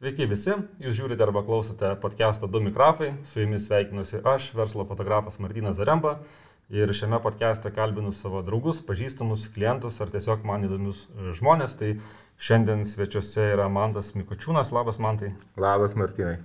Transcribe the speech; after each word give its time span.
Sveiki 0.00 0.24
visi, 0.24 0.54
jūs 0.80 0.94
žiūrite 0.96 1.20
arba 1.20 1.42
klausote 1.44 1.90
podcast'o 2.00 2.46
Du 2.48 2.62
mikrofai, 2.64 3.10
su 3.28 3.42
jumis 3.42 3.66
sveikinusi 3.68 4.22
aš, 4.24 4.46
verslo 4.56 4.86
fotografas 4.88 5.34
Martinas 5.44 5.74
Zaremba 5.76 6.14
ir 6.72 6.88
šiame 6.96 7.18
podcast'e 7.20 7.68
kalbinu 7.76 8.08
savo 8.16 8.40
draugus, 8.40 8.80
pažįstamus, 8.86 9.50
klientus 9.52 10.00
ar 10.00 10.08
tiesiog 10.08 10.46
man 10.48 10.64
įdomius 10.64 11.02
e, 11.04 11.34
žmonės. 11.36 11.74
Tai 11.76 11.90
šiandien 12.40 12.86
svečiuose 12.88 13.50
yra 13.58 13.66
Mantas 13.68 14.14
Mikočiūnas, 14.16 14.70
labas 14.72 14.96
Mantai. 15.04 15.34
Labas 15.60 15.98
Martinai. 16.00 16.38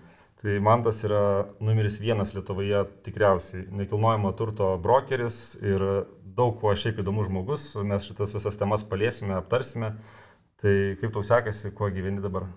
Tai 0.43 0.57
Mantas 0.67 0.99
yra 1.07 1.23
numeris 1.63 2.01
vienas 2.03 2.35
Lietuvoje 2.35 2.83
tikriausiai 3.07 3.69
nekilnojamo 3.71 4.33
turto 4.35 4.73
brokeris 4.83 5.39
ir 5.63 5.87
daug 6.35 6.59
kuo 6.59 6.75
šiaip 6.75 6.99
įdomus 7.05 7.31
žmogus, 7.31 7.71
mes 7.87 8.11
šitas 8.11 8.35
visas 8.35 8.59
temas 8.59 8.83
paliesime, 8.83 9.39
aptarsime. 9.39 9.95
Tai 10.59 10.77
kaip 10.99 11.15
tau 11.15 11.23
sekasi, 11.23 11.71
kuo 11.71 11.87
gyveni 11.87 12.19
dabar? 12.19 12.51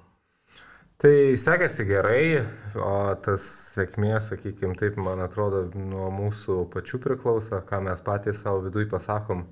Tai 0.98 1.36
sekasi 1.38 1.84
gerai, 1.86 2.40
o 2.74 2.94
tas 3.22 3.44
sėkmė, 3.76 4.16
sakykime 4.18 4.74
taip, 4.74 4.96
man 4.98 5.20
atrodo, 5.22 5.60
nuo 5.78 6.08
mūsų 6.10 6.64
pačių 6.72 6.98
priklauso, 7.04 7.60
ką 7.68 7.78
mes 7.86 8.02
patys 8.02 8.40
savo 8.42 8.64
viduje 8.64 8.88
pasakom, 8.90 9.44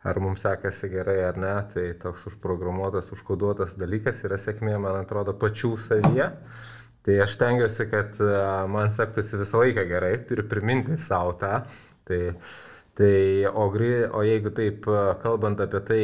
ar 0.00 0.20
mums 0.24 0.46
sekasi 0.46 0.88
gerai 0.88 1.18
ar 1.26 1.36
ne, 1.36 1.52
tai 1.74 1.84
toks 2.00 2.24
užprogramuotas, 2.30 3.12
užkoduotas 3.12 3.76
dalykas 3.76 4.24
yra 4.24 4.40
sėkmė, 4.40 4.78
man 4.80 4.96
atrodo, 5.02 5.36
pačių 5.36 5.74
savyje. 5.90 6.30
Tai 7.04 7.20
aš 7.26 7.36
tengiuosi, 7.44 7.88
kad 7.92 8.16
man 8.72 8.88
sektųsi 8.88 9.42
visą 9.44 9.60
laiką 9.66 9.84
gerai 9.92 10.14
ir 10.24 10.44
priminti 10.48 10.96
savo 10.96 11.36
tą. 11.36 11.66
Tai, 12.08 12.22
tai 12.96 13.14
o, 13.52 13.68
o 13.68 14.24
jeigu 14.24 14.56
taip 14.56 14.88
kalbant 15.20 15.60
apie 15.68 15.84
tai, 15.92 16.02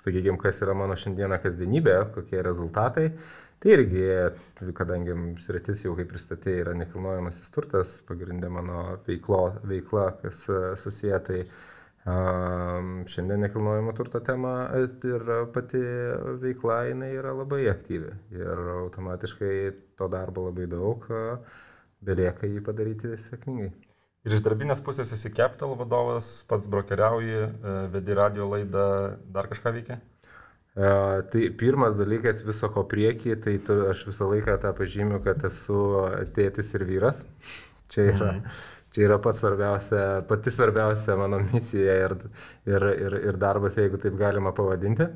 sakykime, 0.00 0.40
kas 0.40 0.64
yra 0.64 0.80
mano 0.80 0.96
šiandieną 0.96 1.44
kasdienybė, 1.44 2.00
kokie 2.16 2.40
rezultatai, 2.40 3.10
Tai 3.62 3.70
irgi, 3.70 4.06
kadangi 4.74 5.14
sritis 5.38 5.84
jau 5.84 5.92
kaip 5.94 6.08
pristatė 6.10 6.56
yra 6.64 6.72
nekilnojamasis 6.74 7.52
turtas, 7.54 7.92
pagrindė 8.08 8.50
mano 8.50 8.96
veiklo, 9.06 9.60
veikla, 9.70 10.08
kas 10.18 10.40
e, 10.50 10.56
susiję, 10.82 11.20
tai 11.28 11.44
šiandien 12.02 13.44
nekilnojamo 13.44 13.92
turto 13.94 14.18
tema 14.26 14.66
ir 14.82 15.28
pati 15.54 15.78
veikla 16.42 16.80
jinai 16.88 17.12
yra 17.14 17.30
labai 17.38 17.68
aktyvi 17.70 18.10
ir 18.34 18.62
automatiškai 18.80 19.54
to 19.94 20.08
darbo 20.10 20.48
labai 20.48 20.66
daug, 20.66 21.06
belieka 22.02 22.50
jį 22.50 22.64
padaryti 22.66 23.14
sėkmingai. 23.14 23.70
Ir 24.26 24.34
iš 24.34 24.42
darbinės 24.42 24.82
pusės 24.82 25.14
esi 25.14 25.30
Capital 25.34 25.76
vadovas, 25.78 26.32
pats 26.50 26.66
brokeriauji, 26.66 27.38
e, 27.46 27.78
vedi 27.94 28.18
radio 28.18 28.50
laidą, 28.50 28.88
dar 29.30 29.46
kažką 29.54 29.78
veikia? 29.78 30.02
E, 30.76 31.22
tai 31.28 31.50
pirmas 31.58 31.98
dalykas 32.00 32.40
viso 32.48 32.70
ko 32.72 32.86
priekį, 32.88 33.36
tai 33.44 33.58
tu, 33.66 33.76
aš 33.90 34.06
visą 34.08 34.30
laiką 34.30 34.56
tą 34.62 34.72
pažymiu, 34.76 35.20
kad 35.24 35.44
esu 35.44 35.82
tėtis 36.36 36.72
ir 36.78 36.86
vyras. 36.88 37.26
Čia 37.92 38.06
yra, 38.08 38.30
mhm. 38.38 38.56
čia 38.94 39.04
yra 39.10 39.18
pats 39.20 39.42
svarbiausia, 39.44 40.02
pati 40.28 40.54
svarbiausia 40.54 41.18
mano 41.20 41.42
misija 41.50 41.98
ir, 42.06 42.16
ir, 42.64 42.88
ir, 43.04 43.18
ir 43.28 43.40
darbas, 43.40 43.76
jeigu 43.76 44.00
taip 44.00 44.16
galima 44.20 44.54
pavadinti. 44.56 45.10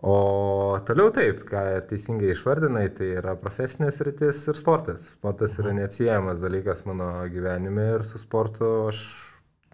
O 0.00 0.78
toliau 0.88 1.10
taip, 1.12 1.42
ką 1.48 1.62
teisingai 1.88 2.30
išvardinai, 2.32 2.86
tai 2.96 3.10
yra 3.20 3.34
profesinės 3.40 4.00
rytis 4.04 4.46
ir 4.48 4.56
sportas. 4.56 5.00
Sportas 5.16 5.56
yra 5.60 5.72
mhm. 5.72 5.80
neatsiejamas 5.80 6.44
dalykas 6.44 6.84
mano 6.88 7.10
gyvenime 7.32 7.94
ir 7.96 8.06
su 8.08 8.20
sportu 8.20 8.70
aš 8.92 9.02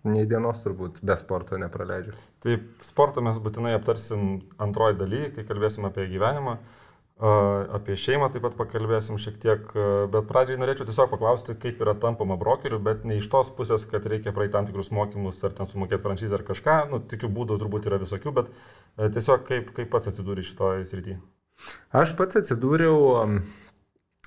nei 0.08 0.26
dienos 0.28 0.62
turbūt 0.64 1.02
be 1.06 1.16
sporto 1.20 1.58
nepraleidžiu. 1.60 2.14
Taip, 2.44 2.66
sportą 2.86 3.24
mes 3.24 3.38
būtinai 3.42 3.74
aptarsim 3.76 4.40
antroji 4.62 4.98
daly, 5.00 5.22
kai 5.34 5.44
kalbėsim 5.48 5.88
apie 5.88 6.06
gyvenimą, 6.12 6.56
apie 7.16 7.96
šeimą 7.96 8.28
taip 8.32 8.42
pat 8.44 8.56
pakalbėsim 8.58 9.16
šiek 9.20 9.38
tiek, 9.40 9.70
bet 10.12 10.26
pradžiai 10.28 10.60
norėčiau 10.60 10.84
tiesiog 10.88 11.08
paklausti, 11.14 11.54
kaip 11.56 11.80
yra 11.80 11.94
tampama 11.96 12.36
brokeriu, 12.36 12.78
bet 12.78 13.06
ne 13.08 13.16
iš 13.16 13.30
tos 13.32 13.48
pusės, 13.56 13.86
kad 13.88 14.04
reikia 14.04 14.34
praeiti 14.36 14.52
tam 14.52 14.68
tikrus 14.68 14.92
mokymus 14.92 15.40
ar 15.48 15.54
ten 15.56 15.70
sumokėti 15.70 16.04
franšizę 16.04 16.36
ar 16.36 16.44
kažką, 16.44 16.76
nu, 16.90 17.00
tikiu 17.00 17.32
būdų 17.32 17.56
turbūt 17.62 17.88
yra 17.88 18.00
visokių, 18.02 18.34
bet 18.36 18.52
tiesiog 19.16 19.48
kaip, 19.48 19.72
kaip 19.78 19.90
pats 19.94 20.12
atsidūrė 20.12 20.44
šitoje 20.44 20.84
srityje. 20.92 21.16
Aš 21.96 22.12
pats 22.18 22.36
atsidūriau 22.42 23.24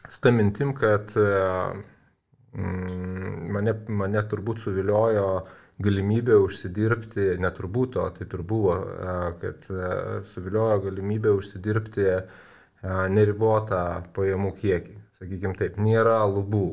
su 0.10 0.18
tą 0.24 0.34
mintim, 0.34 0.74
kad 0.74 1.14
mane, 2.58 3.78
mane 3.86 4.26
turbūt 4.32 4.66
suviliojo 4.66 5.30
uh, 5.44 5.58
galimybė 5.80 6.36
užsidirbti, 6.44 7.38
neturbūt 7.40 7.94
to 7.96 8.06
taip 8.18 8.34
ir 8.36 8.44
buvo, 8.44 8.76
kad 9.40 9.68
suviliojo 10.28 10.82
galimybė 10.90 11.32
užsidirbti 11.38 12.08
neribotą 13.16 13.84
pajamų 14.16 14.54
kiekį. 14.60 14.96
Sakykime 15.20 15.56
taip, 15.60 15.80
nėra 15.80 16.22
lubų. 16.32 16.68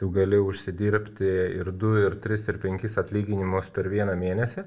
Tu 0.00 0.08
gali 0.12 0.40
užsidirbti 0.42 1.28
ir 1.60 1.70
2, 1.78 1.92
ir 2.08 2.16
3, 2.20 2.48
ir 2.50 2.56
5 2.64 2.96
atlyginimus 3.04 3.68
per 3.72 3.86
vieną 3.92 4.16
mėnesį. 4.18 4.64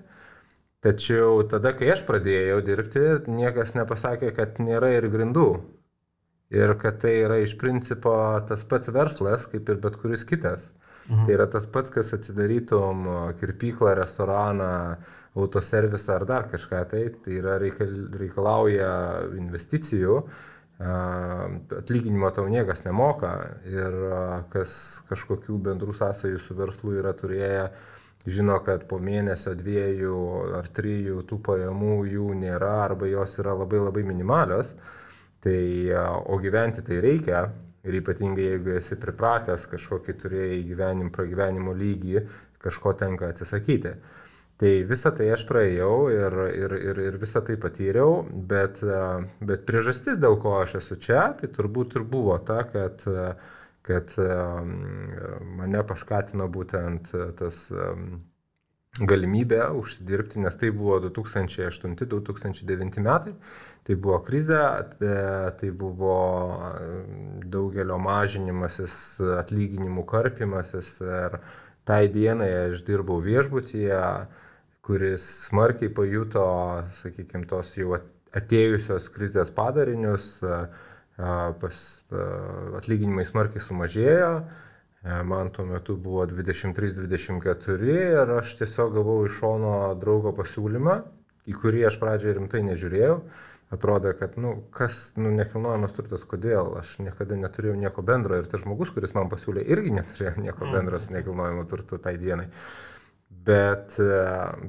Tačiau 0.85 1.41
tada, 1.49 1.73
kai 1.73 1.89
aš 1.91 2.05
pradėjau 2.07 2.61
dirbti, 2.65 3.03
niekas 3.33 3.73
nepasakė, 3.75 4.29
kad 4.37 4.61
nėra 4.61 4.93
ir 4.95 5.09
grindų. 5.09 5.49
Ir 6.53 6.75
kad 6.77 7.01
tai 7.01 7.15
yra 7.25 7.39
iš 7.41 7.55
principo 7.57 8.13
tas 8.47 8.63
pats 8.69 8.93
verslas, 8.93 9.49
kaip 9.49 9.69
ir 9.73 9.81
bet 9.81 9.97
kuris 9.97 10.23
kitas. 10.29 10.69
Mhm. 11.09 11.25
Tai 11.25 11.35
yra 11.35 11.45
tas 11.51 11.67
pats, 11.69 11.91
kas 11.93 12.13
atsidarytum 12.17 13.05
kirpyklą, 13.39 13.93
restoraną, 13.99 14.73
autoservisą 15.35 16.15
ar 16.15 16.25
dar 16.25 16.45
kažką, 16.49 16.81
tai, 16.89 17.03
tai 17.23 17.39
yra 17.41 17.57
reikal, 17.59 17.91
reikalauja 18.15 18.91
investicijų, 19.35 20.21
atlyginimo 20.79 22.29
tau 22.35 22.47
niekas 22.51 22.83
nemoka 22.83 23.31
ir 23.67 23.93
kas 24.51 25.03
kažkokių 25.09 25.59
bendrų 25.69 25.95
sąsajų 25.95 26.39
su 26.43 26.55
verslu 26.55 26.97
yra 26.99 27.13
turėję, 27.15 27.69
žino, 28.27 28.57
kad 28.65 28.87
po 28.89 28.99
mėnesio, 28.99 29.53
dviejų 29.55 30.17
ar 30.57 30.67
trijų 30.75 31.21
tų 31.29 31.39
pajamų 31.45 31.99
jų 32.11 32.31
nėra 32.41 32.73
arba 32.89 33.07
jos 33.07 33.37
yra 33.39 33.53
labai 33.55 33.83
labai 33.83 34.03
minimalios. 34.07 34.73
Tai, 35.45 35.61
o 36.25 36.39
gyventi 36.41 36.81
tai 36.81 36.97
reikia, 37.03 37.43
Ir 37.85 37.99
ypatingai 38.01 38.49
jeigu 38.49 38.75
esi 38.79 38.97
pripratęs 38.97 39.67
kažkokį 39.71 40.17
turėjai 40.21 40.61
gyvenim, 40.65 41.11
pragyvenimo 41.13 41.73
lygį, 41.77 42.23
kažko 42.65 42.95
tenka 42.97 43.29
atsisakyti. 43.29 43.95
Tai 44.55 44.71
visą 44.87 45.11
tai 45.11 45.27
aš 45.35 45.43
praėjau 45.49 45.95
ir, 46.15 46.37
ir, 46.55 46.75
ir, 46.91 46.99
ir 47.09 47.17
visą 47.19 47.41
tai 47.43 47.57
patyriau, 47.59 48.21
bet, 48.51 48.79
bet 49.43 49.65
priežastis, 49.67 50.15
dėl 50.21 50.39
ko 50.39 50.55
aš 50.61 50.77
esu 50.79 50.95
čia, 51.03 51.25
tai 51.39 51.49
turbūt 51.51 51.97
ir 51.99 52.05
buvo 52.07 52.37
ta, 52.47 52.61
kad, 52.71 53.03
kad 53.83 54.15
mane 55.59 55.83
paskatino 55.89 56.47
būtent 56.47 57.11
tas 57.41 57.65
galimybę 58.99 59.71
užsidirbti, 59.71 60.39
nes 60.39 60.57
tai 60.57 60.71
buvo 60.71 60.99
2008-2009 60.99 62.99
metai, 63.03 63.33
tai 63.83 63.95
buvo 63.95 64.19
krize, 64.23 64.85
tai 65.59 65.71
buvo 65.71 66.61
daugelio 67.43 67.97
mažinimasis, 67.99 69.19
atlyginimų 69.41 70.05
karpimasis 70.07 71.01
ir 71.03 71.39
tai 71.85 72.07
dienai 72.09 72.71
aš 72.71 72.81
dirbau 72.87 73.19
viešbutyje, 73.21 74.27
kuris 74.85 75.47
smarkiai 75.49 75.89
pajuto, 75.93 76.47
sakykime, 76.95 77.45
tos 77.49 77.77
jau 77.77 77.97
atėjusios 78.35 79.09
krizės 79.11 79.49
padarinius, 79.55 80.39
pas, 81.17 82.01
atlyginimai 82.79 83.25
smarkiai 83.27 83.61
sumažėjo. 83.63 84.31
E, 84.39 84.64
man 85.05 85.51
tuo 85.53 85.65
metu 85.65 85.97
buvo 86.01 86.25
23-24 86.25 87.89
ir 87.89 88.31
aš 88.39 88.55
tiesiog 88.61 88.95
gavau 88.97 89.19
iš 89.25 89.37
šono 89.39 89.73
draugo 90.01 90.31
pasiūlymą, 90.37 90.95
į 91.45 91.57
kurį 91.61 91.83
aš 91.89 91.99
pradžioje 92.01 92.39
rimtai 92.39 92.63
nežiūrėjau. 92.65 93.19
Atrodė, 93.75 94.11
kad, 94.17 94.35
nu, 94.37 94.51
kas, 94.73 95.15
nu, 95.17 95.31
nekilnojamas 95.33 95.93
turtas, 95.97 96.25
kodėl, 96.29 96.75
aš 96.79 96.99
niekada 97.01 97.37
neturėjau 97.37 97.77
nieko 97.81 98.03
bendro 98.05 98.37
ir 98.37 98.45
tas 98.49 98.61
žmogus, 98.61 98.91
kuris 98.93 99.15
man 99.17 99.29
pasiūlė, 99.31 99.63
irgi 99.73 99.93
neturėjo 99.95 100.35
nieko 100.41 100.69
bendro 100.69 100.99
su 101.01 101.15
nekilnojamu 101.15 101.65
turtu 101.69 101.97
tai 102.01 102.13
dienai. 102.21 102.45
Bet, 103.45 103.97
e, 104.01 104.19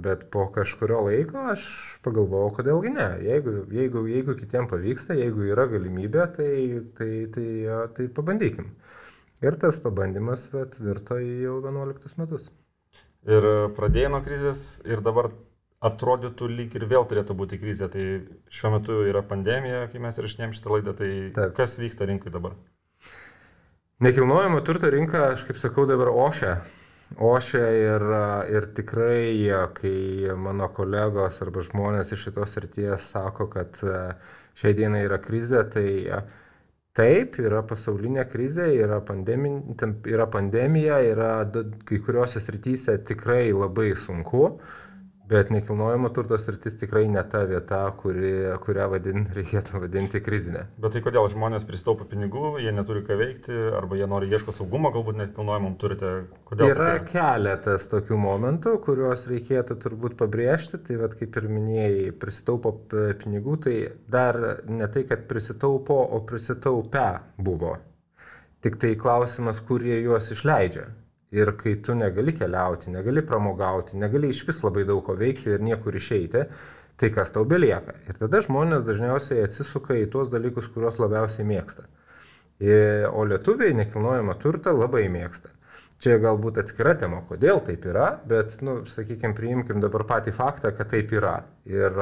bet 0.04 0.24
po 0.32 0.46
kažkurio 0.52 1.02
laiko 1.06 1.44
aš 1.52 1.66
pagalvojau, 2.04 2.54
kodėlgi 2.56 2.92
ne. 2.96 3.06
Jeigu, 3.24 3.54
jeigu, 3.72 4.02
jeigu 4.10 4.34
kitiems 4.36 4.72
pavyksta, 4.72 5.16
jeigu 5.16 5.44
yra 5.52 5.68
galimybė, 5.70 6.24
tai, 6.36 6.50
tai, 6.96 7.10
tai, 7.36 7.46
tai, 7.68 7.78
tai 7.96 8.08
pabandykim. 8.16 8.72
Ir 9.44 9.56
tas 9.60 9.80
pabandymas 9.84 10.46
vat, 10.52 10.78
virto 10.80 11.18
į 11.20 11.42
jau 11.44 11.58
11 11.64 12.16
metus. 12.20 12.48
Ir 13.26 13.44
pradėjai 13.76 14.12
nuo 14.14 14.22
krizės 14.24 14.62
ir 14.86 15.02
dabar 15.04 15.32
atrodytų 15.84 16.48
lyg 16.48 16.76
ir 16.78 16.86
vėl 16.88 17.04
turėtų 17.08 17.36
būti 17.36 17.58
krizė. 17.60 17.90
Tai 17.92 18.04
šiuo 18.52 18.72
metu 18.78 19.02
yra 19.10 19.22
pandemija, 19.26 19.84
kai 19.92 20.00
mes 20.02 20.16
ir 20.16 20.28
išnėm 20.30 20.54
šitą 20.56 20.72
laidą, 20.72 20.96
tai 20.96 21.10
Taip. 21.36 21.52
kas 21.58 21.76
vyksta 21.80 22.08
rinkai 22.08 22.32
dabar? 22.32 22.56
Nekilnojamo 24.04 24.60
turto 24.64 24.88
rinka, 24.92 25.30
aš 25.34 25.46
kaip 25.48 25.60
sakau, 25.60 25.86
dabar 25.88 26.12
ošia. 26.12 26.56
Ošia 27.22 27.66
ir, 27.78 28.02
ir 28.50 28.64
tikrai, 28.74 29.36
kai 29.76 30.32
mano 30.36 30.66
kolegos 30.74 31.38
arba 31.44 31.62
žmonės 31.64 32.10
iš 32.12 32.26
šitos 32.26 32.56
ryties 32.64 33.12
sako, 33.12 33.46
kad 33.52 33.78
e, 33.86 34.00
šiai 34.58 34.74
dienai 34.74 35.04
yra 35.06 35.20
krizė, 35.22 35.62
tai 35.70 35.86
Taip, 36.96 37.34
yra 37.44 37.60
pasaulinė 37.68 38.22
krizė, 38.32 38.70
yra, 38.72 39.02
pandemi, 39.04 39.50
yra 40.08 40.24
pandemija, 40.32 41.02
yra 41.04 41.30
kai 41.84 41.98
kuriuose 42.00 42.40
srityse 42.40 42.94
tikrai 43.04 43.50
labai 43.52 43.90
sunku. 44.00 44.46
Bet 45.26 45.50
nekilnojamo 45.50 46.08
turto 46.14 46.38
sritis 46.38 46.76
tikrai 46.78 47.08
ne 47.10 47.22
ta 47.26 47.40
vieta, 47.50 47.80
kuri, 47.98 48.32
kurią 48.62 48.84
vadin, 48.92 49.24
reikėtų 49.36 49.80
vadinti 49.82 50.20
krizinė. 50.22 50.66
Bet 50.82 50.94
tai 50.94 51.02
kodėl 51.02 51.26
žmonės 51.32 51.66
pristaupo 51.66 52.06
pinigų, 52.06 52.60
jie 52.62 52.70
neturi 52.74 53.02
ką 53.06 53.16
veikti, 53.18 53.56
arba 53.74 53.98
jie 53.98 54.06
nori 54.10 54.30
ieško 54.30 54.54
saugumo, 54.54 54.92
galbūt 54.94 55.18
nekilnojamam 55.18 55.74
turite. 55.80 56.12
Kodėl? 56.46 56.70
Yra 56.76 56.92
tokie? 57.00 57.10
keletas 57.16 57.88
tokių 57.90 58.20
momentų, 58.22 58.76
kuriuos 58.84 59.26
reikėtų 59.32 59.78
turbūt 59.82 60.14
pabrėžti. 60.20 60.78
Tai 60.86 61.00
vad 61.02 61.16
kaip 61.18 61.40
ir 61.40 61.48
minėjai, 61.50 62.12
pristaupo 62.22 62.76
pinigų, 62.92 63.56
tai 63.66 63.76
dar 64.06 64.38
ne 64.70 64.86
tai, 64.92 65.02
kad 65.10 65.26
prisitaupo, 65.26 65.98
o 66.06 66.22
prisitaupę 66.28 67.08
buvo. 67.42 67.74
Tik 68.62 68.78
tai 68.82 68.94
klausimas, 68.98 69.58
kur 69.66 69.82
jie 69.82 69.98
juos 70.04 70.30
išleidžia. 70.34 70.86
Ir 71.34 71.50
kai 71.58 71.74
tu 71.82 71.94
negali 71.98 72.30
keliauti, 72.36 72.92
negali 72.94 73.22
pramogauti, 73.26 73.98
negali 73.98 74.30
iš 74.30 74.44
vis 74.46 74.60
labai 74.62 74.84
daug 74.86 75.02
ko 75.06 75.16
veikti 75.18 75.50
ir 75.56 75.64
niekur 75.64 75.96
išeiti, 75.98 76.44
tai 76.96 77.10
kas 77.12 77.34
tau 77.34 77.44
belieka. 77.48 77.96
Ir 78.06 78.20
tada 78.20 78.40
žmonės 78.44 78.86
dažniausiai 78.86 79.42
atsisuka 79.44 79.98
į 79.98 80.06
tuos 80.12 80.30
dalykus, 80.32 80.70
kuriuos 80.72 81.00
labiausiai 81.02 81.48
mėgsta. 81.48 81.88
O 83.12 83.26
lietuviai 83.28 83.74
nekilnojamą 83.76 84.38
turtą 84.40 84.72
labai 84.76 85.08
mėgsta. 85.12 85.50
Čia 85.96 86.18
galbūt 86.20 86.58
atskira 86.60 86.92
tema, 87.00 87.22
kodėl 87.24 87.62
taip 87.64 87.86
yra, 87.88 88.10
bet, 88.28 88.58
nu, 88.64 88.82
sakykime, 88.92 89.32
priimkim 89.36 89.80
dabar 89.80 90.04
patį 90.08 90.34
faktą, 90.36 90.74
kad 90.76 90.90
taip 90.92 91.12
yra. 91.16 91.38
Ir, 91.64 91.96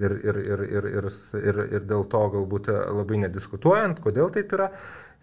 ir, 0.00 0.14
ir, 0.24 0.38
ir, 0.40 0.62
ir, 0.64 0.88
ir, 0.88 1.08
ir, 1.42 1.60
ir 1.76 1.84
dėl 1.84 2.06
to 2.12 2.22
galbūt 2.32 2.70
labai 2.72 3.20
nediskutuojant, 3.26 4.00
kodėl 4.04 4.32
taip 4.32 4.56
yra, 4.56 4.70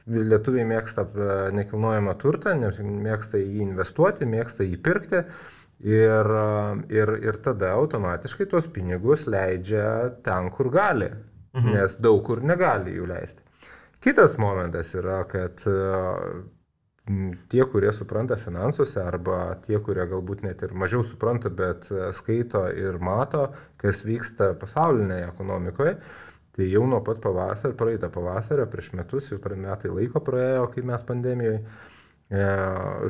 Lietuviai 0.03 0.65
mėgsta 0.67 1.05
e, 1.07 1.25
nekilnojamą 1.55 2.13
turtą, 2.19 2.51
mėgsta 2.83 3.39
jį 3.39 3.61
investuoti, 3.63 4.27
mėgsta 4.27 4.65
jį 4.67 4.79
pirkti 4.83 5.21
ir, 5.23 6.31
e, 6.39 6.47
ir, 6.91 7.13
ir 7.23 7.39
tada 7.45 7.71
automatiškai 7.77 8.49
tuos 8.51 8.67
pinigus 8.67 9.23
leidžia 9.31 9.85
ten, 10.25 10.49
kur 10.51 10.67
gali, 10.73 11.07
mhm. 11.55 11.77
nes 11.77 11.95
daug 12.03 12.19
kur 12.27 12.43
negali 12.43 12.97
jų 12.97 13.07
leisti. 13.13 13.39
Kitas 14.03 14.35
momentas 14.35 14.91
yra, 14.99 15.21
kad 15.31 15.63
e, 15.71 15.77
tie, 17.47 17.63
kurie 17.71 17.95
supranta 17.95 18.35
finansuose 18.35 18.99
arba 18.99 19.55
tie, 19.63 19.79
kurie 19.79 20.03
galbūt 20.11 20.43
net 20.43 20.67
ir 20.67 20.75
mažiau 20.75 21.07
supranta, 21.07 21.47
bet 21.47 21.87
skaito 22.19 22.65
ir 22.75 22.99
mato, 22.99 23.53
kas 23.79 24.03
vyksta 24.03 24.51
pasaulinėje 24.59 25.31
ekonomikoje, 25.31 25.95
Tai 26.53 26.67
jau 26.69 26.83
nuo 26.85 26.99
pat 27.01 27.17
pavasario, 27.21 27.73
praeitą 27.77 28.11
pavasario, 28.13 28.67
prieš 28.69 28.91
metus, 28.93 29.31
jau 29.31 29.39
per 29.41 29.55
metai 29.57 29.89
laiko 29.89 30.21
praėjo, 30.21 30.67
kai 30.73 30.83
mes 30.85 31.05
pandemijoje, 31.07 31.63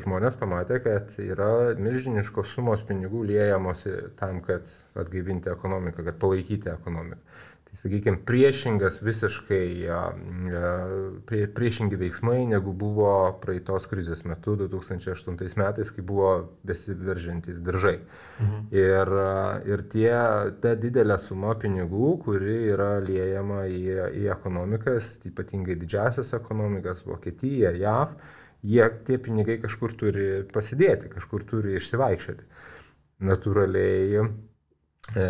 žmonės 0.04 0.38
pamatė, 0.40 0.80
kad 0.84 1.12
yra 1.24 1.50
milžiniškos 1.80 2.56
sumos 2.56 2.82
pinigų 2.88 3.26
liejamos 3.28 3.84
tam, 4.20 4.40
kad 4.48 4.72
atgaivinti 5.00 5.52
ekonomiką, 5.52 6.04
kad 6.08 6.20
palaikyti 6.24 6.72
ekonomiką 6.72 7.20
sakykime, 7.78 8.20
priešingas 8.26 9.00
visiškai 9.02 9.68
prie, 11.26 11.42
priešingi 11.56 11.98
veiksmai, 11.98 12.44
negu 12.50 12.74
buvo 12.78 13.10
praeitos 13.42 13.88
krizės 13.90 14.24
metu 14.30 14.56
2008 14.60 15.58
metais, 15.60 15.92
kai 15.94 16.06
buvo 16.06 16.30
besiveržiantys 16.68 17.58
diržai. 17.66 17.96
Mhm. 18.44 18.62
Ir, 18.78 19.14
ir 19.74 19.86
tie, 19.94 20.14
ta 20.62 20.76
didelė 20.80 21.18
suma 21.22 21.56
pinigų, 21.60 22.14
kuri 22.26 22.60
yra 22.76 22.92
liejama 23.04 23.66
į, 23.66 23.82
į 24.22 24.30
ekonomikas, 24.36 25.16
ypatingai 25.30 25.78
didžiasias 25.82 26.34
ekonomikas, 26.38 27.04
Vokietija, 27.08 27.74
JAV, 27.80 28.16
jie 28.64 28.86
tie 29.08 29.18
pinigai 29.18 29.58
kažkur 29.66 29.98
turi 29.98 30.30
pasidėti, 30.54 31.12
kažkur 31.12 31.44
turi 31.50 31.78
išsivaikščioti. 31.80 32.48
Natūraliai 33.24 34.22
e, 34.22 35.28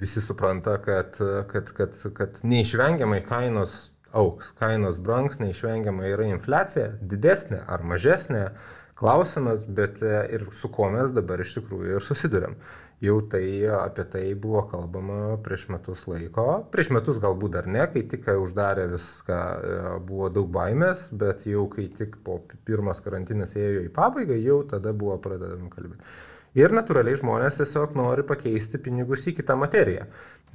visi 0.00 0.20
supranta, 0.20 0.76
kad, 0.84 1.18
kad, 1.48 1.72
kad, 1.72 2.00
kad 2.14 2.40
neišvengiamai 2.42 3.22
kainos 3.24 3.76
auks, 4.16 4.52
kainos 4.60 4.98
brangs, 5.02 5.40
neišvengiamai 5.40 6.10
yra 6.14 6.30
infliacija, 6.30 6.90
didesnė 7.00 7.62
ar 7.68 7.84
mažesnė, 7.84 8.48
klausimas, 8.96 9.66
bet 9.68 10.00
e, 10.02 10.18
ir 10.32 10.46
su 10.56 10.70
kuo 10.72 10.88
mes 10.92 11.12
dabar 11.12 11.40
iš 11.44 11.58
tikrųjų 11.58 11.98
ir 11.98 12.04
susidurėm. 12.04 12.56
Jau 13.04 13.18
tai 13.28 13.44
apie 13.68 14.06
tai 14.08 14.22
buvo 14.40 14.62
kalbama 14.70 15.34
prieš 15.44 15.66
metus 15.68 16.06
laiko, 16.08 16.46
prieš 16.72 16.88
metus 16.96 17.18
galbūt 17.20 17.52
dar 17.58 17.66
ne, 17.68 17.82
kai 17.92 18.06
tik 18.08 18.24
uždarė 18.32 18.86
viską, 18.94 19.40
e, 19.40 19.82
buvo 20.08 20.30
daug 20.32 20.48
baimės, 20.52 21.10
bet 21.12 21.44
jau 21.48 21.66
kai 21.72 21.90
tik 21.98 22.16
po 22.24 22.38
pirmas 22.68 23.04
karantinas 23.04 23.52
ėjo 23.56 23.84
į 23.84 23.92
pabaigą, 23.96 24.40
jau 24.40 24.62
tada 24.70 24.96
buvo 24.96 25.18
pradedama 25.20 25.68
kalbėti. 25.74 26.08
Ir 26.56 26.72
natūraliai 26.72 27.18
žmonės 27.20 27.60
tiesiog 27.60 27.96
nori 27.98 28.24
pakeisti 28.26 28.80
pinigus 28.80 29.26
į 29.28 29.36
kitą 29.36 29.58
materiją, 29.60 30.06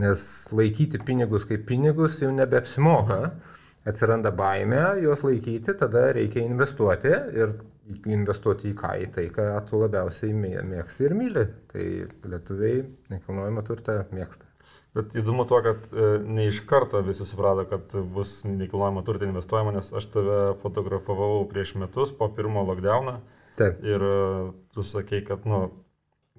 nes 0.02 0.24
laikyti 0.50 1.02
pinigus 1.06 1.46
kaip 1.50 1.68
pinigus 1.70 2.22
jau 2.24 2.32
nebeapsimoka. 2.34 3.20
Atsiranda 3.86 4.30
baime 4.34 4.82
juos 5.02 5.24
laikyti, 5.26 5.74
tada 5.78 6.12
reikia 6.14 6.44
investuoti 6.46 7.12
ir 7.38 7.56
investuoti 8.06 8.70
į 8.70 8.76
ką? 8.78 8.92
Į 9.06 9.10
tai, 9.16 9.26
ką 9.34 9.48
tu 9.70 9.80
labiausiai 9.82 10.34
mėgsti 10.38 11.08
ir 11.08 11.18
myli. 11.18 11.46
Tai 11.72 11.86
lietuviai 12.34 12.84
nekilnojamą 13.14 13.66
turtą 13.66 13.98
mėgsta. 14.14 14.46
Bet 14.96 15.14
įdomu 15.16 15.46
tuo, 15.48 15.62
kad 15.64 15.86
e, 15.96 16.08
ne 16.28 16.50
iš 16.50 16.66
karto 16.68 17.00
visi 17.06 17.26
suprato, 17.28 17.64
kad 17.70 17.94
bus 18.12 18.42
nekilnojamo 18.44 19.06
turtą 19.08 19.30
investuojama, 19.30 19.72
nes 19.78 19.94
aš 19.96 20.10
tave 20.12 20.40
fotografavau 20.60 21.46
prieš 21.52 21.78
metus 21.80 22.12
po 22.18 22.28
pirmo 22.36 22.66
lockdowną. 22.68 23.22
Taip. 23.56 23.80
Ir 23.88 24.04
e, 24.04 24.18
tu 24.76 24.84
sakei, 24.84 25.24
kad, 25.28 25.48
nu, 25.48 25.70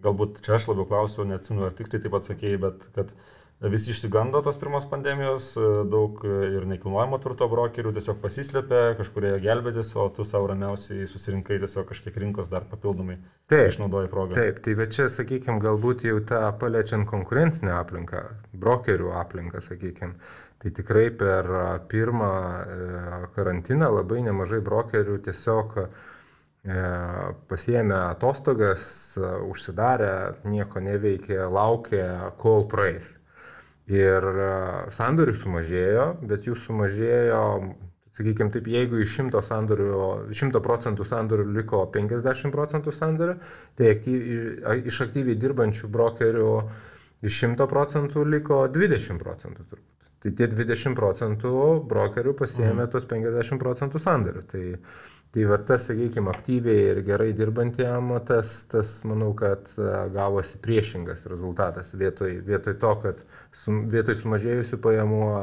galbūt 0.04 0.42
čia 0.44 0.56
aš 0.58 0.70
labiau 0.72 0.88
klausiu, 0.88 1.26
neatsimenu, 1.28 1.68
ar 1.68 1.76
tik 1.78 1.92
tai 1.92 2.02
taip 2.02 2.18
atsakėjai, 2.18 2.60
bet 2.62 2.88
kad 2.96 3.14
visi 3.70 3.92
išsigando 3.92 4.40
tos 4.42 4.58
pirmos 4.58 4.86
pandemijos, 4.90 5.52
daug 5.90 6.18
ir 6.26 6.66
nekilnojamo 6.66 7.18
turto 7.22 7.46
brokerių 7.50 7.92
tiesiog 7.94 8.18
pasislėpė, 8.22 8.80
kažkurie 8.98 9.36
gelbėtis, 9.42 9.92
o 9.94 10.08
tu 10.14 10.26
savo 10.26 10.48
ramiausiai 10.50 11.06
susirinkai 11.10 11.60
tiesiog 11.62 11.86
kažkiek 11.92 12.18
rinkos 12.24 12.50
dar 12.50 12.66
papildomai. 12.70 13.20
Taip, 13.50 13.68
išnaudoji 13.70 14.10
progą. 14.10 14.38
Taip, 14.38 14.58
tai 14.64 14.74
bet 14.78 14.96
čia, 14.96 15.06
sakykime, 15.12 15.60
galbūt 15.62 16.06
jau 16.08 16.18
tą 16.26 16.42
paliečiant 16.58 17.06
konkurencinę 17.10 17.76
aplinką, 17.78 18.24
brokerių 18.64 19.12
aplinką, 19.22 19.62
sakykime. 19.62 20.16
Tai 20.62 20.70
tikrai 20.70 21.08
per 21.18 21.48
pirmą 21.90 22.32
e, 22.32 23.22
karantiną 23.34 23.88
labai 23.96 24.20
nemažai 24.22 24.60
brokerių 24.62 25.16
tiesiog 25.26 25.74
pasiemė 26.62 27.96
atostogas, 28.12 29.16
e, 29.16 29.30
užsidarė, 29.50 30.44
nieko 30.46 30.80
neveikė, 30.80 31.40
laukė, 31.50 32.04
kol 32.38 32.68
praeis. 32.70 33.08
Ir 33.90 34.22
e, 34.22 34.50
sandorių 34.94 35.34
sumažėjo, 35.34 36.06
bet 36.22 36.46
jų 36.46 36.54
sumažėjo, 36.54 37.42
sakykime 38.14 38.54
taip, 38.54 38.68
jeigu 38.70 39.02
iš 39.02 39.16
100, 39.18 39.42
sandorių, 39.48 39.90
100 40.30 40.62
procentų 40.62 41.06
sandorių 41.08 41.48
liko 41.58 41.82
50 41.90 42.54
procentų 42.54 42.94
sandorių, 42.94 43.38
tai 43.74 43.94
aktyvi, 43.96 44.40
iš 44.86 45.00
aktyviai 45.08 45.34
dirbančių 45.34 45.90
brokerių 45.90 46.52
iš 47.26 47.40
100 47.42 47.66
procentų 47.70 48.26
liko 48.28 48.66
20 48.70 49.18
procentų 49.18 49.66
turbūt. 49.66 49.88
Tai 50.22 50.30
tie 50.38 50.46
20 50.46 50.94
procentų 50.94 51.56
brokerių 51.90 52.36
pasiemė 52.38 52.84
mhm. 52.84 52.92
tos 52.94 53.08
50 53.10 53.58
procentų 53.58 53.98
sandorių. 54.02 54.44
Tai 54.46 54.62
Tai 55.32 55.44
va 55.48 55.56
tas, 55.64 55.86
sakykime, 55.88 56.28
aktyviai 56.28 56.90
ir 56.90 56.98
gerai 57.06 57.30
dirbantiem, 57.32 58.10
tas, 58.28 58.50
tas 58.68 58.98
manau, 59.08 59.30
kad 59.36 59.70
e, 59.80 59.86
gavosi 60.12 60.60
priešingas 60.60 61.24
rezultatas. 61.32 61.94
Vietoj, 61.96 62.34
vietoj 62.44 62.76
to, 62.82 62.90
kad 63.00 63.22
sum, 63.56 63.86
vietoj 63.92 64.18
sumažėjusių 64.20 64.78
pajamų 64.84 65.22
e, 65.32 65.40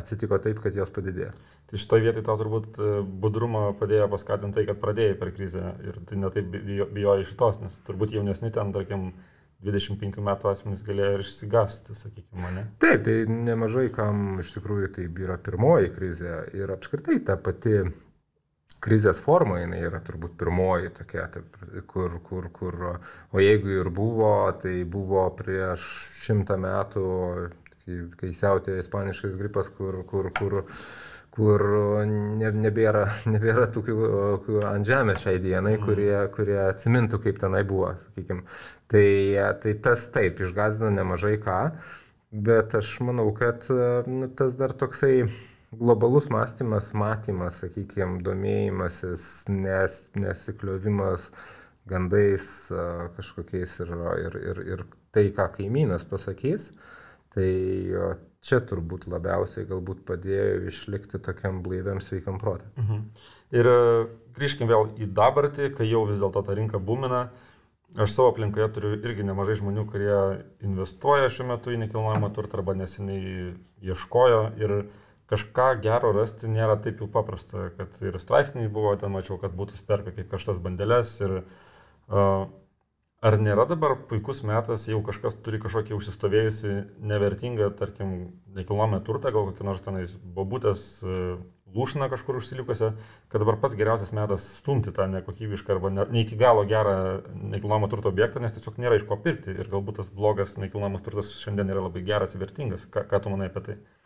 atsitiko 0.00 0.40
taip, 0.42 0.58
kad 0.64 0.74
jos 0.74 0.90
padidėjo. 0.96 1.30
Tai 1.70 1.78
šitoje 1.78 2.08
vietoje 2.08 2.26
tau 2.26 2.34
turbūt 2.40 2.82
e, 2.82 2.90
budrumo 3.22 3.68
padėjo 3.78 4.10
paskatinti 4.10 4.58
tai, 4.58 4.66
kad 4.72 4.82
pradėjai 4.82 5.14
per 5.22 5.30
krizę 5.38 5.70
ir 5.86 6.02
tai 6.10 6.18
netaip 6.18 6.50
bijojai 6.90 7.28
šitos, 7.30 7.62
nes 7.62 7.78
turbūt 7.86 8.18
jaunesni 8.18 8.50
ten, 8.50 8.74
tarkim, 8.74 9.12
25 9.62 10.22
metų 10.24 10.50
asmenys 10.50 10.82
galėjo 10.82 11.14
ir 11.14 11.22
išsigasti, 11.22 11.94
sakykime, 11.94 12.42
mane. 12.42 12.68
Taip, 12.82 13.04
tai 13.06 13.20
nemažai 13.30 13.90
kam 13.94 14.40
iš 14.40 14.54
tikrųjų 14.56 14.94
tai 14.96 15.08
yra 15.20 15.36
pirmoji 15.38 15.92
krizė 15.94 16.46
ir 16.56 16.72
apskritai 16.72 17.20
ta 17.28 17.36
pati 17.36 17.84
krizės 18.84 19.20
forma 19.22 19.60
jinai 19.60 19.82
yra 19.86 20.00
turbūt 20.04 20.36
pirmoji 20.40 20.92
tokia, 20.96 21.26
taip, 21.32 21.56
kur, 21.90 22.16
kur, 22.24 22.48
kur, 22.54 22.78
o 23.32 23.42
jeigu 23.42 23.76
ir 23.80 23.92
buvo, 23.94 24.32
tai 24.62 24.80
buvo 24.88 25.26
prieš 25.36 25.86
šimtą 26.24 26.56
metų, 26.60 27.04
kai, 27.84 28.00
kai 28.20 28.32
siautė 28.36 28.78
ispaniškas 28.80 29.36
gripas, 29.40 29.70
kur, 29.76 30.00
kur, 30.08 30.30
kur, 30.36 30.58
kur 31.34 31.64
ne, 32.08 32.52
nebėra, 32.64 33.06
nebėra 33.34 33.68
tokių 33.74 34.60
ant 34.72 34.88
žemės 34.88 35.24
šiai 35.26 35.42
dienai, 35.42 35.76
mm. 35.76 35.86
kurie, 35.86 36.14
kurie 36.36 36.58
atsimintų, 36.64 37.22
kaip 37.26 37.40
tenai 37.42 37.62
buvo, 37.68 37.94
sakykime. 38.06 38.46
Tai, 38.90 39.06
tai 39.62 39.76
tas 39.84 40.08
taip, 40.14 40.40
išgazino 40.42 40.90
nemažai 40.94 41.36
ką, 41.42 41.60
bet 42.30 42.74
aš 42.78 42.96
manau, 43.06 43.28
kad 43.36 43.68
nu, 43.70 44.30
tas 44.38 44.56
dar 44.58 44.74
toksai 44.76 45.28
globalus 45.72 46.30
mąstymas, 46.30 46.92
matymas, 46.94 47.60
sakykime, 47.64 48.20
domėjimasis, 48.26 49.26
nes, 49.48 50.00
nesikliovimas 50.18 51.30
gandais 51.90 52.46
kažkokiais 53.16 53.76
ir, 53.84 53.92
ir, 54.24 54.40
ir, 54.52 54.64
ir 54.74 54.82
tai, 55.14 55.28
ką 55.34 55.48
kaimynas 55.56 56.04
pasakys, 56.06 56.70
tai 57.34 57.50
čia 58.44 58.60
turbūt 58.64 59.06
labiausiai 59.10 59.68
galbūt 59.68 60.02
padėjo 60.08 60.64
išlikti 60.70 61.20
tokiam 61.22 61.60
blaiviam 61.64 62.00
sveikam 62.02 62.40
protui. 62.40 62.70
Mhm. 62.80 63.02
Ir 63.60 63.68
e, 63.68 63.76
grįžkim 64.36 64.70
vėl 64.70 64.90
į 65.00 65.10
dabartį, 65.16 65.70
kai 65.76 65.88
jau 65.88 66.06
vis 66.08 66.20
dėlto 66.22 66.42
ta 66.46 66.56
rinka 66.56 66.80
būmina. 66.80 67.28
Aš 68.00 68.14
savo 68.14 68.30
aplinkoje 68.30 68.68
turiu 68.70 68.92
irgi 69.02 69.26
nemažai 69.26 69.58
žmonių, 69.58 69.84
kurie 69.90 70.18
investuoja 70.62 71.30
šiuo 71.32 71.48
metu 71.48 71.72
į 71.74 71.80
nekilnojamą 71.82 72.30
turtą 72.36 72.60
arba 72.60 72.76
neseniai 72.78 73.48
ieškojo 73.82 74.42
ir 74.62 74.74
kažką 75.30 75.72
gero 75.84 76.12
rasti 76.16 76.50
nėra 76.50 76.76
taip 76.82 77.02
jau 77.02 77.10
paprasta, 77.10 77.70
kad 77.78 77.96
ir 78.02 78.18
straipsniai 78.18 78.70
buvo, 78.72 78.94
ten 78.98 79.14
mačiau, 79.14 79.38
kad 79.40 79.54
būtų 79.56 79.78
sperka 79.78 80.14
kaip 80.16 80.30
kažtas 80.32 80.58
bandelės 80.62 81.16
ir 81.22 81.40
uh, 81.40 82.48
Ar 83.20 83.34
nėra 83.36 83.66
dabar 83.68 83.98
puikus 84.08 84.38
metas, 84.48 84.86
jeigu 84.88 85.02
kažkas 85.04 85.34
turi 85.44 85.58
kažkokį 85.60 85.92
užsistovėjusi 85.92 86.70
nevertingą, 87.04 87.66
tarkim, 87.76 88.14
nekilnojamą 88.56 89.02
turtą, 89.04 89.28
gal 89.34 89.50
kokį 89.50 89.66
nors 89.68 89.84
tenais 89.84 90.14
bobutės 90.38 90.84
e, 91.04 91.34
lūšną 91.76 92.08
kažkur 92.14 92.38
užsilikusią, 92.40 92.88
kad 93.28 93.44
dabar 93.44 93.58
pats 93.60 93.76
geriausias 93.76 94.14
metas 94.16 94.46
stumti 94.62 94.94
tą 94.96 95.04
nekokybišką 95.12 95.76
arba 95.76 95.92
ne, 95.92 96.08
ne 96.08 96.24
iki 96.24 96.40
galo 96.40 96.64
gerą 96.70 96.96
nekilnojamą 97.52 97.92
turto 97.92 98.08
objektą, 98.08 98.40
nes 98.40 98.56
tiesiog 98.56 98.80
nėra 98.80 98.96
iš 98.96 99.04
ko 99.10 99.20
pirkti 99.20 99.52
ir 99.52 99.68
galbūt 99.68 100.00
tas 100.00 100.08
blogas 100.16 100.56
nekilnojamas 100.56 101.04
turtas 101.04 101.36
šiandien 101.42 101.76
yra 101.76 101.84
labai 101.90 102.00
geras 102.08 102.32
ir 102.32 102.46
vertingas. 102.46 102.88
Ką, 102.88 103.04
ką 103.04 103.20
tu 103.20 103.36
manai 103.36 103.52
apie 103.52 103.66
tai? 103.68 103.76
E, 103.76 103.99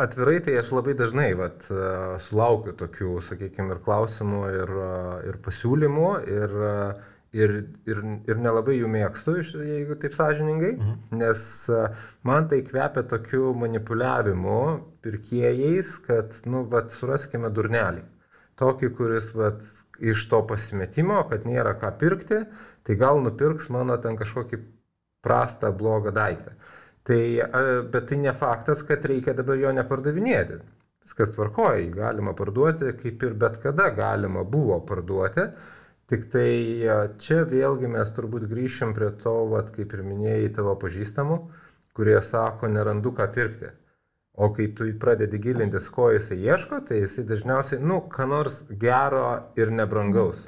atvirai 0.00 0.38
tai 0.44 0.56
aš 0.60 0.72
labai 0.72 0.94
dažnai 0.96 1.32
vat, 1.36 1.66
e, 1.68 1.88
sulaukiu 2.24 2.72
tokių, 2.78 3.16
sakykime, 3.26 3.74
ir 3.74 3.80
klausimų, 3.84 4.42
ir, 4.62 4.72
ir 5.28 5.40
pasiūlymų. 5.44 6.12
Ir, 6.32 6.56
ir, 7.32 7.52
ir, 7.88 8.00
ir 8.28 8.40
nelabai 8.44 8.78
jų 8.78 8.88
mėgstu, 8.92 9.38
jeigu 9.64 9.96
taip 10.00 10.16
sąžiningai, 10.16 10.72
mhm. 10.76 10.96
nes 11.20 11.44
man 12.28 12.48
tai 12.48 12.60
kvepia 12.66 13.04
tokiu 13.08 13.54
manipuliavimu 13.56 14.58
pirkėjais, 15.04 15.94
kad, 16.08 16.36
nu, 16.44 16.66
vat, 16.72 16.92
suraskime 16.92 17.52
durnelį. 17.52 18.04
Tokį, 18.60 18.92
kuris, 18.98 19.30
vat, 19.36 19.64
iš 20.02 20.26
to 20.28 20.42
pasimetimo, 20.48 21.20
kad 21.30 21.46
nėra 21.48 21.74
ką 21.80 21.92
pirkti, 22.00 22.42
tai 22.84 22.98
gal 23.00 23.22
nupirks 23.22 23.68
mano 23.72 23.96
ten 24.02 24.18
kažkokį 24.18 24.60
prastą, 25.22 25.70
blogą 25.76 26.12
daiktą. 26.14 26.56
Tai, 27.02 27.22
bet 27.90 28.06
tai 28.08 28.18
ne 28.22 28.32
faktas, 28.32 28.84
kad 28.86 29.04
reikia 29.10 29.34
dabar 29.34 29.58
jo 29.58 29.72
nepardavinėti. 29.74 30.60
Viskas 31.02 31.32
tvarkoja, 31.34 31.80
jį 31.82 31.88
galima 31.96 32.34
parduoti, 32.38 32.92
kaip 33.00 33.22
ir 33.26 33.32
bet 33.34 33.58
kada 33.62 33.88
galima 33.94 34.44
buvo 34.46 34.78
parduoti. 34.86 35.48
Tik 36.12 36.28
tai 36.30 36.50
čia 37.22 37.42
vėlgi 37.48 37.90
mes 37.90 38.10
turbūt 38.14 38.46
grįšim 38.50 38.92
prie 38.94 39.10
to, 39.22 39.34
vat, 39.50 39.72
kaip 39.74 39.94
ir 39.96 40.02
minėjai, 40.06 40.50
tavo 40.58 40.74
pažįstamų, 40.78 41.38
kurie 41.96 42.18
sako, 42.22 42.70
nerandu 42.70 43.14
ką 43.16 43.26
pirkti. 43.34 43.72
O 44.32 44.48
kai 44.54 44.68
tu 44.76 44.86
pradedi 45.00 45.40
gilintis, 45.42 45.88
ko 45.92 46.10
jisai 46.12 46.38
ieško, 46.40 46.80
tai 46.88 47.02
jisai 47.02 47.24
dažniausiai, 47.28 47.82
nu, 47.84 47.98
ką 48.12 48.28
nors 48.30 48.62
gero 48.80 49.26
ir 49.60 49.72
nebrangaus. 49.74 50.46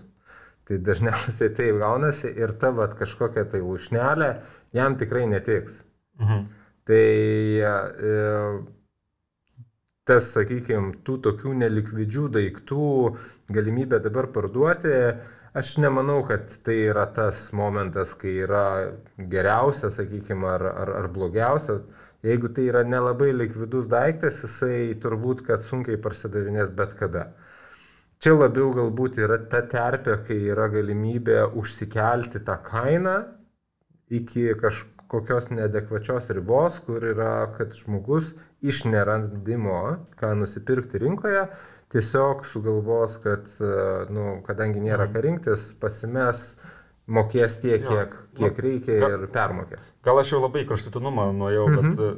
Tai 0.68 0.78
dažniausiai 0.80 1.50
tai 1.56 1.72
gaunasi 1.80 2.30
ir 2.40 2.54
ta 2.60 2.70
vat, 2.72 2.94
kažkokia 3.00 3.44
tai 3.50 3.60
lūšnelė 3.64 4.30
jam 4.76 4.96
tikrai 5.00 5.26
netiks. 5.28 5.82
Mhm. 6.20 6.44
Tai 6.84 7.04
e, 7.64 8.16
tas, 10.04 10.32
sakykime, 10.34 10.98
tų 11.06 11.16
tokių 11.24 11.54
nelikvidžių 11.62 12.26
daiktų 12.36 12.88
galimybė 13.56 14.02
dabar 14.04 14.28
parduoti, 14.34 14.92
Aš 15.54 15.76
nemanau, 15.78 16.24
kad 16.26 16.50
tai 16.66 16.74
yra 16.88 17.04
tas 17.14 17.52
momentas, 17.54 18.10
kai 18.18 18.32
yra 18.42 18.90
geriausia, 19.30 19.86
sakykime, 19.94 20.48
ar, 20.50 20.64
ar, 20.66 20.90
ar 20.98 21.06
blogiausias. 21.14 21.84
Jeigu 22.26 22.50
tai 22.56 22.64
yra 22.72 22.82
nelabai 22.82 23.28
likvidus 23.30 23.86
daiktas, 23.86 24.40
jisai 24.42 24.96
turbūt, 24.98 25.44
kad 25.46 25.62
sunkiai 25.62 26.00
parsidavinės 26.02 26.72
bet 26.74 26.96
kada. 26.98 27.28
Čia 28.18 28.34
labiau 28.34 28.72
galbūt 28.74 29.20
yra 29.22 29.38
ta 29.52 29.60
terpė, 29.70 30.16
kai 30.26 30.40
yra 30.56 30.66
galimybė 30.74 31.44
užsikelti 31.62 32.42
tą 32.42 32.58
kainą 32.66 33.14
iki 34.10 34.48
kažkokios 35.14 35.50
neadekvačios 35.50 36.30
ribos, 36.30 36.80
kur 36.86 37.04
yra, 37.04 37.54
kad 37.56 37.72
žmogus 37.72 38.34
iš 38.62 38.84
nerandimo, 38.84 39.98
ką 40.18 40.34
nusipirkti 40.34 40.98
rinkoje, 40.98 41.46
tiesiog 41.92 42.44
sugalvos, 42.46 43.18
kad, 43.22 43.46
e, 43.60 44.06
nu, 44.10 44.42
kadangi 44.46 44.80
nėra 44.80 45.06
ką 45.12 45.22
rinktis, 45.22 45.72
pasimes, 45.80 46.56
mokės 47.06 47.60
tiek, 47.60 47.84
kiek, 47.84 48.14
kiek 48.34 48.58
reikia 48.58 49.00
gal, 49.00 49.18
ir 49.18 49.26
permokės. 49.32 49.82
Gal 50.04 50.18
aš 50.18 50.32
jau 50.34 50.40
labai 50.42 50.64
kraštutinumą 50.66 51.30
nuėjau, 51.36 51.66
mhm. 51.68 51.90
bet 51.92 52.00
e, 52.00 52.14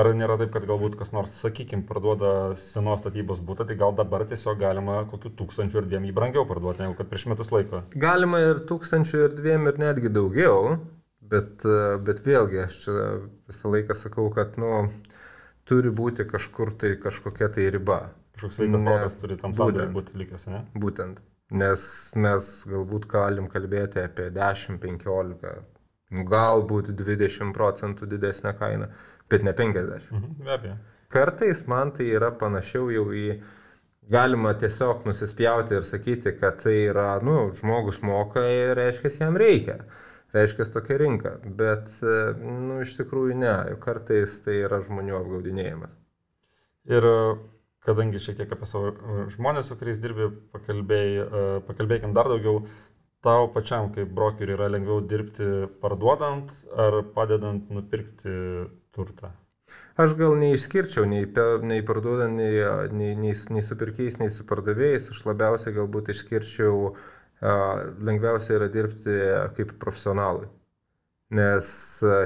ar 0.00 0.12
nėra 0.14 0.38
taip, 0.40 0.52
kad 0.54 0.64
galbūt 0.70 0.96
kas 0.96 1.12
nors, 1.12 1.34
sakykime, 1.42 1.84
parduoda 1.88 2.54
senos 2.56 3.02
statybos 3.02 3.42
būtą, 3.44 3.66
tai 3.68 3.76
gal 3.76 3.92
dabar 3.98 4.24
tiesiog 4.30 4.56
galima 4.62 5.02
kokiu 5.10 5.34
tūkstančiu 5.42 5.82
ir 5.82 5.90
dviem 5.90 6.08
jį 6.08 6.14
brangiau 6.16 6.46
parduoti, 6.48 6.86
negu 6.86 6.96
kad 6.96 7.10
prieš 7.10 7.26
metus 7.34 7.52
laiko? 7.52 7.82
Galima 7.98 8.40
ir 8.40 8.64
tūkstančiu 8.70 9.26
ir 9.26 9.36
dviem 9.36 9.68
ir 9.68 9.82
netgi 9.82 10.14
daugiau, 10.14 10.78
bet, 11.30 11.64
e, 11.64 11.96
bet 12.06 12.22
vėlgi 12.26 12.64
aš 12.66 12.78
čia 12.84 13.06
visą 13.50 13.72
laiką 13.74 13.96
sakau, 13.98 14.28
kad, 14.34 14.58
nu, 14.60 14.88
turi 15.70 15.92
būti 15.94 16.26
kažkur 16.28 16.74
tai 16.80 16.94
kažkokia 17.00 17.50
tai 17.54 17.68
riba. 17.74 18.00
Kažkoks 18.36 18.60
sveikas 18.60 18.86
protas 18.86 19.18
turi 19.20 19.36
tam 19.40 19.54
sandoriui 19.54 19.94
būti 19.94 20.16
likęs, 20.18 20.46
ne? 20.50 20.64
Būtent. 20.84 21.20
Nes 21.50 21.84
mes 22.14 22.48
galbūt 22.70 23.08
galim 23.10 23.48
kalbėti 23.50 24.02
apie 24.04 24.28
10-15, 24.34 25.54
nu, 26.14 26.26
galbūt 26.26 26.92
20 26.98 27.54
procentų 27.56 28.06
didesnę 28.10 28.54
kainą, 28.58 28.90
bet 29.30 29.46
ne 29.46 29.54
50. 29.56 30.12
Mhm, 30.14 30.36
be 30.44 30.54
abejo. 30.56 30.76
Kartais 31.10 31.64
man 31.66 31.90
tai 31.94 32.06
yra 32.14 32.30
panašiau 32.38 32.86
jau 32.94 33.08
į, 33.10 33.40
galima 34.10 34.52
tiesiog 34.58 35.02
nusispjauti 35.10 35.74
ir 35.78 35.86
sakyti, 35.86 36.36
kad 36.38 36.62
tai 36.62 36.76
yra, 36.84 37.16
nu, 37.26 37.50
žmogus 37.58 37.98
moka 38.06 38.44
ir 38.46 38.76
reiškia, 38.78 39.16
jam 39.24 39.38
reikia. 39.38 39.80
Reiškia 40.30 40.68
tokia 40.70 40.98
rinka, 41.00 41.32
bet, 41.58 41.90
nu, 42.38 42.80
iš 42.84 42.94
tikrųjų 43.00 43.38
ne, 43.40 43.54
kartais 43.82 44.36
tai 44.44 44.60
yra 44.62 44.78
žmonių 44.84 45.16
apgaudinėjimas. 45.18 45.96
Ir 46.90 47.06
kadangi 47.86 48.20
šiek 48.22 48.38
tiek 48.38 48.54
apie 48.54 48.68
savo 48.68 48.92
e, 48.92 49.24
žmonės, 49.34 49.70
su 49.70 49.76
kuriais 49.80 49.98
dirbi, 50.02 50.28
pakalbėjai, 50.54 51.26
e, 51.26 51.42
pakalbėkim 51.66 52.14
dar 52.16 52.30
daugiau. 52.30 52.62
Tau 53.20 53.50
pačiam 53.52 53.90
kaip 53.92 54.14
brokeriui 54.16 54.54
yra 54.56 54.70
lengviau 54.72 55.02
dirbti 55.04 55.66
parduodant 55.82 56.54
ar 56.72 57.02
padedant 57.12 57.66
nupirkti 57.68 58.32
turtą? 58.96 59.34
Aš 60.00 60.14
gal 60.16 60.32
neišskirčiau 60.40 61.04
nei, 61.04 61.26
nei 61.68 61.82
parduodant, 61.84 62.32
nei, 62.38 62.62
nei, 62.96 63.12
nei, 63.18 63.34
nei 63.34 63.64
su 63.66 63.76
pirkėjais, 63.76 64.16
nei 64.22 64.32
su 64.32 64.46
pardavėjais. 64.48 65.10
Aš 65.12 65.20
labiausiai 65.28 65.76
galbūt 65.76 66.08
išskirčiau, 66.14 66.94
uh, 66.94 67.19
lengviausia 67.40 68.58
yra 68.58 68.68
dirbti 68.72 69.14
kaip 69.56 69.76
profesionalui. 69.80 70.48
Nes 71.30 71.66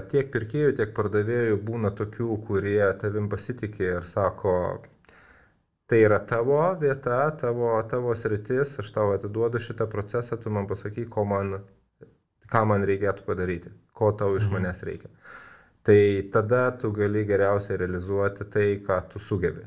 tiek 0.08 0.30
pirkėjų, 0.32 0.72
tiek 0.78 0.94
pardavėjų 0.96 1.58
būna 1.66 1.90
tokių, 1.96 2.38
kurie 2.46 2.80
tavim 3.00 3.28
pasitikė 3.28 3.90
ir 3.98 4.06
sako, 4.08 4.54
tai 5.86 6.00
yra 6.06 6.18
tavo 6.24 6.62
vieta, 6.80 7.18
tavo, 7.40 7.74
tavo 7.90 8.14
sritis, 8.16 8.72
aš 8.80 8.90
tau 8.96 9.12
atiduodu 9.12 9.60
šitą 9.60 9.86
procesą, 9.92 10.40
tu 10.40 10.50
man 10.50 10.66
pasakyk, 10.70 11.10
ko 11.12 11.26
man, 11.28 11.58
ką 12.48 12.64
man 12.70 12.86
reikėtų 12.88 13.26
padaryti, 13.28 13.74
ko 13.92 14.10
tau 14.16 14.38
iš 14.38 14.48
mhm. 14.48 14.56
manęs 14.56 14.82
reikia. 14.88 15.12
Tai 15.84 16.00
tada 16.32 16.70
tu 16.80 16.88
gali 16.96 17.26
geriausiai 17.28 17.76
realizuoti 17.82 18.48
tai, 18.48 18.68
ką 18.86 19.02
tu 19.12 19.20
sugebi. 19.20 19.66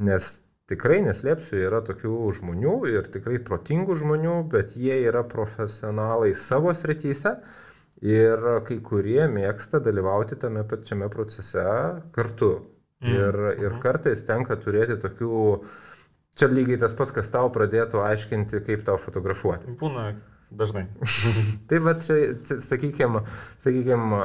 Nes 0.00 0.38
tikrai 0.70 1.00
neslėpsiu, 1.04 1.58
yra 1.66 1.82
tokių 1.84 2.14
žmonių 2.38 2.76
ir 2.92 3.08
tikrai 3.12 3.40
protingų 3.42 3.96
žmonių, 4.02 4.36
bet 4.52 4.76
jie 4.78 5.00
yra 5.08 5.24
profesionalai 5.28 6.32
savo 6.38 6.74
srityse 6.76 7.36
ir 8.02 8.44
kai 8.66 8.78
kurie 8.84 9.22
mėgsta 9.30 9.80
dalyvauti 9.82 10.38
tame 10.42 10.64
pačiame 10.68 11.08
procese 11.12 11.64
kartu. 12.14 12.54
Mm. 13.02 13.14
Ir, 13.18 13.38
ir 13.58 13.78
kartais 13.82 14.20
tenka 14.22 14.54
turėti 14.62 14.94
tokių, 15.02 15.38
čia 16.38 16.48
lygiai 16.50 16.78
tas 16.78 16.92
pats, 16.94 17.10
kas 17.14 17.30
tau 17.34 17.50
pradėtų 17.50 17.98
aiškinti, 18.06 18.62
kaip 18.66 18.84
tau 18.86 18.94
fotografuoti. 19.02 19.74
Būna 19.80 20.12
dažnai. 20.54 20.86
tai 21.68 21.80
va 21.82 21.96
čia, 21.98 22.36
čia 22.46 22.60
sakykime, 22.62 23.24
sakykime, 23.64 24.20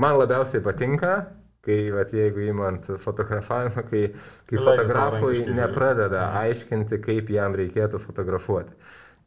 man 0.00 0.18
labiausiai 0.20 0.60
patinka, 0.64 1.14
kai, 1.64 1.78
vat, 1.94 2.12
jeigu 2.16 2.44
įmant 2.50 2.86
fotografavimą, 3.02 3.84
kai, 3.90 4.04
kai 4.48 4.60
fotografui 4.60 5.44
nepradeda 5.52 6.30
aiškinti, 6.40 7.00
kaip 7.04 7.32
jam 7.34 7.56
reikėtų 7.58 8.00
fotografuoti. 8.02 8.76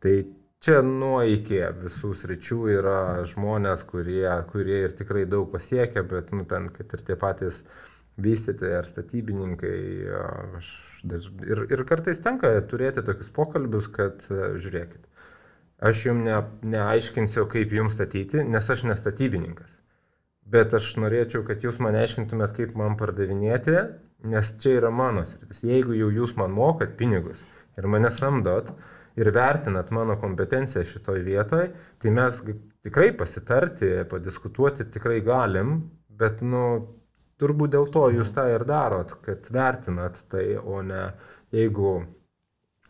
Tai 0.03 0.15
čia 0.63 0.81
nuo 0.85 1.21
iki 1.27 1.61
visų 1.83 2.13
sričių 2.23 2.59
yra 2.77 2.99
žmonės, 3.29 3.85
kurie, 3.89 4.27
kurie 4.51 4.83
ir 4.87 4.95
tikrai 4.97 5.25
daug 5.29 5.49
pasiekia, 5.53 6.05
bet, 6.07 6.33
nu, 6.35 6.47
ten, 6.49 6.69
kad 6.73 6.93
ir 6.97 7.05
tie 7.05 7.17
patys 7.19 7.63
vystytojai 8.23 8.79
ar 8.81 8.89
statybininkai. 8.89 9.77
Aš, 10.59 10.73
ir, 11.45 11.65
ir 11.69 11.85
kartais 11.89 12.21
tenka 12.23 12.51
turėti 12.69 13.05
tokius 13.05 13.31
pokalbius, 13.33 13.89
kad 13.93 14.25
žiūrėkit, 14.29 15.05
aš 15.83 16.07
jums 16.09 16.27
ne, 16.27 16.41
neaiškinsiu, 16.75 17.47
kaip 17.51 17.73
jums 17.77 17.97
statyti, 17.97 18.41
nes 18.47 18.69
aš 18.73 18.85
nestatybininkas. 18.89 19.82
Bet 20.53 20.73
aš 20.77 20.91
norėčiau, 21.01 21.41
kad 21.47 21.63
jūs 21.65 21.79
man 21.81 21.97
aiškintumėt, 21.97 22.55
kaip 22.57 22.73
man 22.77 22.97
pardavinėti, 22.99 23.77
nes 24.29 24.55
čia 24.61 24.77
yra 24.79 24.91
mano 24.93 25.25
sritis. 25.27 25.63
Jeigu 25.65 25.97
jau 25.97 26.11
jūs 26.13 26.35
man 26.39 26.53
mokat 26.53 26.93
pinigus 26.99 27.41
ir 27.79 27.87
mane 27.89 28.11
samdot 28.13 28.69
ir 29.17 29.29
vertinat 29.33 29.89
mano 29.93 30.15
kompetenciją 30.21 30.85
šitoj 30.89 31.23
vietoj, 31.25 31.71
tai 32.01 32.13
mes 32.13 32.41
tikrai 32.85 33.11
pasitarti, 33.17 33.95
padiskutuoti 34.09 34.89
tikrai 34.93 35.21
galim, 35.25 35.79
bet, 36.13 36.41
nu, 36.45 36.65
Turbūt 37.41 37.73
dėl 37.73 37.89
to 37.91 38.05
jūs 38.13 38.29
tą 38.31 38.45
ir 38.53 38.63
darot, 38.67 39.15
kad 39.25 39.47
vertinat 39.51 40.19
tai, 40.31 40.53
o 40.55 40.81
ne 40.85 41.01
jeigu 41.51 41.95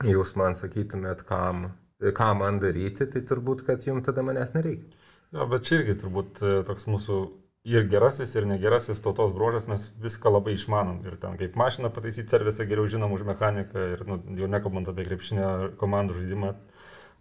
jūs 0.06 0.34
man 0.40 0.58
sakytumėt, 0.60 1.24
kam, 1.30 1.70
ką 2.04 2.28
man 2.38 2.60
daryti, 2.62 3.08
tai 3.10 3.24
turbūt, 3.30 3.64
kad 3.66 3.86
jums 3.88 4.06
tada 4.06 4.26
manęs 4.26 4.52
nereikia. 4.54 5.00
Jo, 5.34 5.48
bet 5.50 5.66
čia 5.66 5.80
irgi 5.80 5.96
turbūt 6.04 6.44
e, 6.44 6.52
toks 6.68 6.86
mūsų 6.92 7.18
ir 7.64 7.86
gerasis, 7.88 8.34
ir 8.36 8.48
negerasis 8.48 9.00
tautos 9.04 9.32
bruožas, 9.36 9.70
mes 9.72 9.88
viską 10.04 10.34
labai 10.34 10.58
išmanom. 10.58 11.00
Ir 11.08 11.16
ten 11.22 11.38
kaip 11.40 11.56
mašiną 11.60 11.94
pataisyti 11.96 12.34
servisą 12.34 12.68
geriau 12.68 12.90
žinom 12.92 13.16
už 13.16 13.24
mechaniką, 13.28 13.86
ir 13.96 14.04
nu, 14.10 14.20
jau 14.40 14.50
nekalbant 14.52 14.92
apie 14.92 15.08
krepšinę 15.08 15.50
komandų 15.80 16.20
žaidimą. 16.20 16.54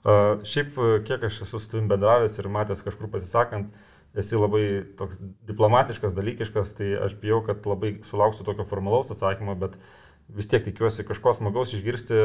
Uh, 0.02 0.42
šiaip, 0.42 0.78
kiek 1.06 1.28
aš 1.28 1.44
esu 1.44 1.60
su 1.62 1.70
tavim 1.70 1.86
bendravęs 1.90 2.40
ir 2.42 2.50
matęs 2.50 2.82
kažkur 2.82 3.06
pasisakant, 3.12 3.70
esi 4.18 4.34
labai 4.34 4.64
toks 4.98 5.20
diplomatiškas, 5.46 6.14
dalykiškas, 6.16 6.74
tai 6.74 6.90
aš 7.06 7.14
bijau, 7.22 7.38
kad 7.46 7.62
labai 7.68 7.94
sulauksiu 8.08 8.42
tokio 8.44 8.66
formalaus 8.66 9.14
atsakymo, 9.14 9.54
bet 9.62 9.78
vis 10.26 10.50
tiek 10.50 10.64
tikiuosi 10.66 11.06
kažko 11.06 11.36
smagaus 11.38 11.76
išgirsti 11.78 12.18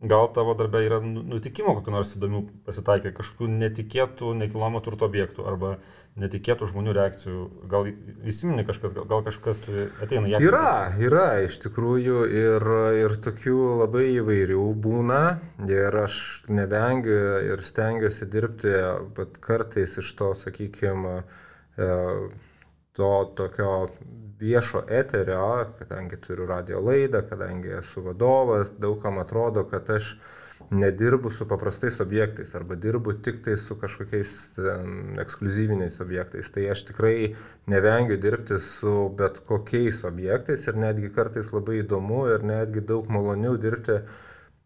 gal 0.00 0.30
tavo 0.32 0.54
darbė 0.56 0.80
yra 0.86 0.98
nu, 1.04 1.22
nutikimo 1.34 1.74
kokiu 1.76 1.92
nors 1.92 2.14
įdomių 2.16 2.40
pasitaikė, 2.64 3.12
kažkokių 3.16 3.48
netikėtų 3.52 4.32
nekilnojamo 4.38 4.80
turto 4.84 5.06
objektų 5.08 5.44
arba 5.48 5.74
netikėtų 6.20 6.70
žmonių 6.70 6.94
reakcijų. 6.96 7.42
Gal 7.70 7.90
įsiminė 8.32 8.64
kažkas, 8.68 8.94
gal, 8.96 9.06
gal 9.10 9.24
kažkas 9.26 9.62
ateina 10.00 10.30
ją. 10.32 10.40
Yra, 10.44 10.72
yra 11.00 11.26
iš 11.44 11.60
tikrųjų 11.66 12.22
ir, 12.32 12.70
ir 13.02 13.16
tokių 13.26 13.58
labai 13.82 14.06
įvairių 14.16 14.64
būna 14.86 15.20
ir 15.68 16.00
aš 16.06 16.20
nevengiu 16.48 17.20
ir 17.52 17.64
stengiuosi 17.64 18.28
dirbti, 18.32 18.72
bet 19.16 19.36
kartais 19.44 19.98
iš 20.00 20.14
to, 20.16 20.32
sakykime, 20.46 21.20
to 22.96 23.12
tokio 23.36 23.74
viešo 24.40 24.84
eterio, 24.88 25.66
kadangi 25.78 26.16
turiu 26.16 26.46
radio 26.48 26.80
laidą, 26.80 27.22
kadangi 27.28 27.74
esu 27.80 28.02
vadovas, 28.02 28.72
daugam 28.80 29.18
atrodo, 29.20 29.64
kad 29.68 29.90
aš 29.90 30.14
nedirbu 30.70 31.30
su 31.30 31.46
paprastais 31.48 32.00
objektais 32.00 32.54
arba 32.54 32.74
dirbu 32.74 33.12
tik 33.24 33.40
tai 33.44 33.56
su 33.56 33.74
kažkokiais 33.80 34.34
um, 34.58 34.92
ekskluzyviniais 35.18 36.00
objektais. 36.00 36.50
Tai 36.54 36.68
aš 36.70 36.84
tikrai 36.90 37.34
nevengiu 37.66 38.16
dirbti 38.20 38.60
su 38.64 39.08
bet 39.18 39.40
kokiais 39.48 40.04
objektais 40.04 40.66
ir 40.68 40.78
netgi 40.78 41.10
kartais 41.14 41.52
labai 41.52 41.80
įdomu 41.82 42.26
ir 42.34 42.46
netgi 42.46 42.84
daug 42.92 43.10
maloniau 43.10 43.58
dirbti 43.60 44.00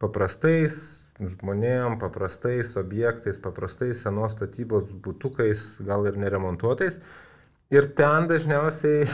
paprastais 0.02 0.82
žmonėm, 1.14 2.00
paprastais 2.02 2.74
objektais, 2.76 3.38
paprastais 3.38 4.00
senos 4.02 4.34
statybos 4.34 4.90
būtukais, 5.04 5.76
gal 5.86 6.08
ir 6.10 6.18
neremontuotais 6.18 6.98
Ir 7.74 7.88
ten 7.98 8.28
dažniausiai 8.30 9.08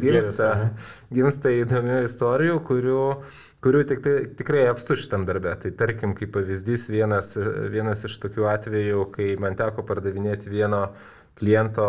gimsta, 0.00 0.50
gimsta 1.12 1.50
įdomių 1.52 1.98
istorijų, 2.06 2.56
kurių, 2.64 3.00
kurių 3.60 3.82
tik, 3.90 4.00
tai, 4.04 4.14
tikrai 4.38 4.62
apstu 4.70 4.96
šitam 4.96 5.26
darbė. 5.28 5.52
Tai 5.60 5.72
tarkim, 5.76 6.14
kaip 6.16 6.32
pavyzdys, 6.36 6.86
vienas, 6.92 7.34
vienas 7.72 8.06
iš 8.08 8.16
tokių 8.22 8.48
atvejų, 8.54 9.04
kai 9.12 9.34
man 9.42 9.58
teko 9.58 9.84
pardavinėti 9.84 10.48
vieno 10.48 10.86
kliento 11.36 11.88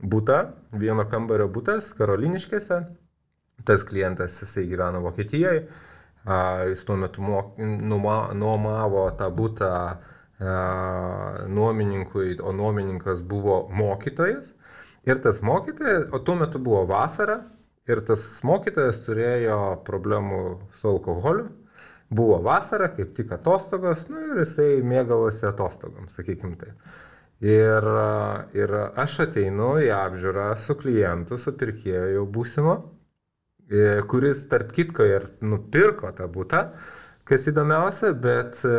būtą, 0.00 0.38
vieno 0.72 1.04
kambario 1.10 1.50
būtas 1.52 1.92
Karoliniškėse. 1.98 2.80
Tas 3.66 3.84
klientas, 3.88 4.40
jisai 4.40 4.66
gyveno 4.70 5.02
Vokietijoje, 5.04 5.66
jis 6.70 6.84
tuo 6.88 6.96
metu 7.00 7.24
nuomavo 7.60 9.04
tą 9.18 9.30
būtą 9.36 9.72
nuomininkui, 11.48 12.36
o 12.40 12.52
nuomininkas 12.52 13.22
buvo 13.24 13.66
mokytojas. 13.72 14.55
Ir 15.06 15.20
tas 15.22 15.38
mokytojas, 15.42 16.08
o 16.10 16.18
tuo 16.18 16.34
metu 16.40 16.58
buvo 16.58 16.82
vasara, 16.88 17.38
ir 17.86 18.02
tas 18.06 18.24
mokytojas 18.46 19.04
turėjo 19.06 19.58
problemų 19.86 20.40
su 20.74 20.90
alkoholiu. 20.90 21.46
Buvo 22.06 22.38
vasara, 22.42 22.88
kaip 22.94 23.14
tik 23.16 23.32
atostogos, 23.34 24.04
nu 24.10 24.20
ir 24.28 24.42
jisai 24.44 24.82
mėgavosi 24.86 25.46
atostogom, 25.48 26.06
sakykim 26.10 26.54
taip. 26.58 26.74
Ir, 27.42 27.86
ir 28.56 28.74
aš 28.96 29.18
ateinu 29.26 29.74
į 29.82 29.90
apžiūrą 29.92 30.52
su 30.62 30.76
klientu, 30.78 31.36
su 31.38 31.52
pirkėju 31.58 32.22
būsimo, 32.32 32.76
e, 33.68 34.00
kuris 34.08 34.44
tarp 34.48 34.70
kitko 34.72 35.04
ir 35.06 35.26
nupirko 35.42 36.14
tą 36.16 36.30
būtą. 36.32 36.62
Kas 37.26 37.48
įdomiausia, 37.50 38.12
bet 38.22 38.60
e, 38.62 38.74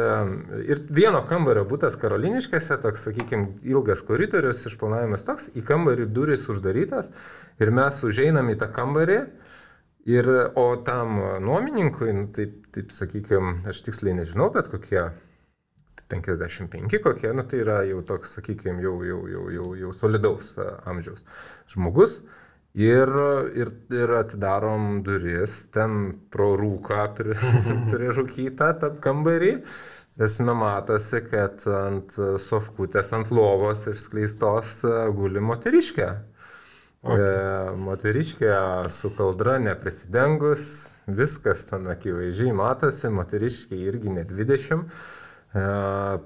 ir 0.71 0.79
vieno 0.95 1.19
kambario 1.27 1.65
būtas 1.67 1.97
karoliniškėse, 1.99 2.77
toks, 2.79 3.03
sakykime, 3.09 3.57
ilgas 3.67 3.99
koridorius, 4.07 4.63
išplanavimas 4.69 5.27
toks, 5.27 5.49
į 5.51 5.65
kambarį 5.67 6.07
duris 6.15 6.47
uždarytas 6.47 7.11
ir 7.59 7.73
mes 7.75 7.99
užeinam 8.07 8.47
į 8.53 8.55
tą 8.61 8.69
kambarį, 8.71 9.19
ir, 10.07 10.29
o 10.55 10.65
tam 10.87 11.19
nuomininkui, 11.43 12.13
nu, 12.15 12.27
taip, 12.31 12.55
taip 12.71 12.95
sakykime, 12.95 13.57
aš 13.67 13.83
tiksliai 13.83 14.15
nežinau, 14.21 14.47
bet 14.55 14.71
kokie 14.71 15.09
55 16.07 17.01
kokie, 17.03 17.33
nu, 17.35 17.43
tai 17.43 17.59
yra 17.65 17.81
jau 17.87 17.99
toks, 18.07 18.37
sakykime, 18.37 18.79
jau, 18.83 19.01
jau, 19.03 19.21
jau, 19.27 19.45
jau, 19.51 19.71
jau 19.75 19.93
solidaus 19.95 20.53
e, 20.55 20.67
amžiaus 20.87 21.25
žmogus. 21.73 22.21
Ir, 22.77 23.09
ir, 23.57 23.71
ir 23.95 24.11
atidarom 24.19 25.01
duris, 25.05 25.63
ten 25.73 26.11
pro 26.29 26.51
rūką 26.59 27.05
prirūkytą 27.17 28.71
tą 28.81 28.91
kambarį. 29.01 29.53
Esame 30.21 30.53
matosi, 30.57 31.21
kad 31.29 31.61
ant 31.69 32.15
sofkutės, 32.41 33.13
ant 33.13 33.29
lovos 33.33 33.85
išskleistos 33.89 34.79
guli 35.17 35.41
moteriškė. 35.45 36.09
Okay. 37.07 37.21
E, 37.21 37.75
moteriškė 37.77 38.53
su 38.89 39.11
kaldra 39.15 39.57
neprisidengus, 39.61 40.63
viskas 41.05 41.61
ten 41.69 41.85
akivaizdžiai 41.93 42.55
matosi, 42.57 43.11
moteriškė 43.13 43.77
irgi 43.77 44.11
ne 44.15 44.25
20, 44.27 44.81
e, 45.53 45.65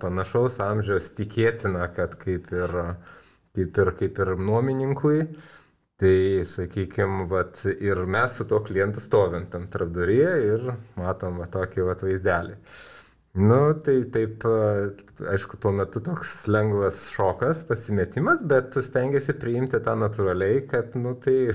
panašaus 0.01 0.62
amžiaus 0.63 1.12
tikėtina, 1.17 1.89
kad 1.95 2.15
kaip 2.21 2.47
ir, 2.56 2.77
kaip 3.58 3.82
ir, 3.84 3.91
kaip 3.99 4.23
ir 4.23 4.34
nuomininkui. 4.39 5.25
Tai 6.01 6.41
sakykime, 6.49 7.27
vat, 7.29 7.59
ir 7.77 7.99
mes 8.09 8.33
su 8.33 8.47
tuo 8.49 8.63
klientu 8.65 9.03
stovim 9.03 9.43
tam 9.53 9.67
trapduryje 9.69 10.31
ir 10.47 10.63
matom 10.97 11.37
va, 11.37 11.45
tokį 11.53 11.85
va, 11.85 11.93
vaizdelį. 12.01 12.55
Nu, 13.37 13.59
tai 13.85 13.99
taip, 14.11 14.41
aišku, 15.29 15.59
tuo 15.61 15.75
metu 15.77 16.01
toks 16.03 16.33
lengvas 16.49 17.03
šokas, 17.13 17.61
pasimetimas, 17.69 18.41
bet 18.41 18.73
tu 18.73 18.81
stengiasi 18.83 19.37
priimti 19.37 19.79
tą 19.85 19.93
natūraliai, 20.01 20.65
kad, 20.73 20.97
nu, 20.97 21.13
tai... 21.21 21.53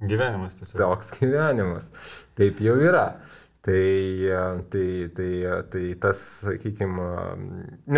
Gyvenimas 0.00 0.54
tiesiog. 0.56 0.78
Toks 0.80 1.12
gyvenimas. 1.18 1.90
Taip 2.38 2.62
jau 2.62 2.78
yra. 2.78 3.08
Tai, 3.66 3.82
tai, 4.72 4.86
tai, 5.18 5.32
tai 5.74 5.84
tas, 6.06 6.22
sakykime, 6.46 7.10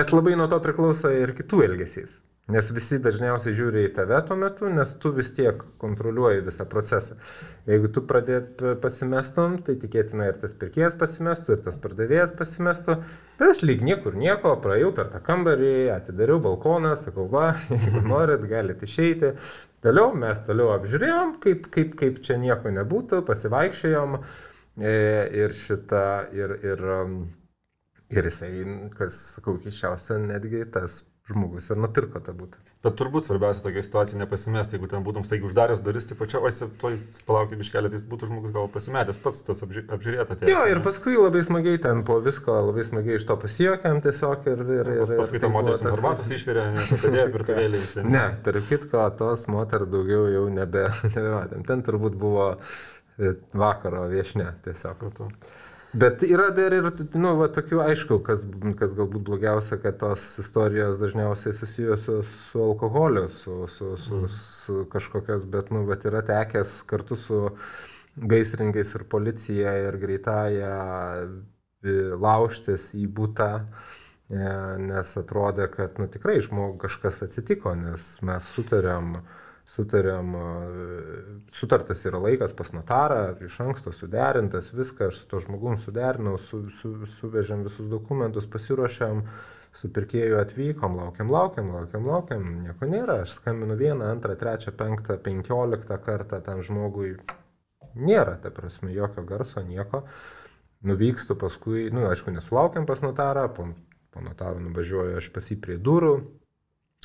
nes 0.00 0.16
labai 0.16 0.32
nuo 0.40 0.48
to 0.50 0.64
priklauso 0.64 1.12
ir 1.12 1.36
kitų 1.36 1.66
elgesys. 1.68 2.21
Nes 2.50 2.72
visi 2.74 2.96
dažniausiai 2.98 3.54
žiūri 3.54 3.84
į 3.86 3.90
tave 3.94 4.16
tuo 4.26 4.34
metu, 4.34 4.66
nes 4.66 4.90
tu 4.98 5.12
vis 5.14 5.28
tiek 5.36 5.60
kontroliuoji 5.78 6.40
visą 6.42 6.64
procesą. 6.66 7.14
Jeigu 7.70 7.86
tu 7.94 8.02
pradėt 8.02 8.64
pasimestum, 8.82 9.60
tai 9.62 9.76
tikėtina 9.78 10.26
ir 10.26 10.40
tas 10.42 10.56
pirkėjas 10.58 10.96
pasimestų, 10.98 11.54
ir 11.54 11.60
tas 11.62 11.76
pardavėjas 11.84 12.32
pasimestų. 12.40 12.96
Bet 13.38 13.52
aš 13.52 13.60
lyg 13.62 13.84
niekur 13.86 14.18
nieko, 14.18 14.56
praėjau 14.64 14.90
per 14.96 15.12
tą 15.12 15.20
kambarį, 15.22 15.92
atidariau 15.94 16.40
balkoną, 16.42 16.96
sakau, 16.98 17.28
va, 17.30 17.52
jeigu 17.70 18.02
norit, 18.10 18.42
galite 18.50 18.90
išeiti. 18.90 19.36
Toliau 19.86 20.10
mes 20.18 20.42
toliau 20.42 20.74
apžiūrėjom, 20.74 21.36
kaip, 21.46 21.70
kaip, 21.70 21.94
kaip 22.02 22.18
čia 22.26 22.40
nieko 22.42 22.74
nebūtų, 22.74 23.22
pasivaikščiojom 23.30 24.18
e, 24.18 24.98
ir 25.44 25.54
šitą, 25.54 26.04
ir, 26.34 26.58
ir, 26.66 26.84
ir 28.18 28.30
jisai, 28.32 28.52
kas, 28.98 29.22
sakau, 29.38 29.60
keščiausia, 29.62 30.18
netgi 30.26 30.66
tas 30.74 31.04
žmogus 31.30 31.68
ir 31.70 31.78
nupirko 31.78 32.20
tą 32.24 32.34
būtą. 32.34 32.58
Bet 32.82 32.96
turbūt 32.98 33.28
svarbiausia 33.28 33.62
tokia 33.62 33.84
situacija 33.86 34.18
nepasimesti, 34.18 34.74
jeigu 34.74 34.88
ten 34.90 35.04
būtum 35.06 35.22
staigiai 35.26 35.46
uždaręs 35.46 35.82
duris, 35.86 36.08
tai 36.08 36.16
pačia, 36.18 36.40
oi, 36.42 36.50
palaukit 37.28 37.60
biškelį, 37.60 37.92
tai 37.92 38.00
būtų 38.10 38.28
žmogus 38.32 38.54
gal 38.56 38.66
pasimetęs 38.74 39.20
pats 39.22 39.44
tas 39.46 39.62
apži 39.62 39.84
apžiūrėta. 39.86 40.40
Jo, 40.50 40.64
ir 40.66 40.82
paskui 40.82 41.14
labai 41.14 41.44
smagiai 41.46 41.78
ten 41.84 42.02
po 42.08 42.18
visko, 42.24 42.58
labai 42.70 42.86
smagiai 42.88 43.20
iš 43.20 43.28
to 43.30 43.38
pasijokėm 43.44 44.02
tiesiog 44.02 44.50
ir... 44.50 44.64
ir, 44.80 44.92
ir 44.96 45.14
paskui 45.22 45.42
ta 45.42 45.52
moteris 45.54 45.86
informatus 45.86 46.34
išvirė, 46.34 46.66
nesėdėjo 46.80 47.30
virtuvėlį 47.38 47.84
visi. 47.84 48.06
Ne, 48.08 48.26
tarp 48.42 48.66
kitko, 48.72 49.06
tos 49.22 49.46
moters 49.52 49.90
daugiau 49.94 50.26
jau 50.32 50.44
nebe, 50.50 50.88
nebematėm. 51.14 51.62
Ten 51.70 51.86
turbūt 51.86 52.18
buvo 52.18 52.50
e, 52.58 53.36
vakaro 53.54 54.08
viešne 54.10 54.56
tiesiog. 54.66 54.98
Kartu. 55.06 55.30
Bet 55.92 56.22
yra 56.24 56.48
dar 56.56 56.72
ir, 56.72 56.86
nu, 57.20 57.34
va, 57.36 57.50
tokių 57.52 57.82
aišku, 57.84 58.16
kas, 58.24 58.46
kas 58.78 58.94
galbūt 58.96 59.26
blogiausia, 59.26 59.76
kad 59.80 59.98
tos 60.00 60.24
istorijos 60.40 60.96
dažniausiai 61.00 61.52
susijusios 61.52 62.06
su, 62.06 62.38
su 62.48 62.62
alkoholiu, 62.64 63.26
su, 63.42 63.66
su, 63.68 63.90
su, 64.00 64.20
mm. 64.22 64.30
su 64.32 64.76
kažkokios, 64.92 65.44
bet, 65.52 65.68
nu, 65.74 65.84
bet 65.88 66.06
yra 66.08 66.22
tekęs 66.24 66.78
kartu 66.88 67.18
su 67.20 67.42
gaisrininkais 68.16 68.94
ir 68.96 69.04
policija 69.12 69.74
ir 69.82 70.00
greitąją 70.00 70.72
laužtis 72.24 72.88
į 72.96 73.04
būtą, 73.12 73.50
e, 73.60 74.48
nes 74.88 75.12
atrodė, 75.20 75.68
kad, 75.76 76.00
nu, 76.00 76.08
tikrai 76.08 76.38
žmogui 76.40 76.80
kažkas 76.86 77.20
atsitiko, 77.28 77.76
nes 77.76 78.14
mes 78.24 78.48
sutarėm, 78.56 79.16
uh, 79.18 79.41
sutarėm, 79.68 80.34
sutartas 81.54 82.02
yra 82.08 82.20
laikas 82.22 82.54
pas 82.56 82.72
notarą, 82.74 83.22
iš 83.44 83.60
anksto 83.64 83.92
suderintas, 83.94 84.72
viską 84.74 85.08
aš 85.10 85.22
su 85.22 85.28
to 85.30 85.40
žmogum 85.44 85.78
suderinau, 85.80 86.36
su, 86.38 86.64
su, 86.80 86.94
suvežėm 87.18 87.64
visus 87.68 87.88
dokumentus, 87.90 88.48
pasiruošėm, 88.50 89.22
su 89.78 89.88
pirkėju 89.88 90.40
atvykom, 90.42 90.98
laukiam, 90.98 91.30
laukiam, 91.32 91.70
laukiam, 91.72 92.08
laukiam, 92.10 92.50
nieko 92.66 92.88
nėra, 92.90 93.22
aš 93.24 93.38
skambinu 93.38 93.78
vieną, 93.78 94.10
antrą, 94.16 94.36
trečią, 94.36 94.74
penktą, 94.76 95.16
penkioliktą 95.22 95.96
kartą 96.04 96.42
tam 96.44 96.60
žmogui, 96.66 97.14
nėra, 97.94 98.36
ta 98.42 98.52
prasme, 98.52 98.92
jokio 98.92 99.24
garso, 99.24 99.64
nieko, 99.64 100.04
nuvykstu 100.84 101.38
paskui, 101.40 101.88
nu, 101.94 102.04
aišku, 102.10 102.34
nesulaukiam 102.34 102.84
pas 102.90 103.00
notarą, 103.00 103.46
po, 103.54 103.70
po 104.12 104.20
notarą 104.20 104.60
nuvažiuoju 104.66 105.20
aš 105.22 105.32
pas 105.32 105.48
jį 105.48 105.60
prie 105.64 105.78
durų, 105.80 106.16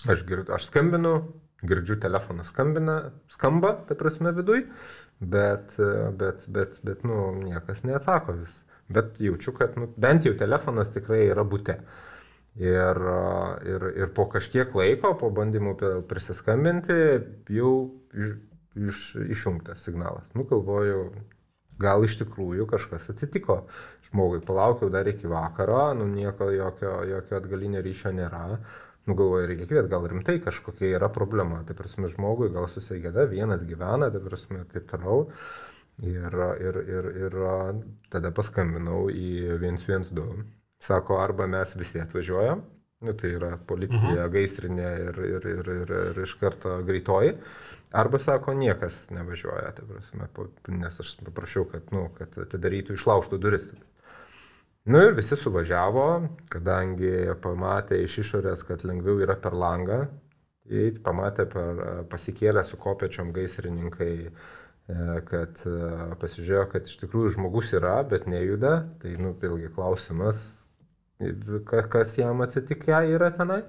aš, 0.09 0.25
gird, 0.27 0.51
aš 0.51 0.67
skambinu, 0.67 1.19
girdžiu 1.65 1.97
telefonas 1.99 2.51
skambina, 2.53 2.97
skamba, 3.33 3.73
ta 3.87 3.95
prasme, 3.97 4.31
viduj, 4.35 4.65
bet, 5.19 5.75
bet, 6.17 6.45
bet, 6.47 6.79
bet, 6.83 7.05
nu, 7.07 7.31
niekas 7.41 7.83
neatsako 7.87 8.37
vis. 8.41 8.59
Bet 8.87 9.17
jaučiu, 9.19 9.53
kad 9.57 9.75
nu, 9.79 9.89
bent 9.97 10.25
jau 10.25 10.35
telefonas 10.37 10.93
tikrai 10.93 11.25
yra 11.27 11.43
būte. 11.43 11.79
Ir, 12.57 12.99
ir, 13.69 13.87
ir 14.01 14.13
po 14.17 14.25
kažkiek 14.31 14.71
laiko, 14.73 15.13
po 15.19 15.29
bandymų 15.33 15.75
prisiskambinti, 16.09 16.95
jau 17.53 17.73
iš, 18.17 18.37
iš, 18.77 19.01
išjungtas 19.35 19.83
signalas. 19.85 20.29
Nu, 20.33 20.45
galvoju, 20.49 21.03
gal 21.81 22.05
iš 22.05 22.17
tikrųjų 22.23 22.65
kažkas 22.69 23.11
atsitiko. 23.13 23.63
Žmogui 24.07 24.39
palaukiau 24.45 24.89
dar 24.93 25.09
iki 25.09 25.29
vakaro, 25.29 25.91
nu, 25.99 26.07
nieko, 26.09 26.49
jokio, 26.53 27.01
jokio 27.05 27.41
atgalinio 27.41 27.83
ryšio 27.85 28.13
nėra 28.15 28.45
nu 29.07 29.15
galvoju, 29.15 29.47
reikia 29.47 29.69
kviet, 29.69 29.87
gal 29.91 30.05
rimtai 30.11 30.37
kažkokia 30.43 30.97
yra 30.99 31.09
problema. 31.13 31.63
Tai 31.67 31.77
prasme, 31.79 32.09
žmogui 32.11 32.51
gal 32.53 32.67
susigėda, 32.71 33.27
vienas 33.31 33.63
gyvena, 33.67 34.11
tai 34.13 34.21
prasme, 34.23 34.61
ir 34.63 34.71
taip 34.73 34.87
toliau. 34.91 35.25
Ir, 36.05 36.35
ir, 36.61 36.75
ir, 36.85 37.07
ir 37.25 37.35
tada 38.13 38.29
paskambinau 38.35 39.07
į 39.09 39.57
112. 39.57 40.43
Sako, 40.77 41.17
arba 41.23 41.47
mes 41.49 41.71
visi 41.73 41.97
atvažiuojam, 41.97 42.61
nu, 43.01 43.13
tai 43.17 43.31
yra 43.33 43.55
policija, 43.69 44.27
mhm. 44.27 44.33
gaisrinė 44.33 44.91
ir, 45.07 45.19
ir, 45.25 45.47
ir, 45.55 45.71
ir, 45.73 45.93
ir 46.11 46.21
iš 46.21 46.35
karto 46.41 46.75
greitoji. 46.85 47.33
Arba 47.97 48.19
sako, 48.21 48.53
niekas 48.57 48.99
nevažiuoja, 49.15 49.71
tai 49.77 49.87
prasme, 49.89 50.29
nes 50.77 51.01
aš 51.01 51.15
paprašiau, 51.23 51.65
kad, 51.71 51.89
nu, 51.95 52.07
kad 52.17 52.37
atidarytų 52.45 52.97
išlaužtų 52.97 53.39
duris. 53.41 53.69
Nu 54.87 55.01
ir 55.03 55.17
visi 55.17 55.35
suvažiavo, 55.35 56.03
kadangi 56.47 57.09
pamatė 57.43 57.97
iš 58.05 58.21
išorės, 58.21 58.61
kad 58.67 58.85
lengviau 58.87 59.19
yra 59.19 59.35
per 59.43 59.51
langą, 59.51 59.97
įeiti, 60.71 61.01
pamatė 61.03 61.43
per 61.51 61.81
pasikėlę 62.11 62.63
su 62.63 62.79
kopečiom 62.79 63.33
gaisrininkai, 63.35 64.13
e, 64.27 64.29
kad 65.27 65.59
e, 65.67 65.73
pasižiūrėjo, 66.21 66.63
kad 66.71 66.87
iš 66.87 66.95
tikrųjų 67.03 67.33
žmogus 67.35 67.73
yra, 67.75 67.97
bet 68.07 68.29
nejuda, 68.31 68.73
tai, 69.01 69.17
nu, 69.19 69.33
vėlgi 69.41 69.73
klausimas, 69.75 70.45
kas 71.67 72.15
jam 72.15 72.47
atsitikė 72.47 73.03
yra 73.17 73.33
tenai. 73.35 73.63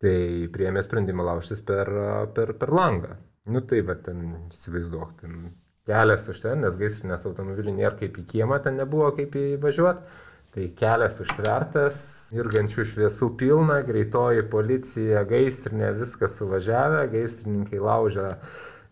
Tai 0.00 0.16
priėmė 0.52 0.80
sprendimą 0.84 1.28
laužtis 1.28 1.60
per, 1.64 1.92
per, 2.36 2.56
per 2.60 2.72
langą. 2.72 3.16
Nu 3.52 3.60
tai 3.68 3.84
va, 3.84 4.00
ten 4.08 4.48
įsivaizduok, 4.48 5.14
ten 5.20 5.38
kelias 5.86 6.28
už 6.28 6.42
ten, 6.42 6.62
nes 6.66 6.76
gaisrinės 6.78 7.26
automobilių 7.28 7.76
nėra 7.78 7.94
kaip 8.00 8.18
į 8.18 8.24
kiemą, 8.32 8.58
ten 8.62 8.80
nebuvo 8.80 9.12
kaip 9.16 9.36
įvažiuoti. 9.38 10.22
Tai 10.56 10.70
kelias 10.72 11.18
užtvertas, 11.20 11.96
irgančių 12.32 12.86
šviesų 12.88 13.26
pilna, 13.36 13.82
greitoji 13.84 14.46
policija, 14.48 15.26
gaisrinė, 15.28 15.90
viskas 15.98 16.38
suvažiavę, 16.40 17.02
gaisrininkai 17.12 17.82
laužia 17.82 18.30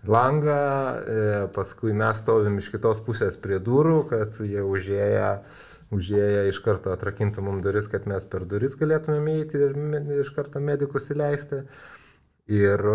langą, 0.04 0.58
e, 1.08 1.24
paskui 1.56 1.96
mes 1.96 2.20
stovim 2.20 2.60
iš 2.60 2.68
kitos 2.74 3.00
pusės 3.06 3.40
prie 3.40 3.62
durų, 3.64 3.96
kad 4.12 4.36
jie 4.44 4.60
užėję, 4.60 5.32
užėję 5.96 6.46
iš 6.52 6.60
karto 6.68 6.92
atrakintų 6.92 7.48
mums 7.48 7.64
duris, 7.64 7.88
kad 7.88 8.04
mes 8.12 8.28
per 8.28 8.44
duris 8.44 8.76
galėtumėm 8.76 9.32
įeiti 9.32 9.64
ir 9.64 9.76
iš 10.20 10.34
karto 10.36 10.60
medikus 10.60 11.08
įleisti. 11.16 11.64
Ir, 12.52 12.88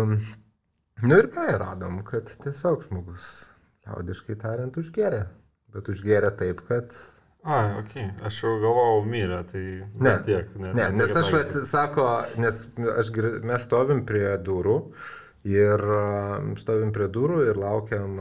nu 1.02 1.24
ir 1.24 1.32
ką 1.34 1.50
radom, 1.58 2.04
kad 2.06 2.30
tiesiog 2.46 2.86
žmogus 2.86 3.49
liaudiškai 3.86 4.36
tariant, 4.40 4.76
užgėrė. 4.80 5.24
Bet 5.74 5.88
užgėrė 5.92 6.32
taip, 6.38 6.62
kad... 6.68 6.94
A, 7.40 7.80
ok, 7.80 7.94
aš 8.28 8.42
jau 8.42 8.56
galvojau 8.60 9.04
mirę, 9.08 9.38
tai 9.48 9.62
ne 10.04 10.16
tiek. 10.26 10.50
Ne, 10.60 10.74
ne 10.76 10.88
nes 10.92 11.14
aš, 11.16 11.30
vat, 11.32 11.54
sako, 11.68 12.08
nes 12.42 12.58
aš, 13.00 13.12
mes 13.48 13.64
stovim 13.64 14.02
prie 14.08 14.26
durų 14.44 14.76
ir 15.48 15.84
stovim 16.60 16.90
prie 16.92 17.06
durų 17.08 17.38
ir 17.48 17.60
laukiam, 17.60 18.18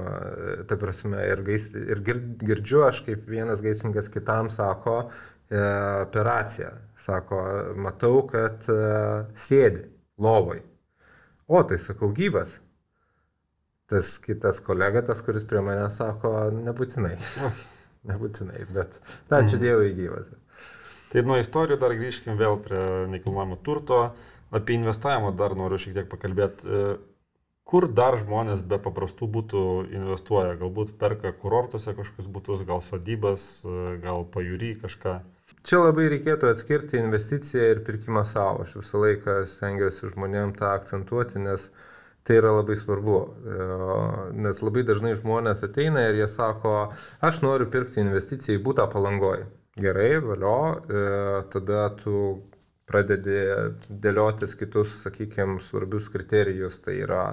ta 0.70 0.78
prasme, 0.80 1.20
ir, 1.28 1.44
gais, 1.44 1.68
ir 1.76 2.00
girdžiu 2.06 2.86
aš, 2.88 3.04
kaip 3.10 3.28
vienas 3.28 3.60
gaisrinkas 3.66 4.08
kitam 4.14 4.48
sako, 4.54 5.10
e, 5.52 5.60
operacija. 6.06 6.72
Sako, 7.00 7.42
matau, 7.76 8.22
kad 8.32 8.64
e, 8.72 8.80
sėdi 9.36 9.84
lovoj. 10.16 10.64
O, 11.50 11.60
tai 11.68 11.82
sakau, 11.82 12.14
gyvas 12.16 12.56
tas 13.90 14.18
kitas 14.22 14.60
kolega, 14.62 15.02
tas, 15.06 15.22
kuris 15.26 15.46
prie 15.50 15.62
mane 15.66 15.88
sako, 15.94 16.32
nebūtinai. 16.54 17.16
nebūtinai, 18.10 18.64
bet 18.70 19.00
na, 19.32 19.42
ačiū 19.42 19.58
mm. 19.58 19.64
Dievui 19.64 19.94
gyvas. 19.98 20.30
Tai 21.10 21.24
nuo 21.26 21.40
istorijų 21.42 21.80
dar 21.82 21.96
grįžkim 21.98 22.38
vėl 22.38 22.60
prie 22.62 22.82
nekilnojamo 23.10 23.58
turto. 23.66 24.04
Apie 24.54 24.78
investavimą 24.78 25.34
dar 25.38 25.56
noriu 25.58 25.80
šiek 25.82 25.96
tiek 25.98 26.08
pakalbėti. 26.10 26.70
E, 26.70 26.94
kur 27.70 27.88
dar 27.90 28.18
žmonės 28.22 28.62
be 28.66 28.78
paprastų 28.82 29.30
būtų 29.34 29.64
investuoja? 29.90 30.56
Galbūt 30.62 30.94
perka 31.02 31.34
kurortuose 31.34 31.96
kažkokius 31.98 32.30
būtus, 32.34 32.64
gal 32.70 32.86
sodybas, 32.86 33.50
e, 33.66 33.98
gal 34.06 34.26
pajūry 34.30 34.76
kažką. 34.86 35.20
Čia 35.66 35.82
labai 35.82 36.12
reikėtų 36.14 36.54
atskirti 36.54 37.02
investiciją 37.02 37.72
ir 37.74 37.84
pirkimą 37.86 38.22
savo. 38.30 38.66
Aš 38.66 38.78
visą 38.84 39.02
laiką 39.02 39.42
stengiuosi 39.50 40.14
žmonėm 40.14 40.54
tą 40.58 40.70
akcentuoti, 40.78 41.42
nes 41.42 41.72
uh, 41.72 41.86
Tai 42.28 42.36
yra 42.36 42.52
labai 42.54 42.76
svarbu, 42.78 43.20
e, 43.26 43.70
nes 44.44 44.60
labai 44.62 44.84
dažnai 44.86 45.16
žmonės 45.18 45.64
ateina 45.66 46.04
ir 46.10 46.20
jie 46.20 46.28
sako, 46.30 46.76
aš 47.26 47.42
noriu 47.46 47.70
pirkti 47.72 48.04
investiciją 48.04 48.60
į 48.60 48.64
būtą 48.68 48.86
palangoje. 48.92 49.48
Gerai, 49.80 50.12
valio, 50.22 50.60
e, 50.76 51.04
tada 51.54 51.88
tu 52.02 52.20
pradedi 52.90 53.40
dėliotis 53.90 54.56
kitus, 54.60 55.00
sakykime, 55.06 55.60
svarbius 55.64 56.10
kriterijus. 56.12 56.82
Tai 56.84 56.96
yra 56.98 57.26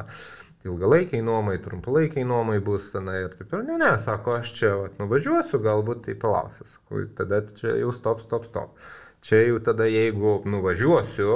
ilgalaikiai 0.66 1.22
nuomai, 1.22 1.58
trumpalaikiai 1.62 2.26
nuomai 2.26 2.58
bus 2.64 2.90
tenai 2.94 3.20
ir 3.24 3.34
taip 3.38 3.54
ir 3.54 3.64
ne, 3.66 3.78
ne, 3.82 3.92
sako, 4.02 4.36
aš 4.40 4.52
čia 4.58 4.72
vat, 4.80 4.98
nuvažiuosiu, 5.02 5.60
galbūt 5.62 6.06
tai 6.06 6.16
palauksiu. 6.22 6.68
Sakau, 6.72 7.04
tada 7.18 7.42
čia 7.58 7.76
jau 7.80 7.92
stop, 7.94 8.22
stop, 8.26 8.48
stop. 8.50 8.88
Čia 9.26 9.42
jau 9.48 9.60
tada, 9.70 9.86
jeigu 9.90 10.40
nuvažiuosiu, 10.46 11.30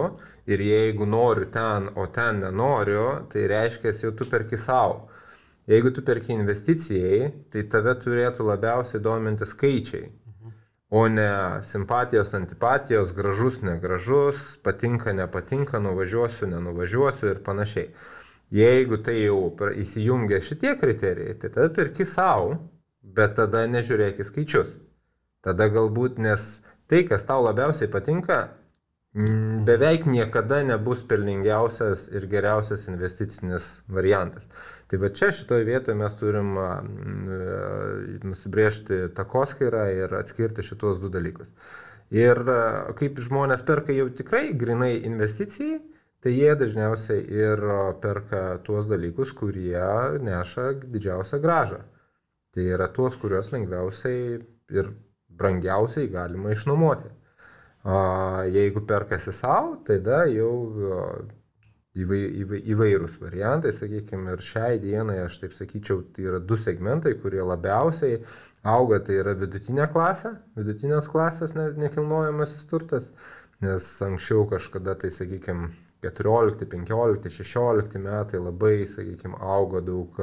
ir 0.50 0.62
jeigu 0.66 1.06
noriu 1.06 1.46
ten, 1.54 1.88
o 1.94 2.06
ten 2.06 2.40
nenoriu, 2.42 3.26
tai 3.32 3.46
reiškia, 3.50 3.92
jau 4.02 4.12
tu 4.16 4.26
perki 4.28 4.58
savo. 4.58 5.06
Jeigu 5.70 5.92
tu 5.94 6.02
perki 6.02 6.34
investicijai, 6.34 7.30
tai 7.52 7.62
tave 7.70 7.94
turėtų 8.02 8.46
labiausiai 8.48 9.02
dominti 9.02 9.46
skaičiai, 9.46 10.08
o 10.90 11.04
ne 11.06 11.30
simpatijos, 11.62 12.32
antipatijos, 12.34 13.12
gražus, 13.14 13.60
negražus, 13.62 14.56
patinka, 14.64 15.14
nepatinka, 15.14 15.78
nuvažiuosiu, 15.78 16.48
nenuvažiuosiu 16.50 17.30
ir 17.30 17.44
panašiai. 17.46 17.92
Jeigu 18.50 18.98
tai 18.98 19.20
jau 19.20 19.52
įsijungia 19.78 20.40
šitie 20.42 20.74
kriterijai, 20.80 21.36
tai 21.38 21.52
tada 21.54 21.70
perki 21.70 22.02
savo, 22.02 22.56
bet 23.02 23.36
tada 23.38 23.62
nežiūrėk 23.70 24.18
į 24.18 24.26
skaičius. 24.26 24.72
Tada 25.46 25.70
galbūt, 25.70 26.18
nes 26.18 26.48
tai, 26.90 27.04
kas 27.06 27.22
tau 27.28 27.44
labiausiai 27.46 27.88
patinka, 27.92 28.40
beveik 29.12 30.06
niekada 30.06 30.62
nebus 30.62 31.02
pelningiausias 31.02 32.06
ir 32.14 32.26
geriausias 32.30 32.86
investicinis 32.86 33.82
variantas. 33.88 34.46
Tai 34.86 34.98
va 35.02 35.10
čia 35.10 35.32
šitoje 35.34 35.66
vietoje 35.66 35.96
mes 35.98 36.14
turim 36.18 36.54
mm, 36.54 38.20
nusibriežti 38.22 39.08
takoskirą 39.14 39.84
ir 39.94 40.14
atskirti 40.14 40.62
šitos 40.62 41.02
du 41.02 41.10
dalykus. 41.10 41.50
Ir 42.10 42.38
kaip 42.98 43.18
žmonės 43.22 43.62
perka 43.66 43.94
jau 43.94 44.08
tikrai 44.10 44.50
grinai 44.58 44.96
investicijai, 45.06 45.78
tai 46.22 46.32
jie 46.34 46.54
dažniausiai 46.58 47.22
ir 47.22 47.62
perka 48.02 48.58
tuos 48.66 48.86
dalykus, 48.90 49.30
kurie 49.32 49.86
neša 50.22 50.72
didžiausią 50.82 51.38
gražą. 51.42 51.84
Tai 52.50 52.66
yra 52.66 52.90
tuos, 52.90 53.14
kuriuos 53.14 53.52
lengviausiai 53.54 54.40
ir 54.74 54.90
brangiausiai 55.30 56.10
galima 56.10 56.50
išnuomoti. 56.50 57.19
Jeigu 57.80 58.82
perkasi 58.84 59.32
savo, 59.32 59.78
tada 59.86 60.26
jau 60.28 60.52
įvai, 61.96 62.20
įvai, 62.42 62.60
įvairūs 62.74 63.16
variantai, 63.22 63.72
sakykime, 63.72 64.34
ir 64.34 64.44
šiai 64.44 64.78
dienai 64.82 65.18
aš 65.24 65.40
taip 65.42 65.56
sakyčiau, 65.56 66.04
tai 66.14 66.28
yra 66.28 66.40
du 66.44 66.58
segmentai, 66.60 67.16
kurie 67.22 67.42
labiausiai 67.42 68.20
auga, 68.68 69.00
tai 69.00 69.18
yra 69.22 69.34
vidutinė 69.38 69.88
klasė, 69.92 70.36
vidutinės 70.58 71.08
klasės 71.10 71.56
nekilnojamasis 71.56 72.68
turtas, 72.70 73.10
nes 73.64 73.86
anksčiau 74.04 74.46
kažkada, 74.50 74.94
tai 75.00 75.10
sakykime, 75.14 75.72
14, 76.04 76.64
15, 76.68 77.28
16 77.28 78.00
metai 78.00 78.40
labai, 78.40 78.76
sakykime, 78.88 79.36
augo 79.40 79.82
daug 79.84 80.20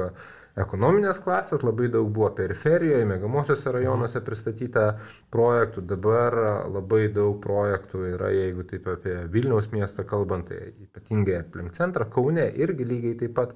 ekonominės 0.62 1.20
klasės, 1.22 1.64
labai 1.66 1.88
daug 1.92 2.08
buvo 2.14 2.30
periferijoje, 2.36 3.06
mėgamosiuose 3.08 3.72
rajonuose 3.74 4.22
pristatyta 4.26 4.86
projektų, 5.34 5.84
dabar 5.88 6.36
labai 6.68 7.06
daug 7.14 7.38
projektų 7.44 8.04
yra, 8.14 8.30
jeigu 8.34 8.66
taip 8.68 8.88
apie 8.92 9.16
Vilniaus 9.32 9.70
miestą 9.74 10.06
kalbant, 10.08 10.50
tai 10.50 10.72
ypatingai 10.86 11.40
aplink 11.42 11.76
centrą, 11.78 12.08
Kaune 12.12 12.48
irgi 12.56 12.88
lygiai 12.88 13.18
taip 13.22 13.36
pat 13.38 13.54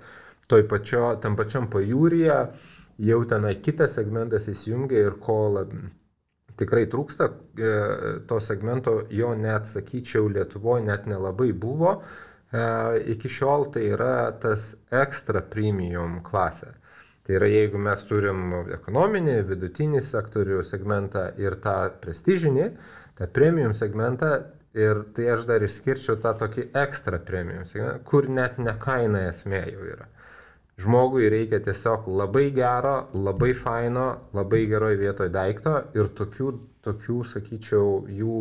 toj 0.50 0.66
pačio, 0.70 1.08
tam 1.22 1.36
pačiam 1.38 1.68
pajūryje 1.72 2.38
jau 3.02 3.22
tenai 3.28 3.56
kitas 3.64 3.96
segmentas 3.98 4.48
įsijungia 4.52 5.06
ir 5.08 5.16
ko 5.22 5.38
lab, 5.56 5.72
tikrai 6.60 6.84
trūksta, 6.90 7.30
e, 7.56 7.72
to 8.28 8.38
segmento 8.40 9.00
jo 9.10 9.32
net, 9.38 9.66
sakyčiau, 9.70 10.28
Lietuvoje 10.28 10.84
net 10.86 11.08
nelabai 11.10 11.50
buvo. 11.52 11.96
E, 12.52 12.62
iki 13.14 13.30
šiol 13.32 13.70
tai 13.72 13.86
yra 13.94 14.30
tas 14.42 14.74
ekstra 14.92 15.40
premium 15.54 16.20
klasė. 16.26 16.74
Tai 17.22 17.36
yra, 17.38 17.46
jeigu 17.46 17.78
mes 17.78 18.00
turim 18.08 18.56
ekonominį, 18.74 19.36
vidutinį 19.46 20.00
sektorių 20.02 20.62
segmentą 20.66 21.28
ir 21.38 21.54
tą 21.62 21.76
prestižinį, 22.02 22.66
tą 23.18 23.28
premium 23.30 23.74
segmentą, 23.78 24.32
ir 24.74 25.04
tai 25.14 25.28
aš 25.34 25.44
dar 25.48 25.62
išskirčiau 25.62 26.16
tą 26.22 26.32
tokį 26.40 26.66
ekstra 26.82 27.20
premium 27.22 27.66
segmentą, 27.68 28.00
kur 28.08 28.28
net 28.28 28.58
ne 28.58 28.74
kaina 28.80 29.28
esmė 29.28 29.62
jau 29.68 29.86
yra. 29.94 30.08
Žmogui 30.82 31.28
reikia 31.30 31.60
tiesiog 31.62 32.08
labai 32.08 32.46
gero, 32.56 32.94
labai 33.14 33.52
faino, 33.54 34.06
labai 34.34 34.64
geroj 34.70 34.96
vietoje 34.98 35.30
daikto 35.30 35.74
ir 35.94 36.08
tokių, 36.18 36.52
tokių 36.82 37.18
sakyčiau, 37.28 37.90
jų 38.08 38.38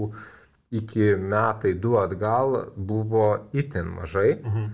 iki 0.71 1.11
metai 1.19 1.73
du 1.83 1.97
atgal 1.99 2.55
buvo 2.75 3.27
itin 3.51 3.91
mažai. 3.99 4.39
Mhm. 4.39 4.71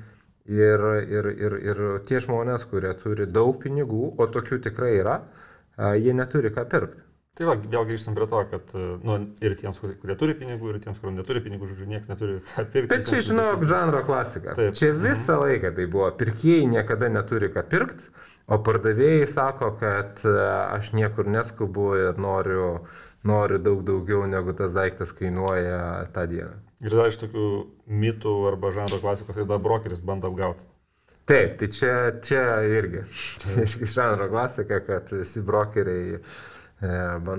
Ir, 0.47 0.83
ir, 1.03 1.25
ir, 1.35 1.57
ir 1.59 1.79
tie 2.07 2.21
žmonės, 2.23 2.63
kurie 2.71 2.93
turi 3.01 3.25
daug 3.27 3.57
pinigų, 3.59 4.13
o 4.15 4.27
tokių 4.31 4.61
tikrai 4.63 4.93
yra, 5.01 5.17
jie 5.99 6.13
neturi 6.15 6.53
ką 6.55 6.63
pirkti. 6.71 7.03
Tai 7.37 7.45
va, 7.45 7.53
vėl 7.59 7.83
grįžtam 7.85 8.15
prie 8.17 8.25
to, 8.31 8.39
kad 8.49 8.71
nu, 9.05 9.15
ir 9.45 9.53
tiems, 9.59 9.77
kurie 10.01 10.15
turi 10.17 10.33
pinigų, 10.39 10.71
ir 10.71 10.79
tiems, 10.81 10.97
kurie 10.97 11.13
neturi 11.13 11.43
pinigų, 11.45 11.67
žodžiu, 11.69 11.85
niekas 11.91 12.09
neturi 12.09 12.39
ką 12.41 12.63
pirkti. 12.73 12.89
Bet 12.95 13.05
čia, 13.05 13.19
žinok, 13.27 13.65
žanro 13.69 14.01
klasika. 14.07 14.55
Taip. 14.57 14.73
Čia 14.79 14.89
mhm. 14.89 15.03
visą 15.03 15.35
mhm. 15.35 15.43
laiką 15.43 15.73
tai 15.77 15.85
buvo. 15.91 16.07
Pirkėjai 16.17 16.71
niekada 16.71 17.11
neturi 17.13 17.51
ką 17.53 17.65
pirkti, 17.69 18.09
o 18.49 18.57
pardavėjai 18.65 19.27
sako, 19.29 19.73
kad 19.83 20.23
aš 20.25 20.93
niekur 20.97 21.29
neskubu 21.29 21.91
ir 21.99 22.17
noriu, 22.23 22.71
noriu 23.27 23.61
daug 23.61 23.83
daugiau, 23.85 24.23
negu 24.31 24.57
tas 24.57 24.73
daiktas 24.73 25.13
kainuoja 25.19 26.07
tą 26.15 26.25
dieną. 26.31 26.66
Ir 26.85 26.93
yra 26.93 27.07
iš 27.09 27.17
tokių 27.23 27.45
mitų 27.89 28.33
arba 28.51 28.69
žanro 28.75 28.99
klasikos, 29.01 29.39
kada 29.39 29.57
brokeris 29.61 30.03
bando 30.05 30.29
apgauti. 30.29 30.67
Taip, 31.27 31.57
tai 31.59 31.67
čia, 31.73 31.95
čia 32.23 32.43
irgi. 32.63 33.01
Čia 33.41 33.55
irgi 33.65 33.89
žanro 33.91 34.29
klasika, 34.31 34.79
kad 34.85 35.09
visi 35.11 35.41
brokeriai. 35.43 36.19
E, 36.77 36.91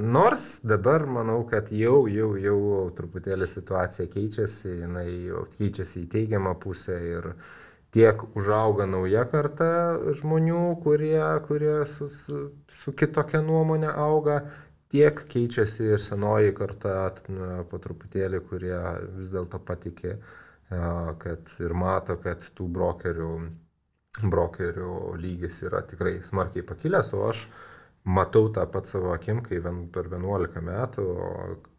nors 0.02 0.48
dabar 0.66 1.06
manau, 1.06 1.44
kad 1.48 1.70
jau, 1.70 2.02
jau, 2.10 2.32
jau 2.42 2.58
truputėlį 2.98 3.46
situacija 3.46 4.10
keičiasi, 4.10 4.80
jinai 4.82 5.06
keičiasi 5.54 6.02
į 6.02 6.10
teigiamą 6.16 6.56
pusę 6.58 6.98
ir 6.98 7.30
tiek 7.94 8.26
užauga 8.36 8.84
nauja 8.90 9.22
karta 9.30 9.70
žmonių, 10.18 10.64
kurie, 10.82 11.22
kurie 11.46 11.78
su, 11.88 12.10
su, 12.12 12.42
su 12.82 12.92
kitokia 12.98 13.40
nuomonė 13.46 13.94
auga, 13.94 14.42
tiek 14.92 15.22
keičiasi 15.28 15.92
ir 15.92 16.02
senoji 16.02 16.54
karta 16.56 16.96
po 17.70 17.80
truputėlį, 17.82 18.42
kurie 18.48 18.76
vis 19.18 19.32
dėlto 19.32 19.60
patikė, 19.64 20.16
kad 21.22 21.54
ir 21.64 21.74
mato, 21.76 22.18
kad 22.22 22.44
tų 22.56 22.68
brokerių, 22.72 23.32
brokerių 24.24 24.92
lygis 25.20 25.62
yra 25.68 25.82
tikrai 25.88 26.18
smarkiai 26.24 26.64
pakilęs, 26.66 27.12
o 27.16 27.26
aš 27.28 27.46
matau 28.08 28.48
tą 28.54 28.64
pat 28.72 28.88
savo 28.88 29.12
akim, 29.12 29.42
kai 29.44 29.60
per 29.92 30.08
11 30.12 30.62
metų, 30.64 31.06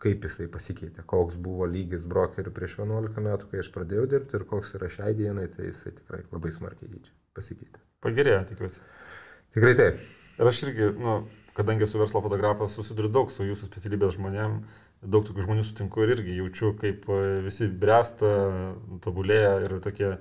kaip 0.02 0.26
jisai 0.28 0.50
pasikeitė, 0.52 1.06
koks 1.10 1.38
buvo 1.41 1.65
lygis 1.69 2.06
brokerių 2.06 2.54
prieš 2.54 2.78
11 2.84 3.26
metų, 3.26 3.50
kai 3.50 3.63
aš 3.63 3.72
pradėjau 3.74 4.06
dirbti 4.13 4.38
ir 4.38 4.45
koks 4.50 4.76
yra 4.78 4.89
šiai 4.93 5.15
dienai, 5.17 5.48
tai 5.54 5.72
jisai 5.72 5.95
tikrai 5.98 6.22
labai 6.30 6.54
smarkiai 6.54 6.91
keičia, 6.91 7.13
pasikeitė. 7.38 7.82
Pagerėjo, 8.06 8.43
tikiuosi. 8.54 8.86
Tikrai 9.58 9.76
taip. 9.76 10.04
Ir 10.39 10.48
aš 10.48 10.62
irgi, 10.67 10.91
nu, 11.02 11.15
kadangi 11.60 11.84
esu 11.84 12.00
verslo 12.00 12.22
fotografas, 12.24 12.74
susiduriu 12.78 13.12
daug 13.12 13.32
su 13.36 13.43
jūsų 13.43 13.67
specialybės 13.67 14.15
žmonėm, 14.15 14.62
daug 15.04 15.26
tokių 15.28 15.43
žmonių 15.43 15.65
sutinku 15.67 16.06
ir 16.06 16.13
irgi 16.15 16.38
jaučiu, 16.39 16.72
kaip 16.80 17.04
e, 17.12 17.19
visi 17.43 17.67
bręsta, 17.82 18.30
tobulėja 19.04 19.58
ir 19.65 19.76
tokie, 19.84 20.13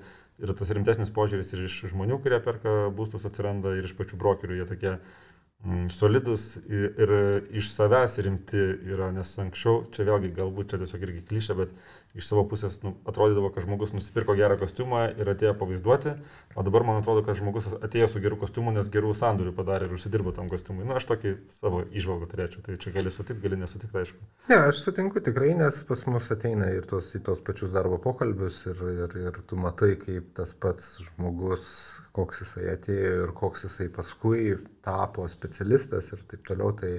ir 0.43 0.53
tas 0.59 0.73
rimtesnis 0.75 1.13
požiūris 1.15 1.53
ir 1.55 1.63
iš 1.69 1.79
žmonių, 1.93 2.19
kurie 2.23 2.41
perka 2.43 2.75
būstus 2.95 3.27
atsiranda, 3.29 3.73
ir 3.79 3.87
iš 3.87 3.95
pačių 3.95 4.19
brokerių, 4.19 4.59
jie 4.59 4.67
tokie 4.67 4.91
mm, 4.97 5.87
solidus 5.95 6.49
ir, 6.67 6.91
ir 6.99 7.15
iš 7.61 7.71
savęs 7.71 8.19
rimti 8.27 8.65
yra, 8.91 9.13
nes 9.15 9.31
anksčiau, 9.39 9.85
čia 9.95 10.07
vėlgi 10.11 10.35
galbūt 10.35 10.73
čia 10.73 10.83
tiesiog 10.83 11.07
irgi 11.07 11.25
klišė, 11.31 11.59
bet 11.63 11.75
iš 12.17 12.25
savo 12.25 12.43
pusės 12.49 12.79
nu, 12.81 12.95
atrodydavo, 13.07 13.51
kad 13.53 13.63
žmogus 13.65 13.91
nusipirko 13.93 14.33
gerą 14.37 14.57
kostiumą 14.57 15.03
ir 15.19 15.29
atėjo 15.29 15.53
pavaizduoti, 15.59 16.15
o 16.57 16.63
dabar 16.65 16.85
man 16.87 17.01
atrodo, 17.03 17.21
kad 17.25 17.37
žmogus 17.37 17.67
atėjo 17.77 18.07
su 18.09 18.21
geru 18.23 18.39
kostiumu, 18.41 18.73
nes 18.73 18.89
gerų 18.93 19.13
sandorių 19.17 19.53
padarė 19.57 19.85
ir 19.85 19.93
užsidirbo 19.93 20.33
tam 20.33 20.49
kostiumui. 20.49 20.87
Na, 20.87 20.95
nu, 20.95 20.97
aš 20.97 21.05
tokį 21.11 21.35
savo 21.53 21.83
išvalgą 21.85 22.31
turėčiau, 22.31 22.63
tai 22.65 22.79
čia 22.81 22.95
gali 22.95 23.13
sutikti, 23.13 23.43
gali 23.45 23.61
nesutikti, 23.61 24.01
aišku. 24.01 24.29
Ne, 24.49 24.59
aš 24.71 24.81
sutinku 24.87 25.21
tikrai, 25.25 25.53
nes 25.59 25.83
pas 25.85 26.03
mus 26.09 26.31
ateina 26.33 26.71
ir 26.73 26.89
tos, 26.89 27.11
į 27.13 27.23
tos 27.29 27.43
pačius 27.45 27.73
darbo 27.75 28.01
pokalbius 28.01 28.63
ir, 28.73 28.83
ir, 29.05 29.15
ir 29.29 29.39
tu 29.45 29.61
matai, 29.61 29.93
kaip 30.01 30.33
tas 30.39 30.55
pats 30.57 30.95
žmogus, 31.11 31.69
koks 32.17 32.41
jisai 32.43 32.71
atėjo 32.73 33.15
ir 33.27 33.37
koks 33.37 33.67
jisai 33.69 33.89
paskui 33.93 34.57
tapo 34.85 35.29
specialistas 35.29 36.09
ir 36.15 36.25
taip 36.25 36.41
toliau. 36.49 36.73
Tai 36.73 36.95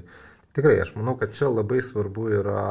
tikrai 0.55 0.79
aš 0.85 0.94
manau, 0.94 1.18
kad 1.18 1.35
čia 1.35 1.51
labai 1.51 1.83
svarbu 1.83 2.31
yra 2.38 2.66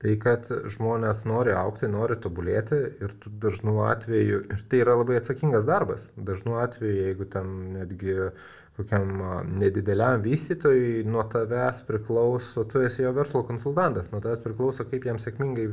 tai 0.00 0.14
kad 0.20 0.46
žmonės 0.48 1.26
nori 1.28 1.52
aukti, 1.52 1.88
nori 1.92 2.16
tobulėti 2.20 2.78
ir 3.04 3.12
dažnu 3.42 3.82
atveju, 3.84 4.40
ir 4.48 4.62
tai 4.72 4.80
yra 4.80 4.96
labai 4.96 5.18
atsakingas 5.20 5.66
darbas, 5.68 6.08
dažnu 6.16 6.56
atveju, 6.62 6.94
jeigu 7.04 7.26
ten 7.28 7.50
netgi 7.74 8.14
kokiam 8.78 9.10
nedideliam 9.60 10.22
vystytojui 10.24 11.02
nuo 11.04 11.26
tavęs 11.28 11.82
priklauso, 11.88 12.64
tu 12.64 12.80
esi 12.80 13.04
jo 13.04 13.12
verslo 13.12 13.42
konsultantas, 13.48 14.08
nuo 14.12 14.22
tavęs 14.24 14.40
priklauso, 14.44 14.86
kaip 14.88 15.04
jam 15.04 15.20
sėkmingai 15.20 15.66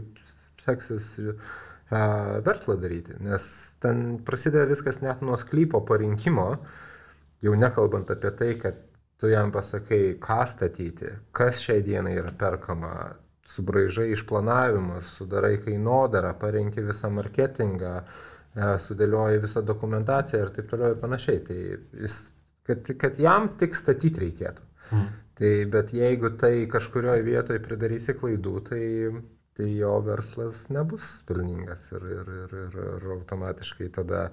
seksis 0.65 1.13
verslą 2.43 2.75
daryti, 2.81 3.15
nes 3.23 3.45
ten 3.79 4.17
prasideda 4.27 4.67
viskas 4.67 4.99
net 4.99 5.21
nuo 5.23 5.37
sklypo 5.39 5.79
parinkimo, 5.87 6.49
jau 7.45 7.53
nekalbant 7.55 8.11
apie 8.11 8.33
tai, 8.35 8.49
kad 8.59 8.83
tu 9.21 9.31
jam 9.31 9.53
pasakai, 9.55 10.17
ką 10.19 10.41
statyti, 10.51 11.13
kas 11.31 11.63
šiai 11.63 11.79
dienai 11.85 12.17
yra 12.19 12.33
perkama, 12.37 12.91
subraižai 13.47 14.09
išplanavimus, 14.13 15.13
sudarai 15.19 15.55
kainodarą, 15.63 16.33
parenki 16.41 16.83
visą 16.85 17.11
marketingą, 17.15 17.93
e, 18.01 18.73
sudėlioji 18.83 19.43
visą 19.45 19.63
dokumentaciją 19.65 20.41
ir 20.43 20.51
taip 20.57 20.67
toliau 20.71 20.95
ir 20.95 20.99
panašiai. 21.03 21.43
Tai 21.47 21.61
jis, 22.03 22.19
kad, 22.67 22.91
kad 22.99 23.21
jam 23.21 23.53
tik 23.61 23.77
statyti 23.79 24.27
reikėtų. 24.27 24.67
Mm. 24.91 25.07
Tai 25.37 25.55
bet 25.71 25.91
jeigu 25.93 26.31
tai 26.41 26.53
kažkurioje 26.71 27.23
vietoje 27.25 27.61
pridarysi 27.61 28.15
klaidų, 28.17 28.53
tai, 28.65 28.83
tai 29.57 29.67
jo 29.77 29.91
verslas 30.01 30.63
nebus 30.73 31.11
pelningas 31.29 31.83
ir, 31.93 32.07
ir, 32.15 32.31
ir, 32.39 32.55
ir, 32.63 32.77
ir 32.95 33.05
automatiškai 33.19 33.91
tada, 33.93 34.23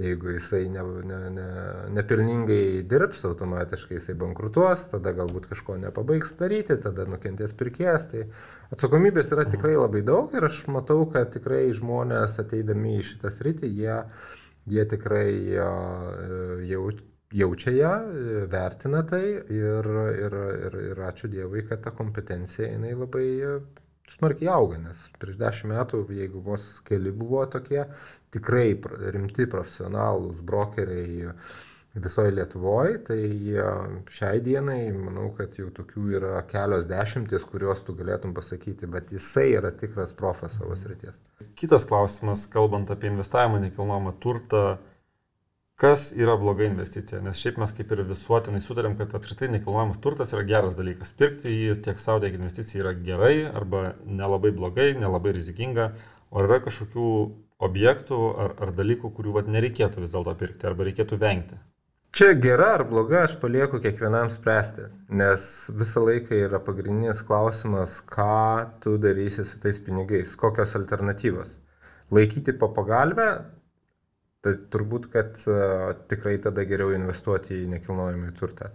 jeigu 0.00 0.34
jisai 0.34 0.64
ne, 0.74 0.82
ne, 1.06 1.20
ne, 1.36 1.46
nepelningai 1.94 2.82
dirbs, 2.90 3.22
automatiškai 3.30 4.00
jisai 4.00 4.16
bankrutuos, 4.18 4.88
tada 4.90 5.14
galbūt 5.14 5.46
kažko 5.52 5.78
nepabaigs 5.84 6.34
daryti, 6.42 6.74
tada 6.82 7.06
nukentės 7.06 7.54
pirkėjas. 7.58 8.10
Tai 8.10 8.26
atsakomybės 8.74 9.32
yra 9.34 9.46
tikrai 9.48 9.76
labai 9.78 10.02
daug 10.06 10.32
ir 10.36 10.48
aš 10.48 10.64
matau, 10.72 11.06
kad 11.12 11.32
tikrai 11.34 11.68
žmonės 11.76 12.38
ateidami 12.42 12.98
į 12.98 13.06
šitą 13.12 13.32
sritį, 13.34 13.70
jie, 13.82 13.98
jie 14.68 14.84
tikrai 14.92 15.28
jau 16.68 16.88
jaučia 17.32 17.74
ją, 17.76 17.94
vertina 18.48 19.02
tai 19.08 19.24
ir, 19.36 19.90
ir, 20.16 20.38
ir, 20.68 20.78
ir 20.92 21.02
ačiū 21.10 21.28
Dievui, 21.32 21.66
kad 21.68 21.82
ta 21.84 21.92
kompetencija 21.92 22.70
jinai 22.70 22.94
labai 22.96 23.28
smarkiai 24.14 24.50
auga, 24.52 24.78
nes 24.82 25.02
prieš 25.20 25.36
dešimt 25.40 25.72
metų, 25.74 26.02
jeigu 26.16 26.40
vos 26.44 26.66
keli 26.88 27.12
buvo 27.12 27.44
tokie 27.52 27.84
tikrai 28.34 28.70
rimti 29.12 29.46
profesionalūs 29.50 30.40
brokeriai 30.48 31.34
visoje 32.04 32.32
Lietuvoje, 32.34 32.98
tai 33.06 33.20
šiai 34.12 34.42
dienai 34.44 34.80
manau, 34.94 35.30
kad 35.36 35.56
jau 35.58 35.70
tokių 35.74 36.04
yra 36.18 36.42
kelios 36.50 36.88
dešimtis, 36.90 37.46
kuriuos 37.48 37.84
tu 37.86 37.94
galėtum 37.98 38.34
pasakyti, 38.36 38.88
bet 38.90 39.12
jisai 39.14 39.50
yra 39.56 39.72
tikras 39.74 40.14
profas 40.16 40.58
savo 40.58 40.76
srities. 40.78 41.18
Kitas 41.58 41.86
klausimas, 41.88 42.46
kalbant 42.50 42.90
apie 42.94 43.10
investavimą 43.12 43.62
nekilnojamą 43.64 44.14
turtą, 44.22 44.62
kas 45.78 46.08
yra 46.18 46.34
bloga 46.36 46.66
investicija, 46.66 47.20
nes 47.22 47.38
šiaip 47.38 47.58
mes 47.62 47.72
kaip 47.74 47.92
ir 47.94 48.02
visuotinai 48.08 48.60
sutarėm, 48.62 48.96
kad 48.98 49.12
apskritai 49.14 49.52
nekilnojamas 49.52 50.00
turtas 50.02 50.34
yra 50.34 50.42
geras 50.46 50.74
dalykas. 50.78 51.14
Pirkti 51.18 51.54
jį 51.54 51.76
tiek 51.86 52.00
savo, 52.02 52.24
tiek 52.24 52.34
investicija 52.34 52.82
yra 52.82 52.94
gerai 52.98 53.34
arba 53.46 53.92
nelabai 54.04 54.50
blogai, 54.56 54.90
nelabai 54.98 55.36
rizikinga, 55.38 55.92
o 56.34 56.42
yra 56.42 56.58
kažkokių 56.64 57.10
objektų 57.68 58.18
ar, 58.44 58.54
ar 58.62 58.74
dalykų, 58.74 59.12
kurių 59.14 59.38
vat, 59.38 59.50
nereikėtų 59.54 60.02
vis 60.02 60.14
dėlto 60.14 60.34
pirkti 60.38 60.66
arba 60.66 60.86
reikėtų 60.88 61.18
vengti. 61.22 61.58
Čia 62.16 62.32
gera 62.40 62.70
ar 62.78 62.86
bloga, 62.88 63.24
aš 63.26 63.36
palieku 63.42 63.78
kiekvienam 63.84 64.30
spręsti, 64.32 64.88
nes 65.20 65.42
visą 65.80 66.06
laiką 66.06 66.38
yra 66.46 66.60
pagrindinis 66.64 67.20
klausimas, 67.28 67.98
ką 68.14 68.80
tu 68.82 68.96
darysi 69.02 69.44
su 69.44 69.60
tais 69.60 69.78
pinigais, 69.84 70.32
kokios 70.40 70.74
alternatyvos. 70.78 71.52
Laikyti 72.14 72.56
po 72.56 72.70
pagalbę 72.72 73.28
Tai 74.38 74.52
turbūt, 74.70 75.08
kad 75.10 75.40
uh, 75.50 75.96
tikrai 76.06 76.36
tada 76.38 76.62
geriau 76.62 76.92
investuoti 76.94 77.56
į 77.56 77.70
nekilnojamą 77.72 78.28
turtą. 78.38 78.68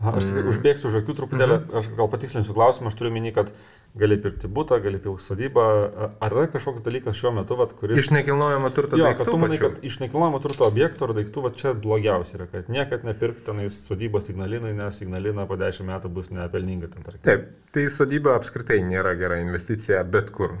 Aš 0.00 0.30
tik 0.30 0.38
mm. 0.38 0.46
užbėgsiu 0.48 0.88
už 0.88 0.96
akių 1.02 1.16
truputėlį, 1.18 1.58
mm 1.58 1.66
-hmm. 1.66 1.76
aš 1.76 1.90
gal 1.98 2.08
patikslinsiu 2.08 2.56
klausimą, 2.56 2.88
aš 2.88 2.96
turiu 2.96 3.12
minį, 3.12 3.34
kad 3.36 3.52
gali 3.98 4.16
pirkti 4.22 4.48
būtą, 4.50 4.78
gali 4.82 5.00
pirkti 5.02 5.24
sodybą. 5.24 5.64
Ar 6.22 6.34
yra 6.34 6.46
kažkoks 6.52 6.82
dalykas 6.86 7.18
šiuo 7.18 7.32
metu, 7.40 7.56
vat, 7.58 7.72
kuris... 7.78 7.98
Iš 7.98 8.12
nekilnojamo 8.14 8.70
turto 8.74 8.98
jo, 8.98 9.06
daiktų? 9.08 9.18
kad 9.24 9.30
tu 9.32 9.38
manai, 9.40 9.58
pačiu. 9.58 9.70
kad 9.70 9.86
iš 9.88 9.96
nekilnojamo 10.04 10.40
turto 10.44 10.66
objektų 10.68 11.06
ar 11.06 11.14
daiktų 11.18 11.44
va, 11.44 11.52
čia 11.58 11.72
blogiausia 11.74 12.36
yra, 12.38 12.46
kad 12.52 12.70
niekad 12.70 13.06
nepirkti 13.08 13.46
tenais 13.48 13.80
sodybos 13.88 14.28
signalinai, 14.28 14.72
nes 14.78 15.00
signalina 15.02 15.46
po 15.50 15.58
10 15.58 15.88
metų 15.88 16.12
bus 16.14 16.30
nepelninga 16.34 16.90
ten 16.92 17.06
tarkim. 17.06 17.24
Taip, 17.26 17.48
tai 17.74 17.86
sodyba 17.90 18.36
apskritai 18.38 18.78
nėra 18.86 19.16
gera 19.18 19.40
investicija 19.42 20.04
bet 20.06 20.30
kur. 20.34 20.56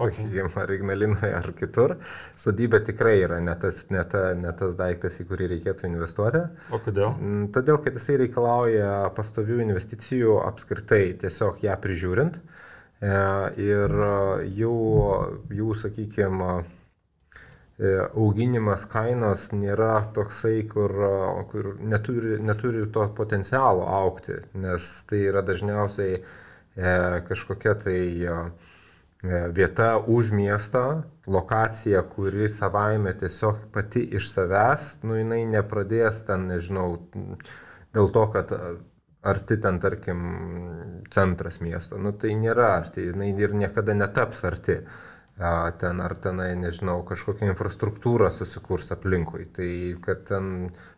Okay. 0.00 0.24
Sakykime, 0.24 0.48
ar 0.56 0.70
Ignalinoje, 0.72 1.28
ar 1.34 1.48
kitur. 1.56 1.92
Sodyba 2.38 2.78
tikrai 2.84 3.18
yra 3.20 3.40
ne 3.44 3.52
tas, 3.60 3.82
ne, 3.92 4.00
ta, 4.08 4.30
ne 4.38 4.52
tas 4.56 4.76
daiktas, 4.78 5.18
į 5.20 5.26
kurį 5.28 5.48
reikėtų 5.50 5.88
investuoti. 5.90 6.40
O 6.72 6.80
kodėl? 6.80 7.10
Mm, 7.18 7.48
todėl, 7.54 7.80
kad 7.84 7.98
jisai 7.98 8.16
reikalauja 8.22 9.10
pastovių 9.16 9.60
investicijų 9.66 10.38
apskritai 10.46 11.02
tiesiog 11.20 11.60
ją 11.66 11.76
prižiūrint. 11.82 12.38
E, 13.00 13.14
ir 13.64 13.96
jų, 14.60 14.76
jų 15.56 15.74
sakykime, 15.84 16.52
auginimas 18.14 18.84
kainos 18.84 19.48
nėra 19.52 20.04
toksai, 20.14 20.66
kur, 20.68 20.92
kur 21.50 21.76
neturi, 21.80 22.36
neturi 22.42 22.84
to 22.92 23.06
potencialo 23.16 23.86
aukti, 23.88 24.36
nes 24.54 24.88
tai 25.08 25.22
yra 25.30 25.42
dažniausiai 25.42 26.18
e, 26.20 26.22
kažkokia 27.28 27.74
tai 27.80 28.02
e, 28.20 28.36
vieta 29.56 29.96
už 29.98 30.32
miesto, 30.36 31.02
lokacija, 31.26 32.02
kuri 32.02 32.48
savaime 32.52 33.14
tiesiog 33.16 33.70
pati 33.72 34.04
iš 34.16 34.28
savęs, 34.32 34.92
nu 35.04 35.16
jinai 35.16 35.44
nepradės 35.48 36.24
ten, 36.28 36.48
nežinau, 36.52 36.98
dėl 37.94 38.12
to, 38.12 38.26
kad 38.34 38.52
arti 39.22 39.56
ten, 39.60 39.78
tarkim, 39.80 40.20
centras 41.10 41.60
miesto. 41.60 41.98
Nu, 41.98 42.12
tai 42.16 42.34
nėra 42.38 42.74
arti, 42.78 43.10
jinai 43.10 43.32
ir 43.36 43.54
niekada 43.54 43.94
netaps 43.96 44.44
arti. 44.48 44.80
Ten 45.80 46.02
ar 46.04 46.12
tenai, 46.20 46.50
nežinau, 46.60 46.98
kažkokia 47.08 47.46
infrastruktūra 47.48 48.28
susikurs 48.28 48.90
aplinkui. 48.92 49.46
Tai 49.56 49.68
kad 50.04 50.26
ten 50.28 50.50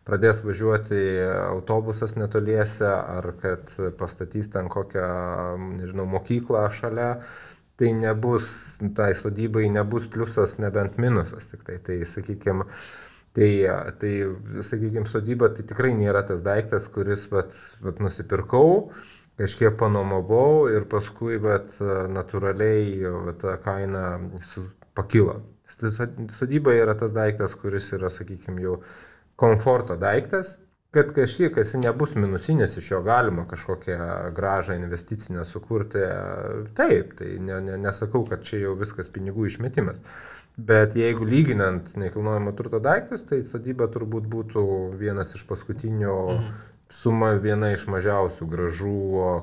pradės 0.03 0.41
važiuoti 0.43 0.99
autobusas 1.45 2.17
netoliese, 2.19 2.89
ar 2.89 3.29
kad 3.39 3.71
pastatys 3.95 4.51
ten 4.51 4.67
kokią, 4.67 5.07
nežinau, 5.79 6.03
mokyklą 6.11 6.65
šalia, 6.75 7.13
tai 7.79 7.93
nebus, 7.95 8.51
tai 8.97 9.13
sodybai 9.15 9.69
nebus 9.71 10.11
pliusas, 10.11 10.57
nebent 10.59 10.99
minusas. 10.99 11.47
Tik 11.53 11.63
tai, 11.63 11.79
tai 11.79 12.01
sakykime, 12.03 12.67
Tai, 13.33 13.49
tai 13.97 14.11
sakykime, 14.61 15.07
sodyba 15.09 15.49
tai 15.49 15.65
tikrai 15.65 15.95
nėra 15.97 16.21
tas 16.27 16.43
daiktas, 16.45 16.85
kuris 16.93 17.25
vat, 17.31 17.55
vat 17.81 18.01
nusipirkau, 18.03 18.91
kažkiek 19.41 19.73
panomavau 19.79 20.67
ir 20.69 20.85
paskui 20.91 21.39
vat, 21.41 21.73
natūraliai 22.13 22.99
vat, 23.09 23.39
ta 23.41 23.55
kaina 23.63 24.03
pakilo. 24.93 25.39
Sodyba 25.73 26.75
yra 26.77 26.93
tas 26.99 27.15
daiktas, 27.17 27.55
kuris 27.57 27.89
yra, 27.97 28.13
sakykime, 28.13 28.61
jau 28.61 28.75
komforto 29.41 29.97
daiktas, 29.97 30.53
kad 30.93 31.09
kažkiek 31.15 31.55
esi 31.57 31.79
nebus 31.81 32.13
minusinės 32.13 32.77
iš 32.77 32.91
jo 32.91 32.99
galima 33.05 33.47
kažkokią 33.49 33.97
gražą 34.37 34.77
investicinę 34.77 35.45
sukurti. 35.49 36.03
Taip, 36.77 37.15
tai 37.17 37.31
ne, 37.41 37.57
ne, 37.65 37.79
nesakau, 37.81 38.21
kad 38.29 38.45
čia 38.45 38.61
jau 38.67 38.75
viskas 38.77 39.09
pinigų 39.09 39.47
išmetimas. 39.49 39.97
Bet 40.57 40.93
jeigu 40.95 41.25
lyginant 41.25 41.95
nekilnojamo 41.97 42.51
turto 42.53 42.77
daiktus, 42.83 43.23
tai 43.25 43.41
sodyba 43.47 43.87
turbūt 43.89 44.27
būtų 44.29 44.63
vienas 44.99 45.33
iš 45.33 45.47
paskutinių 45.49 46.13
mhm. 46.13 46.51
suma 46.93 47.31
viena 47.41 47.71
iš 47.73 47.87
mažiausių 47.89 48.47
gražų, 48.51 48.97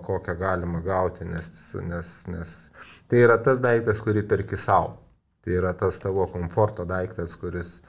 kokią 0.07 0.37
galima 0.39 0.83
gauti, 0.85 1.27
nes, 1.27 1.51
nes, 1.83 2.13
nes 2.31 2.53
tai 3.11 3.25
yra 3.25 3.41
tas 3.43 3.63
daiktas, 3.65 3.99
kurį 4.05 4.23
perki 4.31 4.59
savo. 4.61 5.01
Tai 5.41 5.57
yra 5.57 5.73
tas 5.75 5.99
tavo 5.99 6.29
komforto 6.31 6.85
daiktas, 6.87 7.35
kuris, 7.41 7.81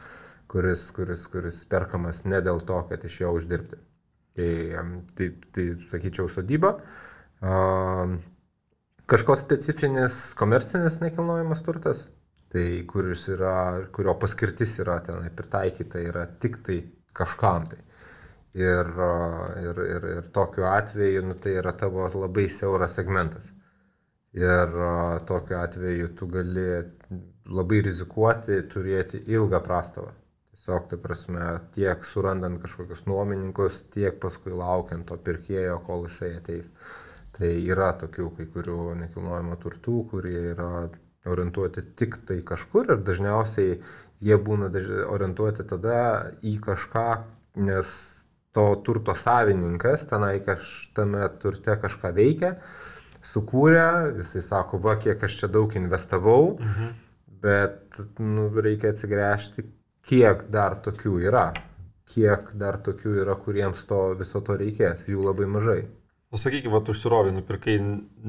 kuris, 0.49 0.87
kuris, 0.95 1.27
kuris 1.29 1.61
perkamas 1.69 2.23
ne 2.25 2.39
dėl 2.41 2.63
to, 2.65 2.79
kad 2.89 3.03
iš 3.05 3.19
jo 3.21 3.33
uždirbti. 3.37 3.77
Tai, 4.39 4.51
tai, 5.17 5.27
tai 5.53 5.65
sakyčiau, 5.91 6.29
sodyba. 6.31 6.77
Kažkoks 9.11 9.43
specifinis 9.43 10.21
komercinis 10.39 11.01
nekilnojamas 11.03 11.61
turtas, 11.65 12.05
tai 12.51 12.83
kuris 12.87 13.27
yra, 13.31 13.55
kurio 13.95 14.17
paskirtis 14.19 14.75
yra 14.83 14.99
tenai 15.05 15.31
pritaikyta 15.35 16.01
yra 16.03 16.25
tik 16.39 16.59
tai 16.65 16.81
kažkam 17.15 17.69
tai. 17.71 17.79
Ir, 18.53 18.89
ir, 19.63 19.77
ir, 19.87 20.07
ir 20.17 20.25
tokiu 20.35 20.65
atveju 20.67 21.23
nu, 21.23 21.37
tai 21.39 21.55
yra 21.61 21.71
tavo 21.79 22.09
labai 22.11 22.49
siauras 22.51 22.97
segmentas. 22.99 23.47
Ir 24.35 24.73
tokiu 25.27 25.59
atveju 25.59 26.09
tu 26.19 26.27
gali 26.31 26.65
labai 27.51 27.79
rizikuoti 27.87 28.59
turėti 28.71 29.23
ilgą 29.31 29.61
prastovą. 29.63 30.11
Tiesiog, 30.51 30.89
tai 30.91 30.97
prasme, 31.01 31.45
tiek 31.73 32.03
surandant 32.05 32.59
kažkokius 32.61 33.07
nuomininkus, 33.09 33.79
tiek 33.95 34.19
paskui 34.21 34.51
laukiant 34.53 35.07
to 35.09 35.17
pirkėjo, 35.17 35.79
kol 35.87 36.05
jisai 36.05 36.35
ateis. 36.37 36.67
Tai 37.33 37.49
yra 37.71 37.93
tokių 37.97 38.27
kai 38.37 38.45
kurių 38.53 38.91
nekilnojamo 38.99 39.57
turtų, 39.63 39.95
kurie 40.11 40.37
yra 40.51 40.69
orientuoti 41.29 41.83
tik 41.97 42.17
tai 42.27 42.39
kažkur 42.45 42.95
ir 42.95 43.03
dažniausiai 43.05 43.75
jie 44.21 44.37
būna 44.37 44.69
orientuoti 45.09 45.65
tada 45.67 45.99
į 46.45 46.57
kažką, 46.63 47.07
nes 47.67 47.91
to 48.55 48.65
turto 48.85 49.15
savininkas 49.15 50.05
tenai 50.09 50.39
kaž, 50.45 50.91
tame 50.95 51.23
turte 51.41 51.77
kažką 51.81 52.11
veikia, 52.15 52.55
sukūrė, 53.25 54.17
jisai 54.19 54.43
sako, 54.45 54.81
va, 54.83 54.97
kiek 54.99 55.23
aš 55.23 55.37
čia 55.41 55.51
daug 55.51 55.73
investavau, 55.77 56.57
mhm. 56.59 56.91
bet 57.43 58.01
nu, 58.19 58.49
reikia 58.61 58.93
atsigręžti, 58.93 59.65
kiek 60.07 60.47
dar 60.53 60.77
tokių 60.83 61.17
yra, 61.29 61.51
kiek 62.11 62.51
dar 62.59 62.79
tokių 62.83 63.21
yra, 63.23 63.37
kuriems 63.39 63.85
to 63.87 64.03
viso 64.19 64.41
to 64.45 64.57
reikės, 64.59 65.05
jų 65.07 65.29
labai 65.29 65.47
mažai. 65.49 65.81
O 66.31 66.39
sakykime, 66.39 66.79
tu 66.87 66.93
užsirovai, 66.95 67.33
nupirkai 67.35 67.73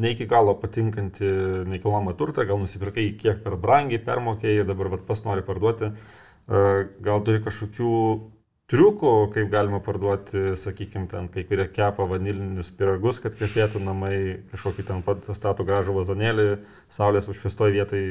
ne 0.03 0.11
iki 0.11 0.27
galo 0.27 0.57
patinkantį 0.59 1.29
nekilnojamą 1.71 2.17
turtą, 2.19 2.43
gal 2.49 2.59
nusipirkai 2.59 3.05
kiek 3.21 3.45
per 3.45 3.55
brangiai 3.63 4.01
permokėjai, 4.03 4.65
dabar 4.67 4.91
vat, 4.97 5.05
pas 5.07 5.23
nori 5.23 5.45
parduoti, 5.47 5.93
gal 7.07 7.23
turi 7.23 7.45
kažkokių 7.45 7.93
triukų, 8.73 9.13
kaip 9.37 9.53
galima 9.53 9.79
parduoti, 9.87 10.57
sakykime, 10.59 11.07
ten 11.13 11.31
kai 11.31 11.47
kurie 11.47 11.69
kepa 11.71 12.09
vanilinius 12.11 12.73
piragus, 12.75 13.23
kad 13.23 13.39
kvepėtų 13.39 13.85
namai, 13.87 14.17
kažkokį 14.51 14.89
ten 14.91 15.07
pat 15.07 15.31
statų 15.31 15.69
gražų 15.71 15.95
vazonėlį, 16.01 16.49
saulės 16.91 17.31
užfestoj 17.31 17.71
vietai 17.79 18.03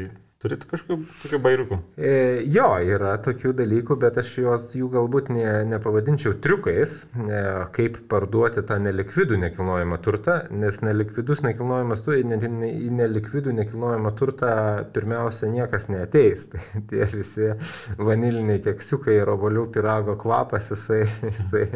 Turit 0.42 0.64
kažkokių 0.66 1.38
bairiukų? 1.38 1.78
E, 2.02 2.14
jo, 2.50 2.66
yra 2.82 3.12
tokių 3.22 3.52
dalykų, 3.60 3.98
bet 4.02 4.16
aš 4.18 4.32
juos 4.40 4.64
jų 4.74 4.88
galbūt 4.90 5.30
ne, 5.36 5.46
nepavadinčiau 5.70 6.34
triukais, 6.42 6.96
e, 7.14 7.42
kaip 7.76 8.00
parduoti 8.10 8.64
tą 8.66 8.80
nelikvidų 8.82 9.38
nekilnojamą 9.44 10.02
turtą, 10.02 10.40
nes 10.50 10.82
nelikvidus 10.82 11.44
nekilnojamas 11.46 12.02
turtas, 12.08 12.26
ne, 12.32 12.42
ne, 12.42 12.72
į 12.74 12.90
nelikvidų 12.98 13.54
nekilnojamą 13.60 14.16
turtą 14.18 14.52
pirmiausia 14.96 15.52
niekas 15.54 15.92
neateis. 15.94 16.50
Tai 16.56 16.82
tie 16.90 17.06
visi 17.14 17.54
vaniliniai 18.02 18.66
keksiukai 18.66 19.22
ir 19.22 19.30
obolių 19.38 19.70
pirago 19.76 20.18
kvapas, 20.18 20.74
jisai, 20.74 21.04
jisai, 21.30 21.68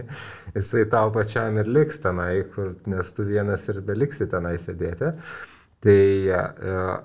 jisai 0.57 0.87
tau 0.89 1.13
pačiam 1.13 1.61
ir 1.61 1.69
liks 1.69 2.01
tenai, 2.01 2.47
kur, 2.49 2.73
nes 2.89 3.13
tu 3.13 3.29
vienas 3.29 3.69
ir 3.69 3.85
beliksi 3.85 4.25
tenai 4.31 4.57
sėdėti. 4.57 5.13
Tai 5.85 6.27
e, 6.33 6.37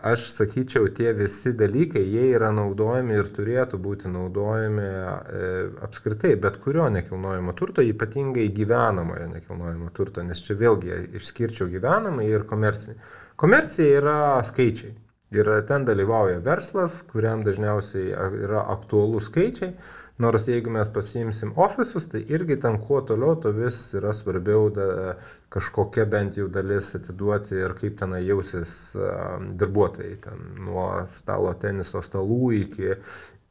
aš 0.08 0.22
sakyčiau, 0.32 0.86
tie 0.96 1.10
visi 1.12 1.50
dalykai, 1.52 2.00
jie 2.00 2.30
yra 2.32 2.48
naudojami 2.56 3.18
ir 3.18 3.26
turėtų 3.28 3.76
būti 3.76 4.08
naudojami 4.08 4.86
e, 4.86 5.50
apskritai 5.84 6.30
bet 6.40 6.56
kurio 6.64 6.86
nekilnojamo 6.88 7.52
turto, 7.58 7.84
ypatingai 7.84 8.46
gyvenamojo 8.56 9.26
nekilnojamo 9.34 9.90
turto, 9.92 10.24
nes 10.24 10.40
čia 10.46 10.56
vėlgi 10.62 10.96
išskirčiau 11.20 11.68
gyvenamą 11.68 12.24
ir 12.24 12.48
komercinį. 12.48 12.96
Komercija 13.44 14.00
yra 14.00 14.16
skaičiai. 14.48 14.96
Ir 15.36 15.52
ten 15.68 15.84
dalyvauja 15.84 16.40
verslas, 16.42 16.96
kuriam 17.12 17.44
dažniausiai 17.44 18.08
yra 18.46 18.64
aktualūs 18.78 19.28
skaičiai. 19.28 19.74
Nors 20.20 20.44
jeigu 20.48 20.68
mes 20.72 20.88
pasiimsim 20.92 21.54
ofisus, 21.56 22.04
tai 22.12 22.20
irgi 22.28 22.58
ten 22.60 22.76
kuo 22.82 23.00
toliau, 23.08 23.38
to 23.40 23.52
vis 23.56 23.78
yra 23.96 24.12
svarbiau 24.12 24.66
da, 24.74 25.14
kažkokia 25.52 26.04
bent 26.12 26.36
jau 26.36 26.48
dalis 26.52 26.90
atiduoti 26.98 27.56
ir 27.56 27.72
kaip 27.78 27.96
tenai 28.02 28.20
jausis 28.26 28.74
darbuotojai. 29.62 30.18
Ten 30.26 30.44
nuo 30.66 30.86
stalo 31.22 31.54
teniso 31.62 32.02
stalų 32.04 32.52
iki, 32.58 32.92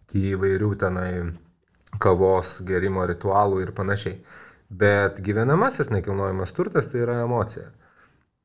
iki 0.05 0.27
įvairių 0.35 0.71
tenai 0.85 1.09
kavos 1.97 2.59
gerimo 2.69 3.07
ritualų 3.09 3.63
ir 3.65 3.73
panašiai. 3.73 4.21
Bet 4.69 5.23
gyvenamasis 5.25 5.89
nekilnojamas 5.89 6.53
turtas 6.53 6.91
tai 6.91 7.01
yra 7.07 7.23
emocija 7.23 7.71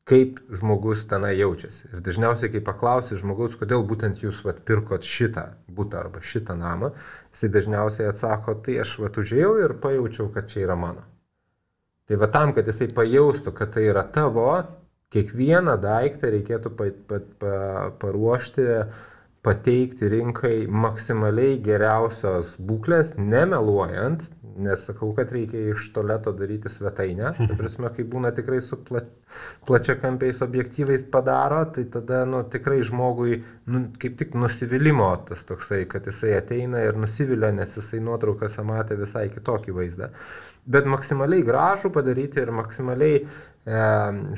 kaip 0.09 0.41
žmogus 0.53 1.07
tenai 1.09 1.33
jaučiasi. 1.39 1.89
Ir 1.93 2.03
dažniausiai, 2.05 2.51
kai 2.53 2.61
paklausi 2.65 3.17
žmogaus, 3.17 3.57
kodėl 3.57 3.87
būtent 3.89 4.21
jūs 4.21 4.43
vat, 4.45 4.61
pirkot 4.69 5.07
šitą 5.09 5.47
būtą 5.73 6.03
arba 6.03 6.21
šitą 6.21 6.57
namą, 6.61 6.93
jisai 7.33 7.51
dažniausiai 7.55 8.11
atsako, 8.11 8.59
tai 8.67 8.77
aš 8.85 8.99
vat 9.01 9.17
užėjau 9.21 9.55
ir 9.65 9.77
pajaučiau, 9.81 10.29
kad 10.35 10.51
čia 10.53 10.67
yra 10.67 10.77
mano. 10.77 11.07
Tai 12.05 12.21
va 12.21 12.29
tam, 12.29 12.53
kad 12.53 12.69
jisai 12.69 12.91
pajaustų, 12.93 13.55
kad 13.57 13.73
tai 13.77 13.87
yra 13.89 14.05
tavo, 14.05 14.51
kiekvieną 15.15 15.79
daiktą 15.81 16.33
reikėtų 16.35 16.75
pa, 16.77 16.91
pa, 17.09 17.21
pa, 17.41 17.57
paruošti, 18.03 18.69
pateikti 19.45 20.09
rinkai 20.13 20.55
maksimaliai 20.69 21.57
geriausios 21.65 22.59
būklės, 22.61 23.15
nemeluojant, 23.17 24.29
nesakau, 24.57 25.11
kad 25.17 25.33
reikia 25.33 25.73
iš 25.73 25.89
toleto 25.95 26.33
daryti 26.37 26.71
svetainę. 26.73 27.33
Tai 27.39 27.57
prasme, 27.59 27.91
kai 27.97 28.07
būna 28.09 28.33
tikrai 28.37 28.61
su 28.65 28.79
pla, 28.87 29.03
plačia 29.67 29.97
kampiais 30.01 30.43
objektyvais 30.45 31.05
padaro, 31.13 31.65
tai 31.75 31.85
tada 31.91 32.25
nu, 32.29 32.43
tikrai 32.51 32.81
žmogui 32.87 33.43
nu, 33.71 33.85
kaip 34.01 34.19
tik 34.21 34.35
nusivylimų 34.39 35.11
tas 35.29 35.45
toksai, 35.49 35.85
kad 35.91 36.07
jisai 36.11 36.35
ateina 36.39 36.83
ir 36.87 36.99
nusivilia, 37.01 37.53
nes 37.55 37.79
jisai 37.79 38.03
nuotraukose 38.05 38.65
matė 38.67 38.99
visai 39.01 39.29
kitokį 39.35 39.79
vaizdą. 39.79 40.11
Bet 40.65 40.87
maksimaliai 40.89 41.45
gražų 41.45 41.91
padaryti 41.93 42.41
ir 42.41 42.51
maksimaliai, 42.57 43.19
e, 43.21 43.81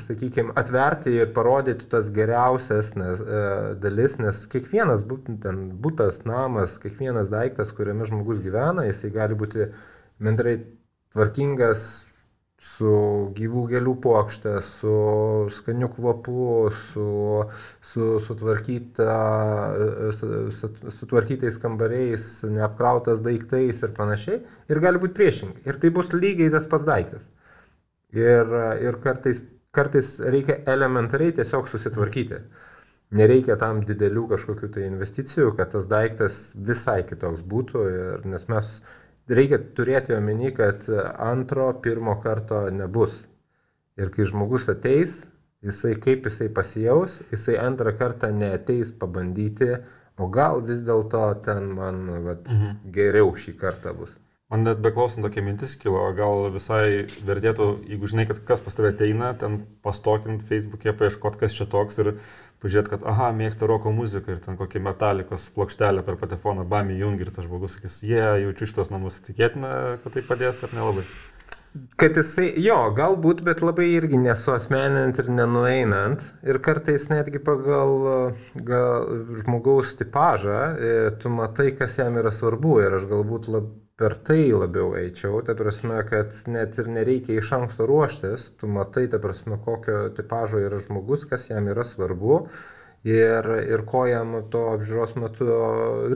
sakykime, 0.03 0.51
atverti 0.59 1.13
ir 1.21 1.29
parodyti 1.35 1.87
tas 1.87 2.09
geriausias 2.11 2.91
nes, 2.99 3.21
e, 3.21 3.43
dalis, 3.79 4.17
nes 4.19 4.41
kiekvienas 4.51 5.05
būtas, 5.07 6.25
namas, 6.27 6.75
kiekvienas 6.83 7.31
daiktas, 7.31 7.71
kuriame 7.71 8.07
žmogus 8.09 8.43
gyvena, 8.43 8.83
jisai 8.89 9.13
gali 9.15 9.39
būti 9.39 9.69
bendrai 10.23 10.57
tvarkingas 11.13 11.87
su 12.57 12.91
gyvų 13.37 13.63
gėlių 13.71 13.93
plokšte, 14.01 14.55
su 14.65 14.93
skaniu 15.53 15.89
kvapu, 15.93 16.69
su, 16.73 17.07
su 17.85 18.07
sutvarkyta, 18.25 19.17
su, 20.17 20.29
su, 20.57 20.71
sutvarkytais 20.95 21.59
kambariais, 21.61 22.25
neapkrautas 22.49 23.21
daiktais 23.25 23.83
ir 23.85 23.93
panašiai. 23.97 24.41
Ir 24.73 24.81
gali 24.83 25.01
būti 25.03 25.17
priešingai. 25.19 25.67
Ir 25.69 25.77
tai 25.83 25.93
bus 25.93 26.09
lygiai 26.15 26.49
tas 26.53 26.65
pats 26.69 26.89
daiktas. 26.89 27.29
Ir, 28.17 28.49
ir 28.81 28.97
kartais, 29.03 29.45
kartais 29.75 30.15
reikia 30.25 30.63
elementariai 30.73 31.37
tiesiog 31.37 31.69
susitvarkyti. 31.69 32.41
Nereikia 33.17 33.55
tam 33.59 33.85
didelių 33.87 34.25
kažkokių 34.33 34.67
tai 34.73 34.87
investicijų, 34.89 35.53
kad 35.55 35.69
tas 35.75 35.85
daiktas 35.87 36.39
visai 36.57 37.03
kitoks 37.07 37.45
būtų. 37.45 37.83
Ir, 37.93 38.25
nes 38.33 38.49
mes 38.49 38.79
reikia 39.29 39.59
turėti 39.77 40.15
omeny, 40.15 40.51
kad 40.55 40.85
antro, 41.19 41.69
pirmo 41.83 42.17
karto 42.23 42.67
nebus. 42.73 43.23
Ir 43.97 44.11
kai 44.13 44.27
žmogus 44.29 44.67
ateis, 44.71 45.23
jisai 45.65 45.95
kaip 46.01 46.27
jisai 46.29 46.49
pasijaus, 46.53 47.21
jisai 47.31 47.57
antrą 47.61 47.95
kartą 47.97 48.29
neateis 48.35 48.91
pabandyti, 48.93 49.71
o 50.17 50.29
gal 50.33 50.61
vis 50.65 50.83
dėlto 50.85 51.23
ten 51.45 51.71
man 51.77 52.05
vat, 52.25 52.45
mhm. 52.45 52.93
geriau 52.93 53.33
šį 53.37 53.57
kartą 53.57 53.93
bus. 53.97 54.13
Man 54.47 54.61
net 54.63 54.79
beklausant 54.79 55.25
tokia 55.25 55.41
mintis 55.43 55.73
kilo, 55.75 55.99
gal 56.15 56.45
visai 56.53 57.03
vertėtų, 57.27 57.65
jeigu 57.91 58.07
žinai, 58.07 58.23
kad 58.29 58.37
kas 58.47 58.61
pas 58.63 58.77
tave 58.77 58.93
ateina, 58.93 59.33
ten 59.35 59.57
pastokint 59.83 60.45
Facebook'e, 60.47 60.93
paieškot, 60.95 61.35
kas 61.41 61.55
čia 61.57 61.65
toks 61.67 61.99
ir 61.99 62.13
pažiūrėt, 62.63 62.87
kad, 62.93 63.03
aha, 63.11 63.33
mėgsta 63.35 63.67
roko 63.67 63.91
muziką 63.91 64.37
ir 64.37 64.43
ten 64.45 64.55
kokį 64.55 64.79
metalikos 64.85 65.49
plokštelę 65.51 66.05
per 66.07 66.15
patefoną, 66.21 66.63
bami 66.63 66.95
jungi 66.95 67.27
ir 67.27 67.33
tas 67.35 67.43
žmogus 67.43 67.75
sakys, 67.75 67.97
jie, 68.05 68.15
yeah, 68.15 68.37
jaučiu 68.45 68.69
šitos 68.71 68.93
namus, 68.93 69.19
tikėtina, 69.25 69.71
kad 70.05 70.15
tai 70.15 70.23
padės 70.29 70.63
ar 70.63 70.71
nelabai. 70.77 71.03
Kad 71.99 72.15
jisai, 72.17 72.47
jo, 72.63 72.77
galbūt, 72.95 73.43
bet 73.45 73.59
labai 73.61 73.89
irgi 73.97 74.17
nesuosmeninant 74.21 75.19
ir 75.19 75.27
nenueinant. 75.29 76.23
Ir 76.47 76.57
kartais 76.63 77.09
netgi 77.11 77.41
pagal 77.43 77.91
gal, 78.55 79.11
žmogaus 79.41 79.91
tipažą 79.99 80.61
e, 80.71 80.95
tu 81.21 81.29
matai, 81.33 81.73
kas 81.77 81.99
jam 81.99 82.17
yra 82.17 82.31
svarbu. 82.33 82.79
Ir 82.85 82.97
aš 82.97 83.05
galbūt 83.11 83.51
lab, 83.53 83.67
per 83.97 84.13
tai 84.29 84.51
labiau 84.53 84.91
eičiau, 84.99 85.41
ta 85.41 85.55
prasme, 85.57 85.97
kad 86.09 86.33
net 86.53 86.77
ir 86.77 86.89
nereikia 86.93 87.41
iš 87.41 87.51
anksto 87.57 87.87
ruoštis, 87.89 88.51
tu 88.61 88.69
matai, 88.69 89.07
ta 89.09 89.17
prasme, 89.23 89.57
kokio 89.65 90.09
tipažo 90.17 90.61
yra 90.61 90.77
žmogus, 90.83 91.25
kas 91.31 91.47
jam 91.49 91.69
yra 91.71 91.85
svarbu 91.87 92.43
ir, 93.07 93.49
ir 93.73 93.83
ko 93.89 94.03
jam 94.05 94.35
to 94.53 94.61
apžiūros 94.75 95.15
metu 95.17 95.47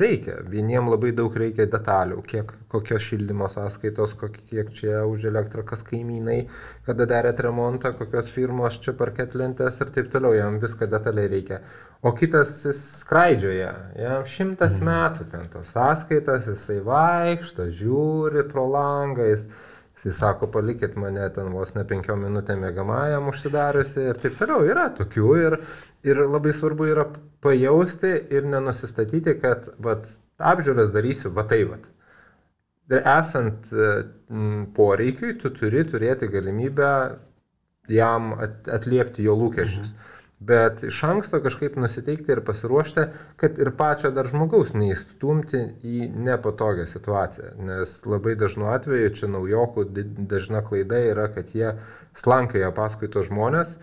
reikia. 0.01 0.37
Vieniem 0.53 0.91
labai 0.93 1.09
daug 1.17 1.33
reikia 1.43 1.65
detalių, 1.73 2.21
kiek, 2.27 2.53
kokios 2.69 3.07
šildymo 3.07 3.49
sąskaitos, 3.49 4.13
kiek 4.51 4.69
čia 4.77 5.01
už 5.09 5.25
elektrą, 5.31 5.65
kas 5.65 5.81
kaimynai, 5.87 6.43
kada 6.85 7.09
darėt 7.09 7.41
remontą, 7.47 7.95
kokios 7.97 8.29
firmos 8.35 8.77
čia 8.83 8.93
parketlentės 8.97 9.81
ir 9.81 9.95
taip 9.95 10.13
toliau, 10.13 10.37
jam 10.37 10.61
viską 10.61 10.89
detaliai 10.91 11.33
reikia. 11.33 11.63
O 12.01 12.15
kitas 12.17 12.55
skraidžioja, 12.73 13.73
jam 13.93 14.23
šimtas 14.25 14.79
mhm. 14.79 14.87
metų 14.87 15.27
ten 15.29 15.49
tos 15.53 15.69
sąskaitas, 15.75 16.47
jisai 16.49 16.79
vaikšto, 16.85 17.67
žiūri 17.77 18.47
pro 18.49 18.65
langą, 18.69 19.27
jis 19.29 19.45
Jis 20.01 20.17
sako, 20.17 20.47
palikit 20.49 20.95
mane 20.97 21.27
ten 21.35 21.51
vos 21.53 21.75
ne 21.75 21.83
penkiom 21.85 22.23
minutėm 22.25 22.63
mėgamajam 22.65 23.27
užsidariusi 23.29 24.07
ir 24.09 24.17
taip 24.17 24.37
toliau. 24.39 24.63
Yra 24.65 24.87
tokių 24.97 25.33
ir, 25.37 25.55
ir 26.07 26.21
labai 26.25 26.53
svarbu 26.57 26.87
yra 26.89 27.03
pajausti 27.45 28.09
ir 28.33 28.47
nenusistatyti, 28.49 29.35
kad 29.43 29.69
vat, 29.77 30.09
apžiūras 30.41 30.89
darysiu 30.95 31.29
va 31.35 31.45
tai 31.45 31.59
vat. 31.69 31.85
Ir 32.89 33.03
esant 33.03 33.69
poreikiui, 34.79 35.35
tu 35.43 35.53
turi 35.53 35.85
turėti 35.91 36.31
galimybę 36.33 36.89
jam 37.91 38.33
atliepti 38.41 39.27
jo 39.27 39.37
lūkesčius. 39.43 39.93
Mhm 39.93 40.10
bet 40.41 40.83
iš 40.83 41.03
anksto 41.05 41.37
kažkaip 41.43 41.75
nusiteikti 41.77 42.33
ir 42.33 42.41
pasiruošti, 42.45 43.05
kad 43.37 43.59
ir 43.61 43.69
pačio 43.77 44.09
dar 44.15 44.25
žmogaus 44.25 44.73
neįstumti 44.73 45.61
į 45.85 46.09
nepatogią 46.25 46.87
situaciją. 46.89 47.53
Nes 47.67 47.93
labai 48.09 48.33
dažnu 48.39 48.71
atveju 48.73 49.13
čia 49.19 49.29
naujokų 49.29 49.85
dažna 50.31 50.63
klaida 50.65 51.01
yra, 51.11 51.27
kad 51.33 51.53
jie 51.53 51.75
slankioja 52.17 52.71
paskui 52.73 53.11
tos 53.13 53.29
žmonės. 53.29 53.77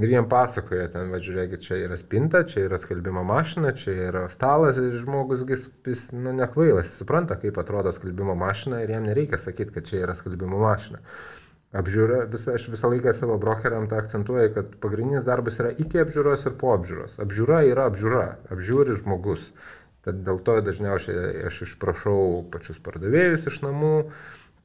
Ir 0.00 0.08
jiem 0.08 0.24
pasakoja, 0.28 0.86
ten, 0.92 1.10
va, 1.12 1.18
žiūrėkit, 1.20 1.60
čia 1.64 1.76
yra 1.84 1.98
spinta, 2.00 2.40
čia 2.48 2.62
yra 2.64 2.78
skalbimo 2.80 3.20
mašina, 3.28 3.74
čia 3.76 3.92
yra 4.08 4.22
stalas 4.32 4.78
ir 4.80 4.94
žmogus, 4.96 5.44
jis, 5.84 6.06
nu, 6.16 6.32
nekvailas, 6.32 6.94
supranta, 6.96 7.36
kaip 7.40 7.60
atrodo 7.60 7.92
skalbimo 7.92 8.32
mašina 8.40 8.80
ir 8.80 8.94
jam 8.94 9.04
nereikia 9.04 9.40
sakyti, 9.40 9.74
kad 9.74 9.88
čia 9.88 10.00
yra 10.06 10.16
skalbimo 10.16 10.60
mašina. 10.64 11.02
Apžiūra, 11.72 12.26
visa, 12.28 12.52
aš 12.58 12.66
visą 12.68 12.90
laiką 12.92 13.14
savo 13.16 13.38
brokeriam 13.40 13.86
tą 13.88 13.96
akcentuoju, 14.02 14.50
kad 14.52 14.74
pagrindinis 14.82 15.24
darbas 15.24 15.56
yra 15.62 15.70
iki 15.72 16.02
apžiūros 16.02 16.44
ir 16.44 16.56
po 16.60 16.74
apžiūros. 16.74 17.16
Apžiūra 17.24 17.62
yra 17.70 17.86
apžiūra, 17.88 18.26
apžiūri 18.52 18.96
žmogus. 18.98 19.46
Tad 20.04 20.20
dėl 20.26 20.42
to 20.44 20.58
dažniausiai 20.66 21.46
aš 21.48 21.62
išprašau 21.68 22.42
pačius 22.52 22.76
pardavėjus 22.82 23.48
iš 23.48 23.60
namų, 23.64 23.94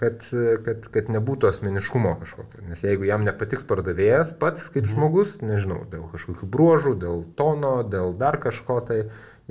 kad, 0.02 0.26
kad, 0.66 0.90
kad 0.94 1.12
nebūtų 1.14 1.48
asmeniškumo 1.52 2.18
kažkokio. 2.26 2.66
Nes 2.68 2.84
jeigu 2.84 3.08
jam 3.08 3.24
nepatiks 3.24 3.64
pardavėjas 3.70 4.36
pats 4.42 4.68
kaip 4.74 4.84
mhm. 4.84 4.92
žmogus, 4.92 5.40
nežinau, 5.46 5.86
dėl 5.94 6.10
kažkokių 6.12 6.50
bruožų, 6.58 6.98
dėl 7.06 7.24
tono, 7.40 7.78
dėl 7.88 8.18
dar 8.20 8.42
kažko, 8.44 8.82
tai 8.90 9.00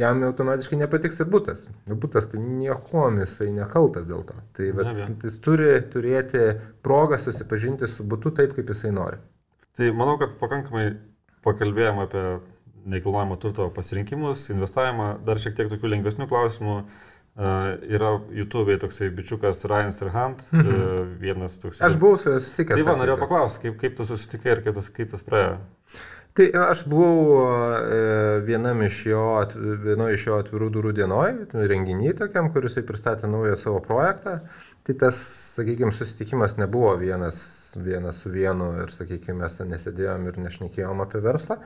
jam 0.01 0.23
automatiškai 0.29 0.79
nepatiks 0.83 1.21
ir 1.23 1.31
būtas. 1.33 1.67
Būtas 1.89 2.29
tai 2.33 2.41
nieko, 2.43 3.07
jisai 3.21 3.51
nekaltas 3.57 4.07
dėl 4.09 4.25
to. 4.29 4.37
Tai 4.57 4.69
bet, 4.79 5.01
jis 5.25 5.39
turi 5.45 5.71
turėti 5.93 6.45
progą 6.85 7.19
susipažinti 7.23 7.89
su 7.89 8.05
būtu 8.05 8.35
taip, 8.37 8.55
kaip 8.57 8.73
jisai 8.73 8.93
nori. 8.97 9.21
Tai 9.77 9.91
manau, 9.97 10.17
kad 10.21 10.39
pakankamai 10.41 10.87
pakalbėjom 11.45 12.01
apie 12.05 12.25
nekilnojamo 12.87 13.37
turto 13.43 13.69
pasirinkimus, 13.75 14.49
investavimą, 14.55 15.17
dar 15.27 15.41
šiek 15.43 15.57
tiek 15.59 15.71
tokių 15.73 15.97
lengvesnių 15.97 16.31
klausimų. 16.31 16.81
Uh, 17.37 17.75
yra 17.93 18.15
YouTube'ai 18.33 18.79
toksai 18.81 19.11
bičiukas 19.13 19.67
Ryan 19.69 19.91
Serhant, 19.93 20.41
mm 20.53 20.61
-hmm. 20.61 20.77
uh, 20.77 21.09
vienas 21.21 21.59
toks. 21.61 21.83
Aš 21.85 21.99
buvau 22.01 22.17
su 22.17 22.31
juo 22.31 22.39
susitikęs. 22.41 22.79
Tai 22.81 22.87
va, 22.87 22.95
norėjau 22.97 23.19
paklausti, 23.21 23.63
kaip, 23.67 23.77
kaip 23.83 23.97
tu 23.97 24.07
susitikai 24.09 24.53
ir 24.53 24.63
kaip 24.65 24.79
tas, 24.79 24.89
kaip 24.89 25.11
tas 25.11 25.25
praėjo. 25.27 25.59
Tai 26.37 26.47
aš 26.67 26.83
buvau 26.85 27.21
uh, 27.33 27.45
vienam 28.45 28.83
iš 28.85 28.99
jo, 29.09 29.25
vienoje 29.81 30.19
iš 30.19 30.27
jo 30.29 30.41
atvirų 30.43 30.67
durų 30.75 30.91
dienoj, 30.99 31.31
renginiai 31.57 32.13
tokiam, 32.19 32.51
kuris 32.53 32.77
pristatė 32.85 33.31
naują 33.33 33.57
savo 33.61 33.81
projektą. 33.85 34.43
Tai 34.85 34.97
tas, 35.01 35.21
sakykime, 35.57 35.95
susitikimas 35.97 36.59
nebuvo 36.61 36.93
vienas, 37.01 37.39
vienas 37.81 38.21
su 38.21 38.31
vienu 38.35 38.69
ir, 38.83 38.93
sakykime, 38.93 39.41
mes 39.47 39.57
ten 39.57 39.73
nesėdėjom 39.73 40.29
ir 40.29 40.43
nešnekėjom 40.45 41.01
apie 41.07 41.23
verslą. 41.25 41.57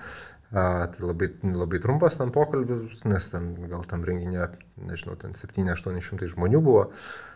A, 0.50 0.86
tai 0.90 1.02
labai, 1.02 1.32
labai 1.42 1.82
trumpas 1.82 2.16
ten 2.18 2.30
pokalbis, 2.34 3.02
nes 3.10 3.26
ten 3.30 3.52
gal 3.70 3.82
tam 3.90 4.06
renginė, 4.06 4.52
nežinau, 4.86 5.18
ten 5.18 5.34
7-800 5.38 6.30
žmonių 6.30 6.62
buvo. 6.62 6.86
A, 6.90 7.29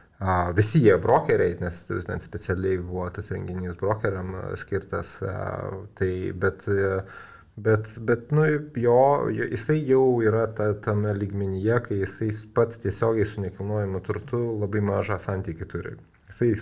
visi 0.56 0.80
jie 0.84 0.96
brokeriai, 0.98 1.56
nes 1.60 1.84
ten 2.06 2.20
specialiai 2.20 2.78
buvo 2.78 3.08
tas 3.10 3.30
renginys 3.34 3.76
brokeriam 3.80 4.34
skirtas. 4.56 5.16
A, 5.22 5.70
tai, 5.98 6.32
bet, 6.32 6.66
bet, 7.56 7.90
bet 7.98 8.30
nu, 8.32 8.46
jo, 8.76 8.98
jisai 9.30 9.80
jau 9.88 10.22
yra 10.22 10.46
ta, 10.46 10.72
tame 10.74 11.14
lygmenyje, 11.14 11.80
kai 11.88 12.00
jisai 12.02 12.30
pats 12.54 12.82
tiesiogiai 12.84 13.26
su 13.26 13.44
nekilnojimu 13.44 14.00
turtu 14.06 14.40
labai 14.62 14.84
mažą 14.84 15.18
santykį 15.22 15.70
turi. 15.70 15.96
Jisai, 16.30 16.54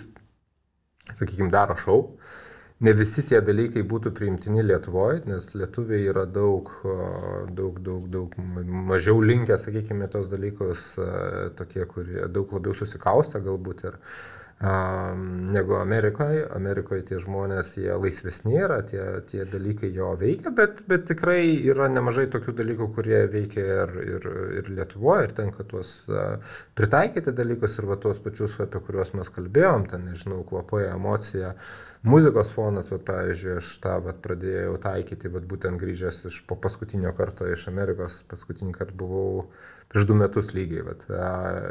sakykime, 1.13 1.51
daro 1.53 1.77
šau 1.79 2.01
ne 2.83 2.93
visi 2.97 3.23
tie 3.27 3.39
dalykai 3.43 3.83
būtų 3.87 4.11
priimtini 4.17 4.63
Lietuvoje, 4.65 5.21
nes 5.29 5.49
lietuviai 5.55 6.07
yra 6.11 6.25
daug, 6.27 6.71
daug, 7.55 7.79
daug, 7.85 8.07
daug 8.11 8.35
mažiau 8.65 9.21
linkę, 9.21 9.57
sakykime, 9.61 10.07
tos 10.11 10.29
dalykus, 10.31 10.93
tokie, 11.57 11.85
kurie 11.89 12.27
daug 12.31 12.51
labiau 12.55 12.75
susikaustę 12.77 13.41
galbūt 13.43 13.83
ir 13.89 13.99
negu 14.61 15.75
Amerikoje. 15.79 16.43
Amerikoje 16.55 17.05
tie 17.09 17.19
žmonės, 17.19 17.73
jie 17.81 17.95
laisvesni 17.99 18.57
yra, 18.59 18.81
tie, 18.87 19.01
tie 19.29 19.47
dalykai 19.49 19.89
jo 19.95 20.13
veikia, 20.19 20.53
bet, 20.55 20.83
bet 20.87 21.07
tikrai 21.09 21.41
yra 21.71 21.89
nemažai 21.91 22.27
tokių 22.31 22.55
dalykų, 22.59 22.89
kurie 22.95 23.23
veikia 23.31 23.63
ir, 23.63 23.95
ir, 24.17 24.29
ir 24.59 24.69
Lietuvoje, 24.73 25.29
ir 25.29 25.37
tenka 25.39 25.67
tuos 25.67 25.95
pritaikyti 26.77 27.35
dalykus 27.35 27.79
ir 27.79 27.89
va 27.91 27.99
tuos 27.99 28.21
pačius, 28.23 28.59
apie 28.63 28.83
kuriuos 28.83 29.15
mes 29.17 29.33
kalbėjom, 29.33 29.89
ten, 29.91 30.07
nežinau, 30.11 30.43
kvapoja 30.47 30.93
emocija. 30.95 31.55
Uh, 31.57 31.93
muzikos 32.03 32.51
fonas, 32.51 32.89
vat, 32.91 33.05
pavyzdžiui, 33.07 33.57
aš 33.61 33.69
tą 33.83 33.97
vat, 34.03 34.19
pradėjau 34.23 34.75
taikyti, 34.83 35.31
vat, 35.31 35.45
būtent 35.49 35.79
grįžęs 35.81 36.25
iš 36.29 36.41
po 36.49 36.57
paskutinio 36.59 37.13
karto 37.17 37.47
iš 37.49 37.69
Amerikos, 37.71 38.21
paskutinį 38.31 38.75
kartą 38.75 38.97
buvau 38.99 39.45
prieš 39.93 40.07
du 40.09 40.17
metus 40.17 40.51
lygiai, 40.55 40.83
vat, 40.87 41.05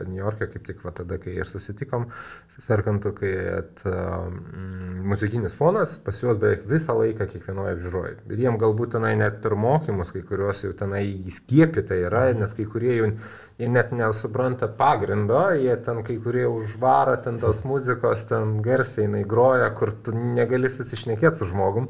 New 0.07 0.21
York'e 0.21 0.47
kaip 0.53 0.67
tik 0.69 0.83
vat, 0.87 1.01
tada, 1.01 1.19
kai 1.23 1.35
ir 1.41 1.49
susitikom 1.49 2.07
su 2.55 2.63
Serkantu, 2.63 3.11
kai 3.19 3.33
at, 3.59 3.83
mm, 3.89 5.03
muzikinis 5.11 5.57
fonas 5.59 5.97
pas 6.05 6.21
juos 6.23 6.39
beveik 6.39 6.63
visą 6.71 6.95
laiką 7.01 7.27
kiekvienoje 7.33 7.77
apžiūroje. 7.77 8.15
Ir 8.31 8.45
jiem 8.47 8.59
galbūt 8.63 8.95
tenai 8.97 9.17
net 9.19 9.41
per 9.43 9.57
mokymus, 9.59 10.15
kai 10.15 10.23
kuriuos 10.29 10.63
jau 10.63 10.73
tenai 10.79 11.03
įskiepita 11.33 11.99
yra, 12.07 12.29
nes 12.39 12.55
kai 12.55 12.69
kurie 12.71 12.95
jau 13.01 13.11
jie 13.59 13.69
net 13.69 13.93
nesupranta 13.93 14.69
pagrindo, 14.79 15.41
jie 15.59 15.75
ten 15.85 16.03
kai 16.07 16.17
kurie 16.23 16.47
užvara 16.49 17.17
ten 17.25 17.39
tos 17.43 17.63
muzikos, 17.69 18.27
ten 18.31 18.59
garsiai 18.65 19.07
jinai 19.07 19.23
groja, 19.29 19.71
kur 19.77 19.93
tu 19.93 20.15
negali 20.17 20.71
susišnekėti 20.73 21.43
su 21.43 21.51
žmogum. 21.53 21.89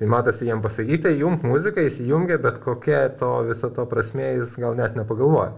Tai 0.00 0.08
matosi 0.08 0.48
jiem 0.48 0.62
pasakyti, 0.64 1.12
jung 1.20 1.42
muziką 1.44 1.84
įsijungia, 1.84 2.40
bet 2.40 2.62
kokia 2.64 3.04
to 3.20 3.34
viso 3.50 3.68
to 3.76 3.84
prasme 3.90 4.34
jis 4.38 4.56
gal 4.62 4.78
net 4.78 4.96
nepagalvoja. 4.96 5.56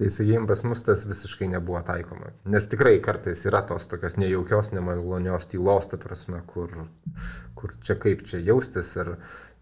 Tai 0.00 0.08
sakykime, 0.08 0.46
pas 0.48 0.62
mus 0.64 0.80
tas 0.80 1.02
visiškai 1.04 1.50
nebuvo 1.52 1.82
taikoma. 1.84 2.30
Nes 2.48 2.64
tikrai 2.72 2.94
kartais 3.04 3.42
yra 3.44 3.60
tos 3.68 3.84
tokios 3.90 4.14
nejaukios, 4.16 4.70
nemalonios 4.72 5.44
tylos, 5.50 5.90
ta 5.92 5.98
prasme, 6.00 6.40
kur, 6.48 6.72
kur 7.58 7.74
čia 7.84 7.98
kaip 8.00 8.22
čia 8.24 8.40
jaustis 8.46 8.94
ir, 8.96 9.18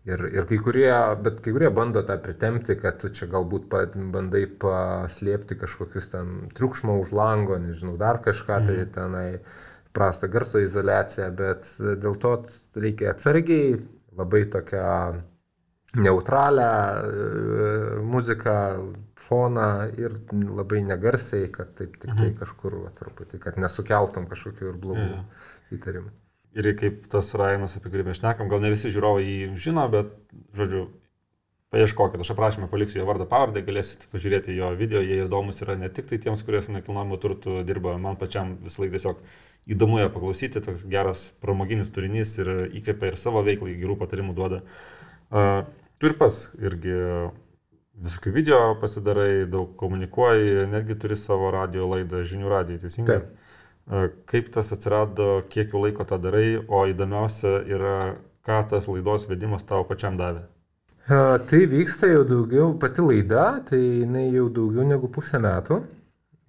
Ir, 0.06 0.22
ir 0.32 0.46
kai 0.48 0.56
kurie, 0.62 0.90
bet 1.24 1.40
kai 1.44 1.52
kurie 1.52 1.68
bando 1.74 2.00
tą 2.06 2.16
pritemti, 2.22 2.76
kad 2.80 3.00
tu 3.02 3.10
čia 3.12 3.26
galbūt 3.28 3.66
bandai 4.14 4.44
paslėpti 4.62 5.58
kažkokius 5.58 6.12
ten 6.14 6.36
triukšmą 6.56 6.94
už 7.02 7.10
lango, 7.16 7.58
nežinau, 7.60 7.96
dar 8.00 8.22
kažką, 8.24 8.60
tai 8.68 8.76
mhm. 8.78 8.92
tenai 8.94 9.26
prastą 9.92 10.30
garso 10.32 10.62
izolaciją, 10.62 11.28
bet 11.36 11.68
dėl 11.78 12.16
to 12.22 12.32
reikia 12.78 13.10
atsargiai, 13.12 13.80
labai 14.16 14.44
tokią 14.52 14.86
neutralią 15.98 16.70
e, 16.70 18.00
muziką, 18.04 18.56
foną 19.28 19.68
ir 20.00 20.14
labai 20.32 20.84
negarsiai, 20.86 21.50
kad 21.52 21.74
taip 21.76 21.98
tik 21.98 22.14
tai 22.14 22.30
mhm. 22.30 22.38
kažkur, 22.40 22.78
va, 22.86 22.94
truputį, 22.96 23.42
kad 23.44 23.60
nesukeltum 23.60 24.30
kažkokių 24.30 24.70
ir 24.70 24.80
blogų 24.80 25.10
mm. 25.10 25.28
įtarimų 25.76 26.14
ir 26.56 26.70
kaip 26.78 27.04
tas 27.12 27.32
Ryanas, 27.36 27.76
apie 27.78 27.92
kurį 27.92 28.08
mes 28.08 28.20
šnekam, 28.20 28.48
gal 28.48 28.62
ne 28.64 28.72
visi 28.72 28.92
žiūrovai 28.92 29.24
jį 29.24 29.50
žino, 29.60 29.84
bet, 29.92 30.14
žodžiu, 30.56 30.86
paieškokit, 31.74 32.20
aš 32.20 32.32
aprašymę 32.32 32.68
paliksiu 32.72 33.02
jo 33.02 33.06
vardą 33.08 33.26
pavardę, 33.28 33.60
galėsite 33.64 34.08
pažiūrėti 34.12 34.56
jo 34.56 34.70
video, 34.78 35.02
jie 35.04 35.20
įdomus 35.26 35.60
yra 35.64 35.76
ne 35.76 35.90
tik 35.92 36.08
tai 36.08 36.18
tiems, 36.22 36.44
kurie 36.46 36.62
su 36.64 36.72
nekilnojimu 36.72 37.18
turtu 37.20 37.58
dirba, 37.68 37.98
man 38.00 38.16
pačiam 38.20 38.54
visą 38.64 38.84
laiką 38.84 38.96
tiesiog 38.96 39.20
įdomu 39.74 40.00
ją 40.00 40.08
paklausyti, 40.14 40.62
toks 40.64 40.86
geras 40.88 41.26
pramoginis 41.44 41.92
turinys 41.92 42.32
ir 42.40 42.52
įkvepia 42.80 43.12
ir 43.12 43.20
savo 43.20 43.44
veiklai, 43.44 43.76
gerų 43.76 43.98
patarimų 44.00 44.32
duoda. 44.38 44.62
Uh, 45.28 45.66
tu 46.00 46.08
ir 46.08 46.16
pas 46.16 46.40
irgi 46.56 46.96
visokių 47.98 48.32
video 48.32 48.62
pasidarai, 48.80 49.44
daug 49.50 49.74
komunikuoji, 49.76 50.64
netgi 50.72 50.96
turi 51.02 51.18
savo 51.20 51.50
radio 51.52 51.90
laidą, 51.90 52.22
žinių 52.24 52.48
radiją, 52.54 52.80
teisingai? 52.86 53.18
Taip. 53.18 53.47
Kaip 54.28 54.50
tas 54.52 54.68
atsirado, 54.74 55.42
kiek 55.48 55.72
jau 55.72 55.80
laiko 55.80 56.04
tą 56.04 56.18
darai, 56.20 56.58
o 56.60 56.84
įdomiausia 56.90 57.54
yra, 57.72 57.98
ką 58.44 58.60
tas 58.68 58.88
laidos 58.90 59.28
vedimas 59.30 59.64
tau 59.64 59.86
pačiam 59.88 60.18
davė? 60.20 60.44
Tai 61.08 61.60
vyksta 61.72 62.10
jau 62.10 62.24
daugiau, 62.28 62.74
pati 62.76 63.00
laida, 63.00 63.62
tai 63.64 63.78
jinai 63.80 64.26
jau 64.28 64.50
daugiau 64.52 64.84
negu 64.84 65.08
pusę 65.08 65.40
metų. 65.40 65.80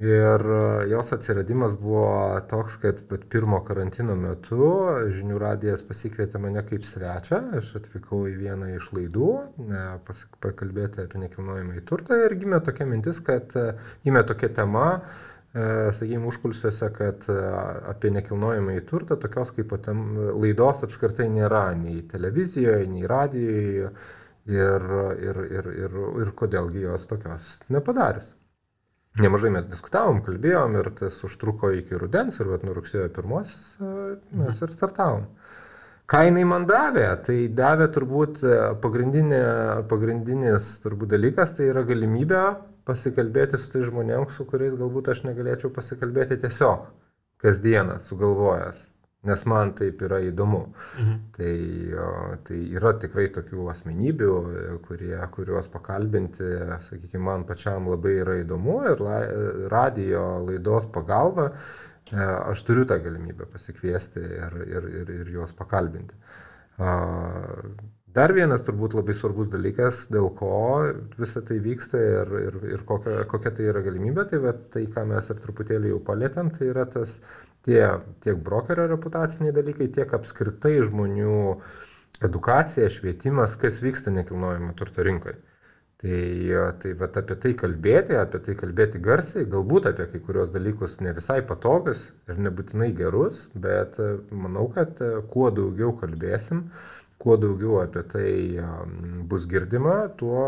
Ir 0.03 0.43
jos 0.87 1.09
atsiradimas 1.15 1.73
buvo 1.79 2.39
toks, 2.47 2.77
kad 2.79 2.99
pat 3.07 3.25
pirmo 3.31 3.59
karantino 3.67 4.15
metu 4.19 4.67
žinių 5.15 5.39
radijas 5.39 5.83
pasikvietė 5.87 6.39
mane 6.43 6.63
kaip 6.67 6.87
svečią. 6.87 7.39
Aš 7.59 7.73
atvykau 7.81 8.21
į 8.31 8.35
vieną 8.39 8.73
iš 8.75 8.91
laidų, 8.95 9.31
pakalbėti 10.43 11.03
apie 11.03 11.23
nekilnojimą 11.23 11.79
į 11.79 11.87
turtą 11.87 12.19
ir 12.27 12.35
gimė 12.39 12.61
tokia 12.67 12.87
mintis, 12.87 13.19
kad 13.23 13.55
gimė 14.07 14.23
tokia 14.27 14.51
tema, 14.61 14.87
E, 14.99 15.28
sakykime, 15.53 16.27
užkulsiuose, 16.29 16.91
kad 16.93 17.23
e, 17.29 17.35
apie 17.89 18.11
nekilnojamą 18.13 18.75
į 18.77 18.83
turtą 18.89 19.17
tokios 19.17 19.49
kaip 19.55 19.73
tam 19.81 20.03
laidos 20.37 20.83
apskritai 20.85 21.25
nėra 21.33 21.73
nei 21.77 22.03
televizijoje, 22.05 22.85
nei 22.91 23.07
radijoje 23.09 23.89
ir, 24.45 24.85
ir, 25.25 25.41
ir, 25.49 25.71
ir, 25.85 25.97
ir 26.21 26.33
kodėlgi 26.37 26.85
jos 26.85 27.07
tokios 27.09 27.55
nepadarius. 27.73 28.35
Nemažai 29.19 29.49
mes 29.55 29.65
diskutavom, 29.65 30.21
kalbėjom 30.21 30.77
ir 30.77 30.91
tas 30.99 31.17
užtruko 31.25 31.73
iki 31.73 31.97
rudens 31.97 32.37
ir 32.39 32.51
vat, 32.51 32.61
nuo 32.63 32.77
rugsėjo 32.77 33.09
pirmos 33.17 33.55
e, 33.81 34.19
mes 34.37 34.61
ir 34.61 34.69
startavom. 34.75 35.25
Ką 36.09 36.23
jinai 36.25 36.45
man 36.45 36.69
davė? 36.69 37.09
Tai 37.25 37.37
davė 37.53 37.89
turbūt 37.93 38.39
pagrindinis 38.81 40.69
turbūt 40.81 41.09
dalykas, 41.11 41.57
tai 41.57 41.67
yra 41.73 41.83
galimybė 41.85 42.45
pasikalbėti 42.89 43.59
su 43.61 43.71
tai 43.73 43.85
žmonėms, 43.85 44.35
su 44.35 44.45
kuriais 44.49 44.77
galbūt 44.79 45.11
aš 45.13 45.23
negalėčiau 45.29 45.71
pasikalbėti 45.75 46.39
tiesiog 46.43 46.87
kasdieną 47.39 47.99
sugalvojęs, 48.03 48.81
nes 49.29 49.43
man 49.51 49.73
taip 49.75 50.01
yra 50.07 50.19
įdomu. 50.27 50.61
Mhm. 50.99 51.19
Tai, 51.35 51.53
tai 52.47 52.61
yra 52.79 52.93
tikrai 53.01 53.27
tokių 53.35 53.67
asmenybių, 53.73 54.31
kurie, 54.87 55.13
kuriuos 55.35 55.69
pakalbinti, 55.71 56.47
sakykime, 56.87 57.23
man 57.29 57.45
pačiam 57.49 57.87
labai 57.91 58.17
yra 58.23 58.39
įdomu 58.43 58.81
ir 58.91 59.03
la, 59.03 59.19
radio 59.71 60.25
laidos 60.47 60.89
pagalba 60.95 61.51
e, 61.51 62.19
aš 62.23 62.65
turiu 62.67 62.87
tą 62.89 62.99
galimybę 63.03 63.47
pasikviesti 63.53 64.23
ir, 64.23 64.59
ir, 64.65 64.91
ir, 65.03 65.15
ir 65.21 65.31
juos 65.37 65.55
pakalbinti. 65.55 66.19
Dar 68.15 68.31
vienas 68.33 68.63
turbūt 68.65 68.95
labai 68.97 69.13
svarbus 69.13 69.51
dalykas, 69.53 70.07
dėl 70.09 70.31
ko 70.37 70.53
visa 71.19 71.43
tai 71.45 71.59
vyksta 71.61 71.99
ir, 72.01 72.31
ir, 72.47 72.55
ir 72.73 72.85
kokia, 72.87 73.19
kokia 73.29 73.51
tai 73.53 73.67
yra 73.69 73.83
galimybė, 73.85 74.25
tai 74.31 74.39
va, 74.41 74.55
tai, 74.73 74.87
ką 74.89 75.03
mes 75.11 75.29
ir 75.29 75.41
truputėlį 75.43 75.91
jau 75.91 75.99
palėtėm, 76.07 76.49
tai 76.55 76.71
yra 76.71 76.87
tas 76.89 77.19
tie, 77.67 77.83
tiek 78.25 78.41
brokerio 78.41 78.87
reputaciniai 78.89 79.53
dalykai, 79.53 79.91
tiek 79.93 80.17
apskritai 80.17 80.79
žmonių 80.87 81.37
edukacija, 82.25 82.89
švietimas, 82.89 83.53
kas 83.61 83.77
vyksta 83.85 84.15
nekilnojamo 84.15 84.73
turto 84.79 85.05
rinkoje. 85.05 85.37
Tai, 85.99 86.19
tai 86.79 86.93
vat, 86.95 87.17
apie 87.19 87.35
tai 87.43 87.49
kalbėti, 87.59 88.15
apie 88.15 88.39
tai 88.39 88.53
kalbėti 88.55 89.01
garsiai, 89.03 89.47
galbūt 89.51 89.89
apie 89.89 90.05
kai 90.07 90.21
kurios 90.23 90.49
dalykus 90.53 91.01
ne 91.03 91.11
visai 91.17 91.41
patogius 91.43 92.05
ir 92.31 92.39
nebūtinai 92.39 92.93
gerus, 92.95 93.49
bet 93.51 93.99
manau, 94.31 94.69
kad 94.71 95.01
kuo 95.33 95.49
daugiau 95.51 95.91
kalbėsim, 95.99 96.69
kuo 97.19 97.37
daugiau 97.39 97.81
apie 97.83 98.03
tai 98.07 98.29
bus 99.29 99.47
girdima, 99.49 100.07
tuo, 100.19 100.45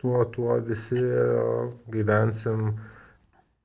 tuo, 0.00 0.22
tuo 0.32 0.56
visi 0.64 1.00
gyvensim 1.92 2.72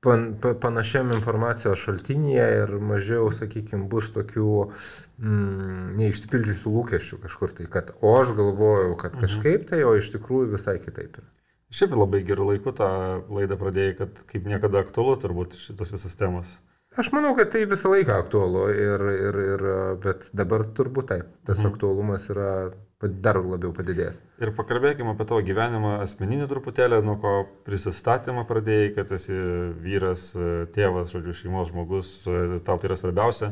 pan, 0.04 0.26
panašiam 0.60 1.12
informacijos 1.12 1.80
šaltinyje 1.80 2.48
ir 2.58 2.74
mažiau, 2.84 3.30
sakykime, 3.32 3.86
bus 3.90 4.10
tokių 4.14 4.48
mm, 4.64 5.94
neišsipildžiusių 6.00 6.74
lūkesčių 6.74 7.20
kažkur 7.24 7.54
tai, 7.56 7.68
kad 7.72 7.94
o 8.00 8.12
aš 8.18 8.34
galvojau, 8.36 8.92
kad 9.00 9.16
mhm. 9.16 9.24
kažkaip 9.24 9.64
tai, 9.70 9.80
o 9.88 9.94
iš 9.98 10.12
tikrųjų 10.16 10.52
visai 10.58 10.76
kitaip. 10.82 11.22
Šiaip 11.74 11.96
labai 11.96 12.20
gerų 12.26 12.52
laikų 12.52 12.76
tą 12.78 12.90
laidą 13.34 13.58
pradėjai, 13.58 13.96
kad 14.02 14.20
kaip 14.30 14.44
niekada 14.46 14.84
aktualu 14.84 15.16
turbūt 15.22 15.56
šitos 15.58 15.90
visas 15.96 16.14
temas. 16.20 16.58
Aš 16.94 17.10
manau, 17.10 17.32
kad 17.34 17.50
tai 17.50 17.64
visą 17.66 17.90
laiką 17.90 18.14
aktualu, 18.22 18.68
ir, 18.70 19.02
ir, 19.10 19.38
ir, 19.54 19.68
bet 20.02 20.28
dabar 20.36 20.62
turbūt 20.76 21.08
taip, 21.10 21.30
tas 21.46 21.58
mhm. 21.58 21.72
aktualumas 21.72 22.28
yra 22.30 22.50
dar 23.04 23.40
labiau 23.42 23.72
padidėjęs. 23.74 24.18
Ir 24.42 24.52
pakalbėkime 24.56 25.12
apie 25.12 25.26
tavo 25.28 25.42
gyvenimą 25.44 25.98
asmeninį 26.04 26.46
truputėlį, 26.50 27.00
nuo 27.04 27.16
ko 27.20 27.32
prisistatymą 27.66 28.46
pradėjai, 28.48 28.92
kad 28.96 29.10
esi 29.16 29.36
vyras, 29.84 30.30
tėvas, 30.74 31.12
žodžiu, 31.12 31.34
šeimos 31.40 31.72
žmogus, 31.72 32.12
tau 32.64 32.78
tai 32.78 32.88
yra 32.88 32.98
svarbiausia, 32.98 33.50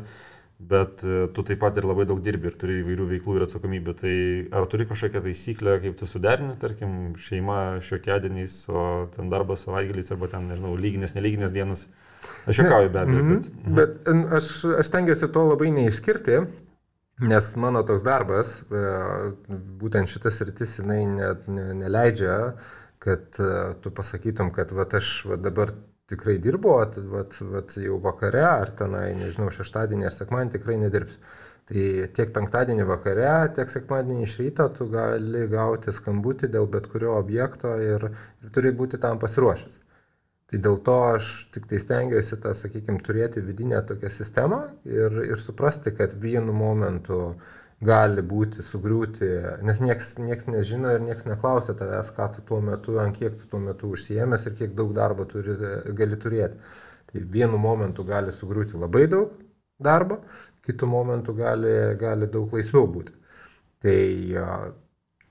bet 0.63 1.03
tu 1.35 1.45
taip 1.45 1.59
pat 1.61 1.77
ir 1.77 1.87
labai 1.89 2.07
daug 2.09 2.21
dirbi 2.23 2.49
ir 2.49 2.57
turi 2.59 2.79
įvairių 2.81 3.09
veiklų 3.11 3.37
ir 3.37 3.45
atsakomybę. 3.45 3.95
Tai 3.99 4.15
ar 4.59 4.69
turi 4.71 4.87
kažkokią 4.89 5.23
taisyklę, 5.27 5.77
kaip 5.83 5.99
tu 5.99 6.09
suderini, 6.09 6.55
tarkim, 6.61 7.13
šeima 7.19 7.59
šiokiadieniais, 7.83 8.57
o 8.71 8.87
ten 9.13 9.29
darbas 9.33 9.67
savaitgaliais 9.67 10.15
arba 10.15 10.31
ten, 10.31 10.47
nežinau, 10.49 10.73
lyginės, 10.79 11.17
nelyginės 11.19 11.53
dienas? 11.55 11.87
Aš 12.45 12.59
juokauju 12.59 12.89
be 12.89 12.99
abejo. 12.99 13.23
Bet, 13.23 13.29
mm 13.29 13.39
-hmm. 13.39 13.75
bet 13.75 14.33
aš, 14.33 14.65
aš 14.79 14.87
stengiuosi 14.87 15.31
to 15.31 15.45
labai 15.47 15.71
neišskirti, 15.71 16.39
nes 17.21 17.55
mano 17.55 17.83
toks 17.83 18.03
darbas, 18.03 18.53
e, 18.61 18.83
būtent 19.81 20.09
šitas 20.09 20.41
rytis, 20.41 20.79
jinai 20.79 21.05
ne, 21.07 21.29
ne, 21.47 21.73
neleidžia, 21.73 22.37
kad 23.03 23.39
e, 23.39 23.73
tu 23.81 23.91
pasakytum, 23.91 24.51
kad 24.55 24.71
vat, 24.71 24.93
aš 24.93 25.25
vat, 25.29 25.41
dabar 25.41 25.71
tikrai 26.09 26.37
dirbu, 26.37 26.75
vat, 26.79 26.97
vat, 27.13 27.37
vat, 27.53 27.77
jau 27.77 27.99
vakare 28.03 28.43
ar 28.43 28.73
tenai, 28.79 29.13
nežinau, 29.19 29.51
šeštadienį 29.53 30.09
ar 30.09 30.17
sekmadienį 30.17 30.55
tikrai 30.57 30.77
nedirbsiu. 30.81 31.19
Tai 31.63 31.83
tiek 32.11 32.33
penktadienį 32.35 32.83
vakare, 32.89 33.29
tiek 33.55 33.69
sekmadienį 33.71 34.25
iš 34.25 34.33
ryto 34.41 34.65
tu 34.75 34.89
gali 34.91 35.45
gauti 35.47 35.93
skambutį 35.95 36.49
dėl 36.51 36.67
bet 36.67 36.89
kurio 36.91 37.13
objekto 37.15 37.71
ir, 37.79 38.09
ir 38.43 38.51
turi 38.51 38.73
būti 38.75 38.99
tam 38.99 39.21
pasiruošęs. 39.21 39.79
Tai 40.53 40.59
dėl 40.61 40.75
to 40.85 40.95
aš 41.15 41.27
tik 41.49 41.63
tai 41.65 41.79
stengiuosi 41.81 42.37
tą, 42.37 42.51
sakykime, 42.53 42.99
turėti 43.01 43.41
vidinę 43.41 43.79
tokią 43.89 44.11
sistemą 44.13 44.59
ir, 44.85 45.15
ir 45.25 45.39
suprasti, 45.41 45.89
kad 45.97 46.11
vienu 46.21 46.53
momentu 46.53 47.17
gali 47.81 48.21
būti 48.21 48.61
sugriūti, 48.61 49.29
nes 49.65 49.81
nieks, 49.81 50.11
nieks 50.21 50.45
nežino 50.45 50.91
ir 50.93 51.01
nieks 51.01 51.25
neklausia 51.25 51.73
tavęs, 51.79 52.11
ką 52.13 52.27
tu 52.35 52.43
tuo 52.51 52.59
metu, 52.61 52.99
ant 53.01 53.17
kiek 53.17 53.33
tu 53.39 53.49
tuo 53.49 53.63
metu 53.63 53.89
užsiemęs 53.95 54.45
ir 54.45 54.53
kiek 54.59 54.77
daug 54.77 54.93
darbo 54.93 55.25
turi, 55.25 55.57
gali 55.97 56.21
turėti. 56.21 56.61
Tai 57.09 57.25
vienu 57.33 57.57
momentu 57.65 58.05
gali 58.05 58.29
sugriūti 58.29 58.77
labai 58.77 59.07
daug 59.09 59.33
darbo, 59.81 60.21
kitu 60.61 60.85
momentu 60.85 61.33
gali, 61.33 61.73
gali 61.97 62.29
daug 62.29 62.53
laisviau 62.53 62.85
būti. 62.93 63.17
Tai 63.81 63.97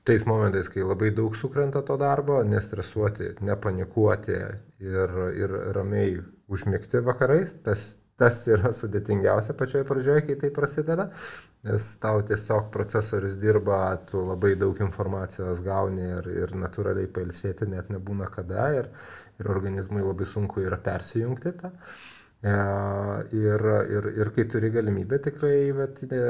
tais 0.03 0.27
momentais, 0.27 0.67
kai 0.67 0.83
labai 0.83 1.15
daug 1.15 1.39
sukrenta 1.39 1.87
to 1.87 1.95
darbo, 1.97 2.43
nestresuoti, 2.43 3.37
nepanikuoti 3.47 4.39
ir, 4.83 5.17
ir 5.39 5.57
ramiai 5.77 6.17
užmigti 6.53 7.03
vakarais, 7.05 7.55
tas, 7.65 7.87
tas 8.21 8.43
yra 8.51 8.73
sudėtingiausia 8.77 9.57
pačioje 9.59 9.87
pradžioje, 9.89 10.25
kai 10.27 10.39
tai 10.41 10.53
prasideda, 10.55 11.09
nes 11.67 11.89
tau 12.03 12.23
tiesiog 12.27 12.71
procesorius 12.75 13.39
dirba, 13.41 13.83
tu 14.09 14.23
labai 14.27 14.55
daug 14.59 14.79
informacijos 14.85 15.63
gauni 15.65 16.09
ir, 16.19 16.33
ir 16.45 16.57
natūraliai 16.59 17.11
pailsėti 17.11 17.71
net 17.71 17.93
nebūna 17.95 18.31
kada 18.33 18.73
ir, 18.81 18.91
ir 19.41 19.53
organizmui 19.53 20.03
labai 20.05 20.27
sunku 20.29 20.67
yra 20.67 20.81
persijungti 20.83 21.55
tą. 21.63 21.73
E, 22.43 22.53
ir, 23.39 23.63
ir, 23.95 24.07
ir 24.19 24.31
kai 24.35 24.45
turi 24.51 24.73
galimybę 24.75 25.21
tikrai 25.23 25.71
vat, 25.77 26.01
e, 26.03 26.23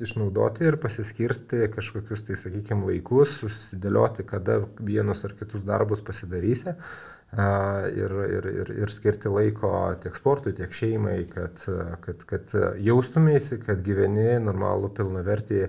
išnaudoti 0.00 0.64
ir 0.64 0.78
pasiskirsti 0.80 1.66
kažkokius, 1.74 2.24
tai 2.24 2.38
sakykime, 2.40 2.88
laikus, 2.88 3.36
susidėlioti, 3.42 4.24
kada 4.30 4.62
vienus 4.80 5.20
ar 5.28 5.36
kitus 5.36 5.66
darbus 5.68 6.00
pasidarysi. 6.06 6.72
E, 6.72 7.11
ir, 7.32 8.12
ir, 8.36 8.46
ir, 8.52 8.70
ir 8.84 8.92
skirti 8.92 9.30
laiko 9.32 9.72
tiek 10.02 10.16
sportui, 10.18 10.52
tiek 10.56 10.72
šeimai, 10.76 11.22
kad, 11.32 11.62
kad, 12.04 12.24
kad 12.28 12.54
jaustumėsi, 12.84 13.60
kad 13.62 13.80
gyveni 13.86 14.36
normalų 14.44 14.92
pilnavertį 14.98 15.62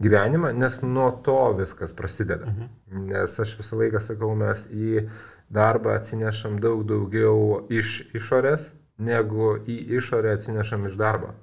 gyvenimą, 0.00 0.52
nes 0.56 0.80
nuo 0.82 1.10
to 1.24 1.52
viskas 1.58 1.92
prasideda. 1.96 2.46
Mhm. 2.46 3.06
Nes 3.10 3.38
aš 3.42 3.56
visą 3.58 3.80
laiką 3.82 4.00
sakau, 4.02 4.32
mes 4.38 4.66
į 4.70 5.06
darbą 5.50 5.96
atsinešam 5.98 6.60
daug 6.62 6.84
daugiau 6.88 7.66
iš 7.68 8.04
išorės, 8.14 8.70
negu 9.00 9.56
į 9.66 9.80
išorę 9.98 10.36
atsinešam 10.36 10.86
iš 10.86 10.96
darbo. 11.00 11.34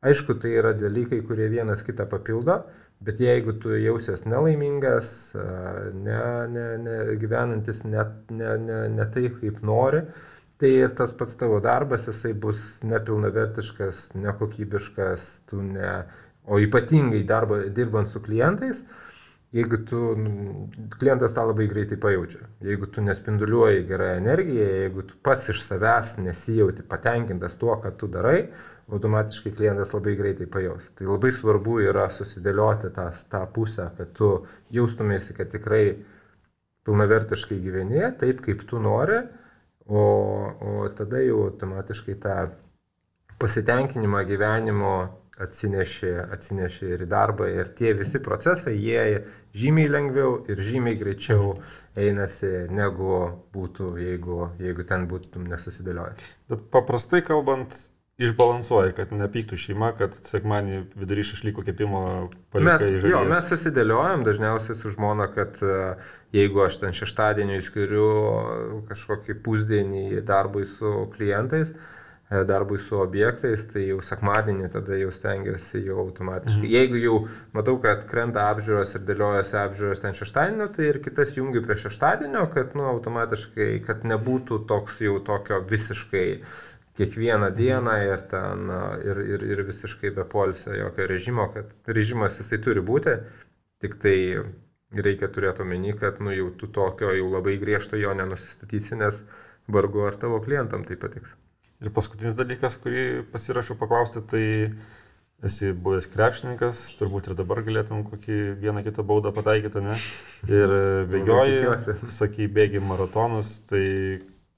Aišku, 0.00 0.38
tai 0.40 0.54
yra 0.56 0.72
dalykai, 0.72 1.20
kurie 1.26 1.50
vienas 1.52 1.82
kitą 1.84 2.06
papildo, 2.08 2.62
bet 3.00 3.20
jeigu 3.20 3.54
tu 3.60 3.72
jausies 3.80 4.26
nelaimingas, 4.28 5.12
ne, 5.34 6.20
ne, 6.52 6.66
ne, 6.84 6.96
gyvenantis 7.20 7.84
ne, 7.88 8.04
ne, 8.30 8.56
ne, 8.60 8.80
ne 8.92 9.06
taip, 9.14 9.38
kaip 9.40 9.62
nori, 9.64 10.02
tai 10.60 10.74
ir 10.82 10.92
tas 10.96 11.12
pats 11.16 11.38
tavo 11.40 11.60
darbas, 11.64 12.08
jisai 12.10 12.34
bus 12.36 12.64
nepilnavertiškas, 12.84 14.10
nekokybiškas, 14.20 15.28
tu 15.48 15.62
ne, 15.64 15.94
o 16.44 16.60
ypatingai 16.60 17.22
darbo, 17.28 17.62
dirbant 17.72 18.10
su 18.10 18.20
klientais, 18.24 18.84
Jeigu 19.50 19.80
tu, 19.82 20.00
klientas 20.94 21.32
tą 21.34 21.42
labai 21.48 21.64
greitai 21.66 21.96
pajaučia. 21.98 22.44
Jeigu 22.62 22.86
tu 22.94 23.02
nespinduliuoji 23.02 23.82
gerą 23.88 24.12
energiją, 24.20 24.66
jeigu 24.84 25.02
tu 25.08 25.16
pats 25.26 25.48
iš 25.50 25.64
savęs 25.64 26.12
nesijauti 26.22 26.84
patenkintas 26.86 27.58
tuo, 27.58 27.74
ką 27.82 27.90
tu 27.98 28.06
darai, 28.06 28.44
automatiškai 28.90 29.52
klientas 29.56 29.94
labai 29.94 30.16
greitai 30.18 30.46
pajaus. 30.50 30.90
Tai 30.98 31.08
labai 31.10 31.32
svarbu 31.34 31.78
yra 31.84 32.08
susidėlioti 32.12 32.90
tą, 32.96 33.08
tą 33.32 33.44
pusę, 33.54 33.90
kad 33.96 34.12
tu 34.16 34.30
jaustumėsi, 34.74 35.36
kad 35.36 35.52
tikrai 35.52 35.84
pilnavertiškai 36.88 37.60
gyveni, 37.62 38.02
taip 38.20 38.42
kaip 38.44 38.64
tu 38.68 38.80
nori, 38.82 39.20
o, 39.86 40.02
o 40.02 40.88
tada 40.96 41.22
jau 41.22 41.44
automatiškai 41.48 42.18
tą 42.22 42.36
pasitenkinimą 43.40 44.24
gyvenimo 44.28 44.94
atsinešė, 45.40 46.12
atsinešė 46.34 46.90
ir 46.94 47.04
į 47.06 47.08
darbą 47.10 47.48
ir 47.48 47.70
tie 47.76 47.94
visi 47.96 48.20
procesai, 48.22 48.74
jie 48.76 49.22
žymiai 49.56 49.88
lengviau 49.90 50.34
ir 50.52 50.60
žymiai 50.64 50.98
greičiau 51.00 51.54
einasi, 51.98 52.50
negu 52.76 53.22
būtų, 53.54 53.94
jeigu, 54.02 54.50
jeigu 54.60 54.84
ten 54.88 55.08
būtum 55.10 55.48
nesusidėlioję. 55.50 56.18
Bet 56.52 56.68
paprastai 56.74 57.22
kalbant, 57.26 57.76
išbalansuoja, 58.20 58.94
kad 58.96 59.12
nepyktų 59.16 59.58
šeima, 59.60 59.92
kad 59.98 60.16
sekmanį 60.16 60.82
vidury 61.00 61.24
šašlyko 61.26 61.64
kepimo 61.66 62.02
palikai 62.52 62.90
mes, 62.92 63.06
jo, 63.08 63.22
mes 63.30 63.48
susidėliojam 63.48 64.24
dažniausiai 64.26 64.76
su 64.78 64.92
žmona, 64.92 65.30
kad 65.32 65.56
e, 65.64 65.78
jeigu 66.36 66.66
aš 66.66 66.82
ten 66.82 66.96
šeštadienį 66.96 67.62
skiriu 67.64 68.10
kažkokį 68.90 69.38
pusdienį 69.44 70.20
darbui 70.28 70.66
su 70.68 70.92
klientais, 71.16 71.72
E, 72.30 72.44
darbui 72.44 72.78
su 72.78 72.94
objektais, 73.02 73.64
tai 73.72 73.88
jau 73.88 73.96
sekmadienį 74.06 74.68
tada 74.70 74.94
jau 74.94 75.08
stengiuosi 75.10 75.80
jau 75.82 75.96
automatiškai. 76.04 76.62
Mhm. 76.62 76.74
Jeigu 76.76 77.00
jau 77.02 77.14
matau, 77.56 77.74
kad 77.82 78.04
krenta 78.06 78.44
apžiūros 78.52 78.94
ir 78.94 79.02
dėliojasi 79.08 79.56
apžiūros 79.58 80.02
ten 80.04 80.14
šeštadienio, 80.14 80.68
tai 80.76 80.86
ir 80.92 81.00
kitas 81.02 81.34
jungiu 81.34 81.64
prie 81.64 81.74
šeštadienio, 81.82 82.44
kad 82.54 82.76
nu, 82.78 82.86
automatiškai, 82.92 83.72
kad 83.88 84.06
nebūtų 84.06 84.60
toks 84.70 85.00
jau 85.02 85.16
tokio 85.26 85.58
visiškai 85.72 86.28
kiekvieną 86.98 87.50
dieną 87.56 87.96
ir, 88.06 88.24
ten, 88.30 88.72
ir, 89.06 89.20
ir, 89.34 89.44
ir 89.52 89.62
visiškai 89.68 90.10
be 90.16 90.24
polisio 90.28 90.74
jokio 90.74 91.06
režimo, 91.10 91.46
kad 91.54 91.70
režimas 91.86 92.40
jisai 92.40 92.58
turi 92.64 92.82
būti, 92.84 93.16
tik 93.80 93.96
tai 94.02 94.16
reikia 94.90 95.30
turėti 95.30 95.62
omeny, 95.64 95.94
kad 95.98 96.18
nu, 96.20 96.32
jau 96.34 96.50
tu 96.58 96.66
tokio 96.66 97.12
jau 97.14 97.28
labai 97.30 97.56
griežto 97.60 97.98
jo 98.00 98.14
nenusistatysi, 98.16 98.98
nes 98.98 99.22
vargu 99.70 100.06
ar 100.08 100.18
tavo 100.18 100.40
klientam 100.42 100.84
tai 100.84 100.98
patiks. 101.00 101.36
Ir 101.80 101.92
paskutinis 101.96 102.34
dalykas, 102.36 102.76
kurį 102.82 103.04
pasirašiau 103.32 103.78
paklausti, 103.80 104.20
tai 104.28 104.44
esi 105.46 105.70
buvęs 105.72 106.10
krepšininkas, 106.12 106.82
turbūt 106.98 107.30
ir 107.30 107.36
dabar 107.38 107.62
galėtum 107.64 108.02
kokį 108.04 108.40
vieną 108.60 108.82
kitą 108.84 109.04
baudą 109.06 109.32
pataikyti, 109.32 109.80
ne? 109.86 109.96
Ir 110.58 110.74
bėgioji, 111.08 111.62
sakai, 112.12 112.50
bėgi 112.52 112.82
maratonus, 112.84 113.60
tai 113.70 113.84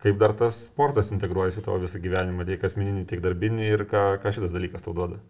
kaip 0.02 0.18
dar 0.18 0.34
tas 0.38 0.64
sportas 0.68 1.12
integruojasi 1.14 1.62
tavo 1.64 1.78
visą 1.82 2.00
gyvenimą, 2.02 2.46
tiek 2.48 2.64
asmeninį, 2.66 3.04
tiek 3.10 3.22
darbinį 3.24 3.68
ir 3.76 3.84
ką, 3.90 4.04
ką 4.22 4.34
šitas 4.34 4.54
dalykas 4.54 4.84
tau 4.84 4.94
duoda? 4.96 5.20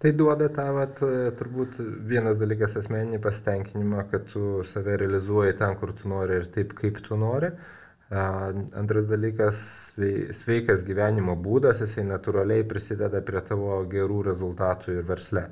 Tai 0.00 0.12
duoda 0.12 0.50
tą, 0.52 0.66
vat, 0.76 1.00
turbūt 1.38 1.78
vienas 2.08 2.36
dalykas 2.36 2.76
asmeninį 2.82 3.20
pasitenkinimą, 3.24 4.04
kad 4.10 4.26
tu 4.28 4.60
save 4.68 4.98
realizuoji 5.00 5.56
ten, 5.56 5.76
kur 5.80 5.94
tu 5.96 6.10
nori 6.12 6.36
ir 6.36 6.48
taip, 6.52 6.74
kaip 6.76 7.00
tu 7.04 7.16
nori. 7.20 7.48
Antras 8.12 9.08
dalykas- 9.10 9.60
sveikas 10.40 10.84
gyvenimo 10.86 11.34
būdas, 11.42 11.80
jisai 11.82 12.04
natūraliai 12.06 12.66
prisideda 12.68 13.22
prie 13.22 13.40
tavo 13.40 13.80
gerų 13.90 14.20
rezultatų 14.28 14.98
ir 14.98 15.08
versle. 15.08 15.46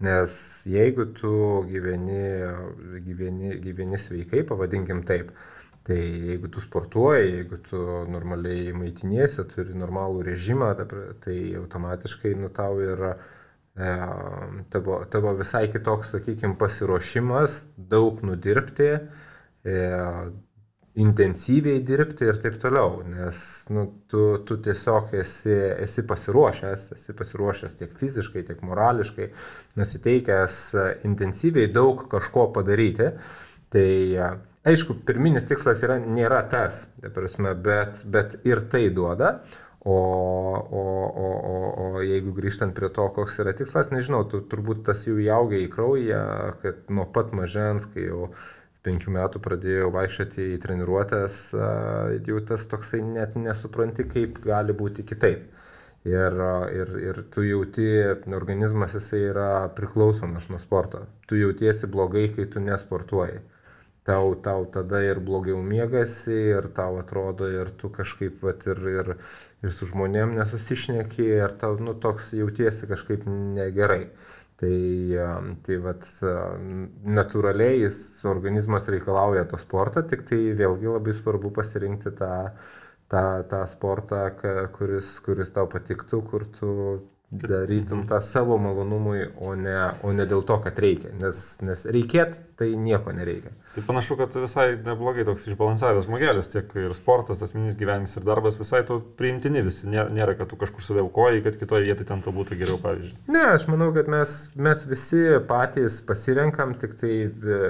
Nes 0.00 0.62
jeigu 0.64 1.08
tu 1.16 1.32
gyveni, 1.68 2.20
gyveni, 3.08 3.56
gyveni 3.64 3.98
sveikai, 3.98 4.44
pavadinkim 4.46 5.02
taip, 5.04 5.32
tai 5.82 5.98
jeigu 6.30 6.48
tu 6.52 6.60
sportuoji, 6.60 7.30
jeigu 7.36 7.58
tu 7.64 7.80
normaliai 8.10 8.72
maitiniesi, 8.76 9.44
turi 9.48 9.76
normalų 9.78 10.24
režimą, 10.28 10.74
tai 11.24 11.38
automatiškai 11.60 12.34
nu 12.38 12.50
tau 12.52 12.80
yra 12.84 13.14
e, 13.16 13.94
tavo, 14.72 15.00
tavo 15.10 15.34
visai 15.38 15.66
kitoks, 15.72 16.12
sakykime, 16.16 16.58
pasiruošimas, 16.60 17.62
daug 17.90 18.20
nudirbti, 18.26 18.92
e, 19.64 19.80
intensyviai 21.00 21.80
dirbti 21.86 22.26
ir 22.26 22.38
taip 22.42 22.58
toliau, 22.60 23.00
nes 23.06 23.40
nu, 23.70 23.86
tu, 24.10 24.24
tu 24.44 24.58
tiesiog 24.60 25.14
esi, 25.20 25.54
esi 25.86 26.04
pasiruošęs, 26.06 26.90
esi 26.96 27.14
pasiruošęs 27.16 27.78
tiek 27.78 27.94
fiziškai, 27.96 28.42
tiek 28.48 28.60
morališkai, 28.66 29.30
nusiteikęs 29.80 30.60
intensyviai 31.08 31.70
daug 31.72 32.04
kažko 32.10 32.50
padaryti. 32.56 33.14
Tai 33.70 33.90
aišku, 34.68 35.00
pirminis 35.06 35.48
tikslas 35.48 35.82
yra, 35.86 35.98
nėra 36.02 36.42
tas, 36.50 36.86
prasme, 37.14 37.54
bet, 37.54 38.04
bet 38.04 38.38
ir 38.48 38.64
tai 38.72 38.88
duoda. 38.94 39.40
O, 39.80 39.94
o, 39.96 40.80
o, 41.16 41.28
o, 41.50 41.58
o 41.96 42.00
jeigu 42.04 42.34
grįžtant 42.36 42.74
prie 42.76 42.90
to, 42.92 43.06
koks 43.16 43.38
yra 43.40 43.54
tikslas, 43.56 43.88
nežinau, 43.88 44.26
tu, 44.28 44.42
turbūt 44.44 44.82
tas 44.90 45.06
jau 45.06 45.14
įaugia 45.16 45.62
į 45.64 45.70
kraują, 45.72 46.24
kad 46.60 46.82
nuo 46.92 47.06
pat 47.08 47.32
mažens, 47.32 47.86
kai 47.88 48.04
jau 48.10 48.26
penkių 48.84 49.14
metų 49.16 49.40
pradėjau 49.44 49.88
vaikščioti 49.94 50.50
į 50.54 50.58
treniruotės, 50.60 51.38
jau 52.28 52.42
tas 52.50 52.68
toksai 52.68 53.00
net 53.04 53.40
nesupranti, 53.40 54.04
kaip 54.08 54.42
gali 54.44 54.76
būti 54.76 55.04
kitaip. 55.08 55.48
Ir, 56.08 56.36
ir, 56.76 56.92
ir 57.00 57.22
tu 57.32 57.44
jauti, 57.44 57.88
organizmas 58.36 58.94
jisai 58.96 59.20
yra 59.32 59.48
priklausomas 59.76 60.46
nuo 60.52 60.60
sporto. 60.60 61.02
Tu 61.28 61.40
jautiesi 61.40 61.88
blogai, 61.92 62.28
kai 62.36 62.46
tu 62.52 62.60
nesportuoji. 62.64 63.40
Tau, 64.08 64.34
tau 64.40 64.64
tada 64.72 65.02
ir 65.04 65.18
blogiau 65.20 65.60
miegasi, 65.62 66.32
ir 66.56 66.70
tau 66.76 66.96
atrodo, 67.02 67.46
ir 67.52 67.68
tu 67.80 67.90
kažkaip 67.92 68.40
vat, 68.46 68.64
ir, 68.72 68.80
ir, 68.88 69.10
ir 69.62 69.74
su 69.76 69.88
žmonėm 69.90 70.32
nesusišneki, 70.38 71.26
ir 71.42 71.52
tau 71.60 71.76
nu, 71.84 71.92
toks 72.04 72.30
jautiesi 72.38 72.88
kažkaip 72.90 73.26
negerai. 73.28 74.06
Tai, 74.60 74.72
tai 75.64 75.76
vat, 75.84 76.08
natūraliai 77.18 77.78
jis 77.82 78.00
organizmas 78.28 78.88
reikalauja 78.92 79.46
to 79.52 79.60
sporto, 79.60 80.02
tik 80.04 80.24
tai 80.28 80.40
vėlgi 80.56 80.90
labai 80.90 81.14
svarbu 81.16 81.52
pasirinkti 81.60 82.12
tą, 82.18 82.32
tą, 83.12 83.24
tą 83.52 83.62
sportą, 83.68 84.24
kuris, 84.76 85.14
kuris 85.24 85.52
tau 85.56 85.68
patiktų, 85.76 86.20
kur 86.32 86.44
tu 86.58 86.74
darytum 87.30 88.06
tą 88.06 88.20
savo 88.20 88.58
malonumui, 88.58 89.28
o 89.38 89.54
ne, 89.54 89.92
o 90.02 90.10
ne 90.12 90.26
dėl 90.26 90.42
to, 90.46 90.56
kad 90.64 90.78
reikia. 90.82 91.12
Nes, 91.22 91.60
nes 91.62 91.84
reikėt, 91.86 92.40
tai 92.58 92.72
nieko 92.74 93.14
nereikia. 93.14 93.52
Tai 93.74 93.84
panašu, 93.86 94.16
kad 94.18 94.34
visai 94.34 94.72
neblogai 94.82 95.22
toks 95.28 95.46
išbalansavęs 95.52 96.08
žmogelis, 96.08 96.50
tiek 96.50 96.72
ir 96.74 96.94
sportas, 96.98 97.44
asmeninis 97.46 97.78
gyvenimas 97.78 98.16
ir 98.18 98.26
darbas 98.26 98.58
visai 98.58 98.80
to 98.88 98.98
priimtini 99.18 99.62
visi. 99.62 99.86
Nėra, 99.90 100.34
kad 100.40 100.50
tu 100.50 100.58
kažkur 100.58 100.82
save 100.82 101.04
aukoji, 101.04 101.44
kad 101.46 101.58
kitoje 101.60 101.86
vietoje 101.86 102.08
ten 102.08 102.24
to 102.24 102.34
būtų 102.34 102.58
geriau, 102.58 102.80
pavyzdžiui. 102.82 103.14
Ne, 103.30 103.44
aš 103.52 103.68
manau, 103.70 103.92
kad 103.94 104.10
mes, 104.10 104.34
mes 104.58 104.82
visi 104.90 105.22
patys 105.46 106.00
pasirenkam, 106.08 106.74
tik 106.82 106.98
tai 106.98 107.14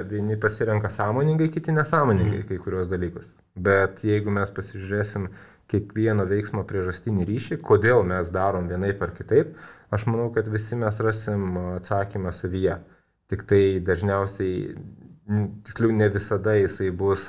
vieni 0.09 0.41
pasirenka 0.41 0.89
sąmoningai, 0.89 1.53
kiti 1.53 1.77
nesąmoningai 1.77 2.41
mm. 2.41 2.49
kai 2.49 2.61
kurios 2.65 2.89
dalykus. 2.89 3.35
Bet 3.61 4.01
jeigu 4.07 4.33
mes 4.33 4.49
pasižiūrėsim 4.57 5.29
kiekvieno 5.71 6.27
veiksmo 6.29 6.65
priežastinį 6.67 7.27
ryšį, 7.29 7.61
kodėl 7.67 8.03
mes 8.07 8.33
darom 8.35 8.67
vienaip 8.71 9.03
ar 9.07 9.15
kitaip, 9.17 9.55
aš 9.95 10.07
manau, 10.11 10.29
kad 10.35 10.51
visi 10.51 10.79
mes 10.79 10.99
rasim 11.05 11.57
atsakymą 11.77 12.35
savyje. 12.35 12.81
Tik 13.31 13.47
tai 13.47 13.63
dažniausiai 13.87 14.75
tiksliau 15.67 15.95
ne 15.95 16.09
visada 16.11 16.57
jisai 16.59 16.91
bus, 16.91 17.25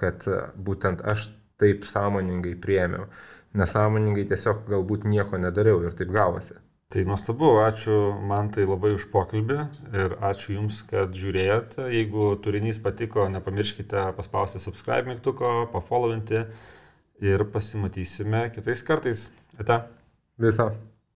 kad 0.00 0.24
būtent 0.56 1.04
aš 1.04 1.28
taip 1.60 1.84
sąmoningai 1.88 2.56
priemiau. 2.60 3.08
Nesąmoningai 3.54 4.24
tiesiog 4.30 4.64
galbūt 4.70 5.04
nieko 5.06 5.38
nedariau 5.38 5.84
ir 5.84 5.94
taip 5.96 6.10
gavosi. 6.14 6.56
Tai 6.94 7.02
nuostabu, 7.08 7.48
ačiū 7.64 7.96
man 8.28 8.50
tai 8.54 8.66
labai 8.68 8.92
už 8.94 9.08
pokalbį 9.10 9.56
ir 9.98 10.12
ačiū 10.28 10.56
Jums, 10.56 10.82
kad 10.86 11.14
žiūrėjote. 11.16 11.88
Jeigu 11.90 12.28
turinys 12.44 12.78
patiko, 12.82 13.24
nepamirškite 13.32 14.10
paspausti 14.18 14.62
subscribe 14.62 15.10
mygtuko, 15.10 15.64
pafollowinti 15.72 16.44
ir 17.20 17.44
pasimatysime 17.52 18.50
kitais 18.54 18.82
kartais. 18.82 19.30
Ate. 19.58 19.80
Visą. 20.38 20.72